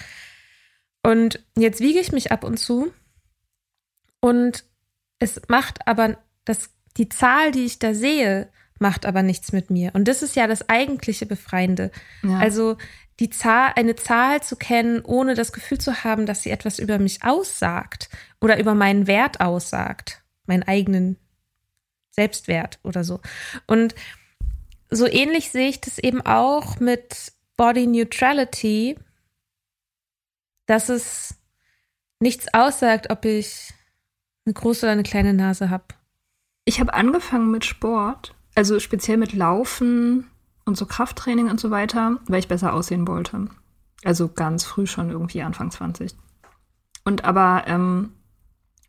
Und 1.03 1.43
jetzt 1.57 1.79
wiege 1.79 1.99
ich 1.99 2.11
mich 2.11 2.31
ab 2.31 2.43
und 2.43 2.57
zu. 2.57 2.91
Und 4.19 4.65
es 5.19 5.41
macht 5.47 5.87
aber 5.87 6.17
das, 6.45 6.69
die 6.97 7.09
Zahl, 7.09 7.51
die 7.51 7.65
ich 7.65 7.79
da 7.79 7.93
sehe, 7.93 8.49
macht 8.79 9.05
aber 9.05 9.23
nichts 9.23 9.51
mit 9.51 9.69
mir. 9.69 9.91
Und 9.93 10.07
das 10.07 10.21
ist 10.21 10.35
ja 10.35 10.47
das 10.47 10.69
eigentliche 10.69 11.25
Befreiende. 11.25 11.91
Ja. 12.23 12.39
Also 12.39 12.77
die 13.19 13.29
Zahl, 13.29 13.73
eine 13.75 13.95
Zahl 13.95 14.41
zu 14.41 14.55
kennen, 14.55 15.01
ohne 15.03 15.35
das 15.35 15.51
Gefühl 15.51 15.77
zu 15.77 16.03
haben, 16.03 16.25
dass 16.25 16.43
sie 16.43 16.51
etwas 16.51 16.79
über 16.79 16.99
mich 16.99 17.23
aussagt 17.23 18.09
oder 18.39 18.59
über 18.59 18.75
meinen 18.75 19.07
Wert 19.07 19.41
aussagt, 19.41 20.23
meinen 20.45 20.63
eigenen 20.63 21.17
Selbstwert 22.11 22.79
oder 22.83 23.03
so. 23.03 23.19
Und 23.67 23.93
so 24.89 25.05
ähnlich 25.05 25.51
sehe 25.51 25.69
ich 25.69 25.81
das 25.81 25.99
eben 25.99 26.21
auch 26.21 26.79
mit 26.79 27.33
Body 27.57 27.87
Neutrality, 27.87 28.97
dass 30.69 30.89
es 30.89 31.35
nichts 32.19 32.53
aussagt, 32.53 33.09
ob 33.09 33.25
ich 33.25 33.73
eine 34.45 34.53
große 34.53 34.85
oder 34.85 34.93
eine 34.93 35.03
kleine 35.03 35.33
Nase 35.33 35.71
habe. 35.71 35.85
Ich 36.63 36.79
habe 36.79 36.93
angefangen 36.93 37.49
mit 37.49 37.65
Sport, 37.65 38.35
also 38.53 38.79
speziell 38.79 39.17
mit 39.17 39.33
Laufen 39.33 40.29
und 40.65 40.77
so 40.77 40.85
Krafttraining 40.85 41.49
und 41.49 41.59
so 41.59 41.71
weiter, 41.71 42.19
weil 42.27 42.39
ich 42.39 42.47
besser 42.47 42.73
aussehen 42.73 43.07
wollte. 43.07 43.47
Also 44.03 44.27
ganz 44.27 44.63
früh 44.63 44.85
schon 44.85 45.09
irgendwie 45.09 45.41
Anfang 45.41 45.71
20. 45.71 46.15
Und 47.03 47.25
aber 47.25 47.63
ähm, 47.65 48.13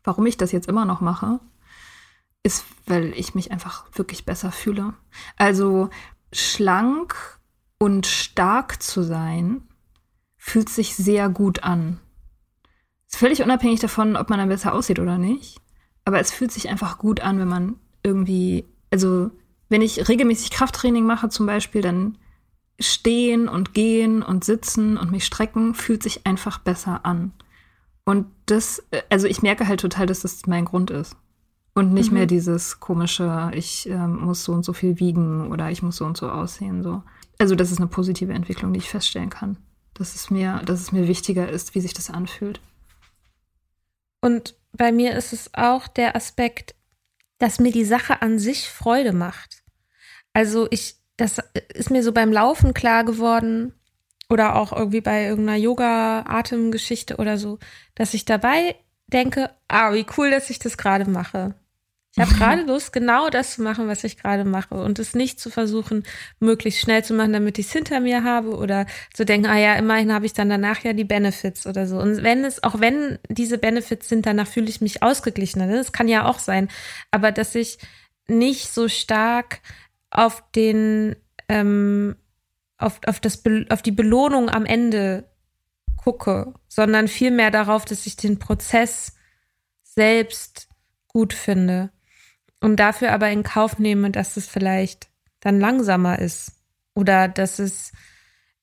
warum 0.03 0.27
ich 0.27 0.37
das 0.37 0.51
jetzt 0.51 0.67
immer 0.67 0.85
noch 0.85 1.01
mache, 1.01 1.39
ist, 2.43 2.65
weil 2.85 3.13
ich 3.17 3.33
mich 3.33 3.51
einfach 3.51 3.85
wirklich 3.93 4.23
besser 4.23 4.51
fühle. 4.51 4.93
Also 5.37 5.89
schlank 6.31 7.39
und 7.79 8.05
stark 8.05 8.83
zu 8.83 9.01
sein, 9.01 9.63
fühlt 10.43 10.69
sich 10.69 10.95
sehr 10.95 11.29
gut 11.29 11.63
an. 11.63 11.99
Ist 13.07 13.17
völlig 13.19 13.43
unabhängig 13.43 13.79
davon, 13.79 14.15
ob 14.15 14.31
man 14.31 14.39
dann 14.39 14.49
besser 14.49 14.73
aussieht 14.73 14.97
oder 14.97 15.19
nicht. 15.19 15.61
Aber 16.03 16.19
es 16.19 16.31
fühlt 16.31 16.51
sich 16.51 16.67
einfach 16.67 16.97
gut 16.97 17.19
an, 17.19 17.37
wenn 17.37 17.47
man 17.47 17.75
irgendwie, 18.01 18.65
also 18.89 19.29
wenn 19.69 19.83
ich 19.83 20.09
regelmäßig 20.09 20.49
Krafttraining 20.49 21.05
mache 21.05 21.29
zum 21.29 21.45
Beispiel, 21.45 21.83
dann 21.83 22.17
stehen 22.79 23.47
und 23.47 23.75
gehen 23.75 24.23
und 24.23 24.43
sitzen 24.43 24.97
und 24.97 25.11
mich 25.11 25.25
strecken, 25.25 25.75
fühlt 25.75 26.01
sich 26.01 26.25
einfach 26.25 26.57
besser 26.57 27.05
an. 27.05 27.33
Und 28.03 28.25
das, 28.47 28.81
also 29.11 29.27
ich 29.27 29.43
merke 29.43 29.67
halt 29.67 29.79
total, 29.81 30.07
dass 30.07 30.21
das 30.21 30.47
mein 30.47 30.65
Grund 30.65 30.89
ist. 30.89 31.15
Und 31.75 31.93
nicht 31.93 32.09
Mhm. 32.09 32.17
mehr 32.17 32.25
dieses 32.25 32.79
komische, 32.79 33.51
ich 33.53 33.87
ähm, 33.87 34.15
muss 34.21 34.43
so 34.43 34.53
und 34.53 34.65
so 34.65 34.73
viel 34.73 34.99
wiegen 34.99 35.51
oder 35.51 35.69
ich 35.69 35.83
muss 35.83 35.97
so 35.97 36.05
und 36.05 36.17
so 36.17 36.31
aussehen. 36.31 36.81
So. 36.81 37.03
Also 37.37 37.53
das 37.53 37.71
ist 37.71 37.77
eine 37.77 37.87
positive 37.87 38.33
Entwicklung, 38.33 38.73
die 38.73 38.79
ich 38.79 38.89
feststellen 38.89 39.29
kann. 39.29 39.57
Dass 40.01 40.15
es 40.15 40.31
mir, 40.31 40.63
dass 40.65 40.81
es 40.81 40.91
mir 40.91 41.07
wichtiger 41.07 41.47
ist, 41.47 41.75
wie 41.75 41.79
sich 41.79 41.93
das 41.93 42.09
anfühlt. 42.09 42.59
Und 44.19 44.55
bei 44.73 44.91
mir 44.91 45.15
ist 45.15 45.31
es 45.31 45.53
auch 45.53 45.87
der 45.87 46.15
Aspekt, 46.15 46.73
dass 47.37 47.59
mir 47.59 47.71
die 47.71 47.85
Sache 47.85 48.23
an 48.23 48.39
sich 48.39 48.67
Freude 48.67 49.13
macht. 49.13 49.61
Also 50.33 50.65
ich, 50.71 50.95
das 51.17 51.37
ist 51.75 51.91
mir 51.91 52.01
so 52.01 52.13
beim 52.13 52.33
Laufen 52.33 52.73
klar 52.73 53.03
geworden 53.03 53.75
oder 54.27 54.55
auch 54.55 54.73
irgendwie 54.73 55.01
bei 55.01 55.25
irgendeiner 55.25 55.59
Yoga-Atemgeschichte 55.59 57.17
oder 57.17 57.37
so, 57.37 57.59
dass 57.93 58.15
ich 58.15 58.25
dabei 58.25 58.77
denke, 59.05 59.51
ah, 59.67 59.93
wie 59.93 60.07
cool, 60.17 60.31
dass 60.31 60.49
ich 60.49 60.57
das 60.57 60.79
gerade 60.79 61.07
mache. 61.07 61.53
Ich 62.13 62.21
habe 62.21 62.33
gerade 62.33 62.63
Lust, 62.63 62.91
genau 62.91 63.29
das 63.29 63.55
zu 63.55 63.61
machen, 63.61 63.87
was 63.87 64.03
ich 64.03 64.17
gerade 64.17 64.43
mache 64.43 64.75
und 64.75 64.99
es 64.99 65.15
nicht 65.15 65.39
zu 65.39 65.49
versuchen, 65.49 66.03
möglichst 66.41 66.81
schnell 66.81 67.05
zu 67.05 67.13
machen, 67.13 67.31
damit 67.31 67.57
ich 67.57 67.67
es 67.67 67.71
hinter 67.71 68.01
mir 68.01 68.25
habe 68.25 68.57
oder 68.57 68.85
zu 69.13 69.23
denken, 69.23 69.47
ah 69.47 69.57
ja, 69.57 69.75
immerhin 69.75 70.13
habe 70.13 70.25
ich 70.25 70.33
dann 70.33 70.49
danach 70.49 70.83
ja 70.83 70.91
die 70.91 71.05
Benefits 71.05 71.65
oder 71.65 71.87
so. 71.87 71.97
Und 71.99 72.21
wenn 72.21 72.43
es, 72.43 72.63
auch 72.63 72.81
wenn 72.81 73.17
diese 73.29 73.57
Benefits 73.57 74.09
sind, 74.09 74.25
danach 74.25 74.47
fühle 74.47 74.67
ich 74.67 74.81
mich 74.81 75.01
ausgeglichener. 75.01 75.67
Ne? 75.67 75.77
Das 75.77 75.93
kann 75.93 76.09
ja 76.09 76.25
auch 76.25 76.39
sein. 76.39 76.67
Aber 77.11 77.31
dass 77.31 77.55
ich 77.55 77.77
nicht 78.27 78.73
so 78.73 78.89
stark 78.89 79.61
auf 80.09 80.43
den, 80.53 81.15
ähm, 81.47 82.17
auf, 82.77 82.99
auf, 83.05 83.21
das, 83.21 83.41
auf 83.69 83.81
die 83.81 83.91
Belohnung 83.91 84.49
am 84.49 84.65
Ende 84.65 85.29
gucke, 85.95 86.53
sondern 86.67 87.07
vielmehr 87.07 87.51
darauf, 87.51 87.85
dass 87.85 88.05
ich 88.05 88.17
den 88.17 88.37
Prozess 88.37 89.15
selbst 89.83 90.67
gut 91.07 91.33
finde 91.33 91.89
und 92.61 92.77
dafür 92.77 93.11
aber 93.11 93.29
in 93.29 93.43
Kauf 93.43 93.79
nehme, 93.79 94.11
dass 94.11 94.37
es 94.37 94.47
vielleicht 94.47 95.09
dann 95.39 95.59
langsamer 95.59 96.19
ist 96.19 96.53
oder 96.93 97.27
dass 97.27 97.59
es 97.59 97.91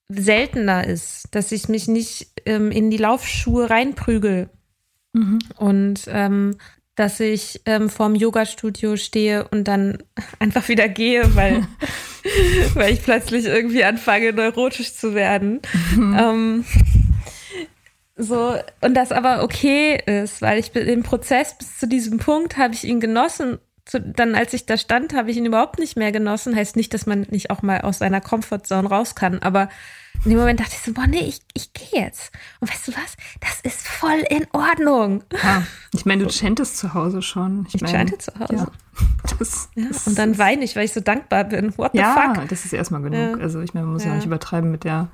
seltener 0.08 0.86
ist, 0.86 1.28
dass 1.32 1.52
ich 1.52 1.68
mich 1.68 1.88
nicht 1.88 2.28
ähm, 2.46 2.70
in 2.70 2.90
die 2.90 2.96
Laufschuhe 2.96 3.68
reinprügel 3.68 4.48
mhm. 5.12 5.40
und 5.56 6.04
ähm, 6.08 6.56
dass 6.94 7.20
ich 7.20 7.60
ähm, 7.64 7.90
vorm 7.90 8.14
Yoga-Studio 8.14 8.96
stehe 8.96 9.46
und 9.48 9.68
dann 9.68 9.98
einfach 10.38 10.68
wieder 10.68 10.88
gehe, 10.88 11.36
weil, 11.36 11.66
weil 12.74 12.94
ich 12.94 13.02
plötzlich 13.02 13.44
irgendwie 13.44 13.84
anfange, 13.84 14.32
neurotisch 14.32 14.94
zu 14.94 15.14
werden. 15.14 15.60
Mhm. 15.94 16.16
Ähm, 16.18 16.64
so, 18.16 18.56
und 18.80 18.94
das 18.94 19.12
aber 19.12 19.44
okay 19.44 20.02
ist, 20.04 20.42
weil 20.42 20.58
ich 20.58 20.74
im 20.74 21.04
Prozess 21.04 21.56
bis 21.56 21.78
zu 21.78 21.86
diesem 21.86 22.18
Punkt 22.18 22.56
habe 22.56 22.74
ich 22.74 22.82
ihn 22.82 22.98
genossen. 22.98 23.58
Zu, 23.88 24.02
dann, 24.02 24.34
als 24.34 24.52
ich 24.52 24.66
da 24.66 24.76
stand, 24.76 25.14
habe 25.14 25.30
ich 25.30 25.38
ihn 25.38 25.46
überhaupt 25.46 25.78
nicht 25.78 25.96
mehr 25.96 26.12
genossen. 26.12 26.54
Heißt 26.54 26.76
nicht, 26.76 26.92
dass 26.92 27.06
man 27.06 27.22
nicht 27.30 27.50
auch 27.50 27.62
mal 27.62 27.80
aus 27.80 27.98
seiner 27.98 28.20
Comfortzone 28.20 28.86
raus 28.86 29.14
kann, 29.14 29.38
aber 29.38 29.70
in 30.24 30.30
dem 30.30 30.38
Moment 30.40 30.60
dachte 30.60 30.72
ich 30.74 30.82
so, 30.82 30.92
boah, 30.92 31.06
nee, 31.06 31.20
ich, 31.20 31.40
ich 31.54 31.72
gehe 31.72 32.02
jetzt. 32.02 32.30
Und 32.60 32.70
weißt 32.70 32.88
du 32.88 32.92
was? 32.92 33.16
Das 33.40 33.60
ist 33.62 33.88
voll 33.88 34.22
in 34.28 34.46
Ordnung. 34.52 35.24
Ja, 35.32 35.62
ich 35.94 36.04
meine, 36.04 36.24
du 36.24 36.30
chantest 36.30 36.76
zu 36.76 36.92
Hause 36.92 37.22
schon. 37.22 37.66
Ich, 37.68 37.80
ich 37.80 37.90
chante 37.90 38.18
zu 38.18 38.38
Hause. 38.38 38.54
Ja. 38.54 38.66
Das, 39.38 39.70
ja, 39.74 39.86
und 40.04 40.18
dann 40.18 40.36
weine 40.36 40.64
ich, 40.64 40.76
weil 40.76 40.84
ich 40.84 40.92
so 40.92 41.00
dankbar 41.00 41.44
bin. 41.44 41.72
What 41.78 41.92
the 41.92 42.00
ja, 42.00 42.12
fuck? 42.12 42.36
Ja, 42.36 42.44
das 42.44 42.66
ist 42.66 42.74
erstmal 42.74 43.00
genug. 43.00 43.40
Also 43.40 43.62
ich 43.62 43.72
meine, 43.72 43.86
man 43.86 43.94
muss 43.94 44.04
ja. 44.04 44.14
nicht 44.14 44.26
übertreiben 44.26 44.70
mit 44.70 44.84
der 44.84 45.08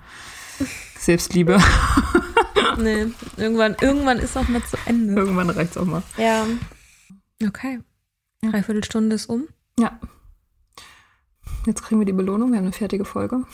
Selbstliebe. 0.99 1.63
nee, 2.79 3.07
irgendwann, 3.37 3.77
irgendwann 3.81 4.19
ist 4.19 4.37
auch 4.37 4.49
mal 4.49 4.65
zu 4.65 4.77
Ende. 4.85 5.15
Irgendwann 5.15 5.51
reicht's 5.51 5.77
auch 5.77 5.85
mal. 5.85 6.03
Ja. 6.17 6.45
Okay. 7.47 7.79
Dreiviertel 8.51 8.85
Stunde 8.85 9.17
ist 9.17 9.27
um. 9.27 9.49
Ja. 9.79 9.99
Jetzt 11.67 11.83
kriegen 11.83 12.01
wir 12.01 12.07
die 12.07 12.13
Belohnung. 12.13 12.51
Wir 12.51 12.59
haben 12.59 12.65
eine 12.65 12.73
fertige 12.73 13.05
Folge. 13.05 13.45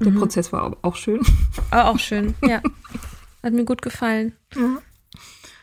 Der 0.00 0.12
mhm. 0.12 0.18
Prozess 0.18 0.52
war 0.52 0.76
auch 0.82 0.96
schön. 0.96 1.20
Aber 1.70 1.90
auch 1.90 1.98
schön, 1.98 2.34
ja. 2.42 2.62
Hat 3.42 3.52
mir 3.52 3.64
gut 3.64 3.82
gefallen. 3.82 4.34
Ja. 4.54 4.78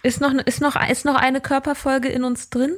Ist, 0.04 0.20
noch, 0.20 0.34
ist, 0.34 0.62
noch, 0.62 0.76
ist 0.90 1.06
noch 1.06 1.16
eine 1.16 1.40
Körperfolge 1.40 2.10
in 2.10 2.26
uns 2.26 2.50
drin? 2.50 2.74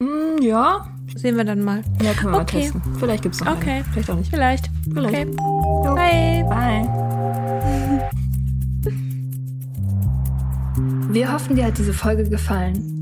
Mm, 0.00 0.42
ja. 0.42 0.86
Sehen 1.16 1.36
wir 1.36 1.44
dann 1.44 1.62
mal. 1.62 1.82
Ja, 2.02 2.12
können 2.12 2.32
wir 2.34 2.40
okay. 2.40 2.56
mal 2.56 2.62
testen. 2.62 2.82
Vielleicht 2.98 3.22
gibt 3.22 3.34
es 3.36 3.40
noch 3.40 3.56
okay. 3.56 3.70
eine. 3.70 3.84
Vielleicht 3.84 4.10
auch 4.10 4.16
nicht. 4.16 4.30
Vielleicht. 4.30 4.70
Vielleicht. 4.92 5.38
Okay. 5.40 6.44
Bye. 6.44 6.44
Bye. 6.48 8.10
Wir 11.12 11.30
hoffen, 11.30 11.56
dir 11.56 11.66
hat 11.66 11.76
diese 11.76 11.92
Folge 11.92 12.28
gefallen. 12.28 13.01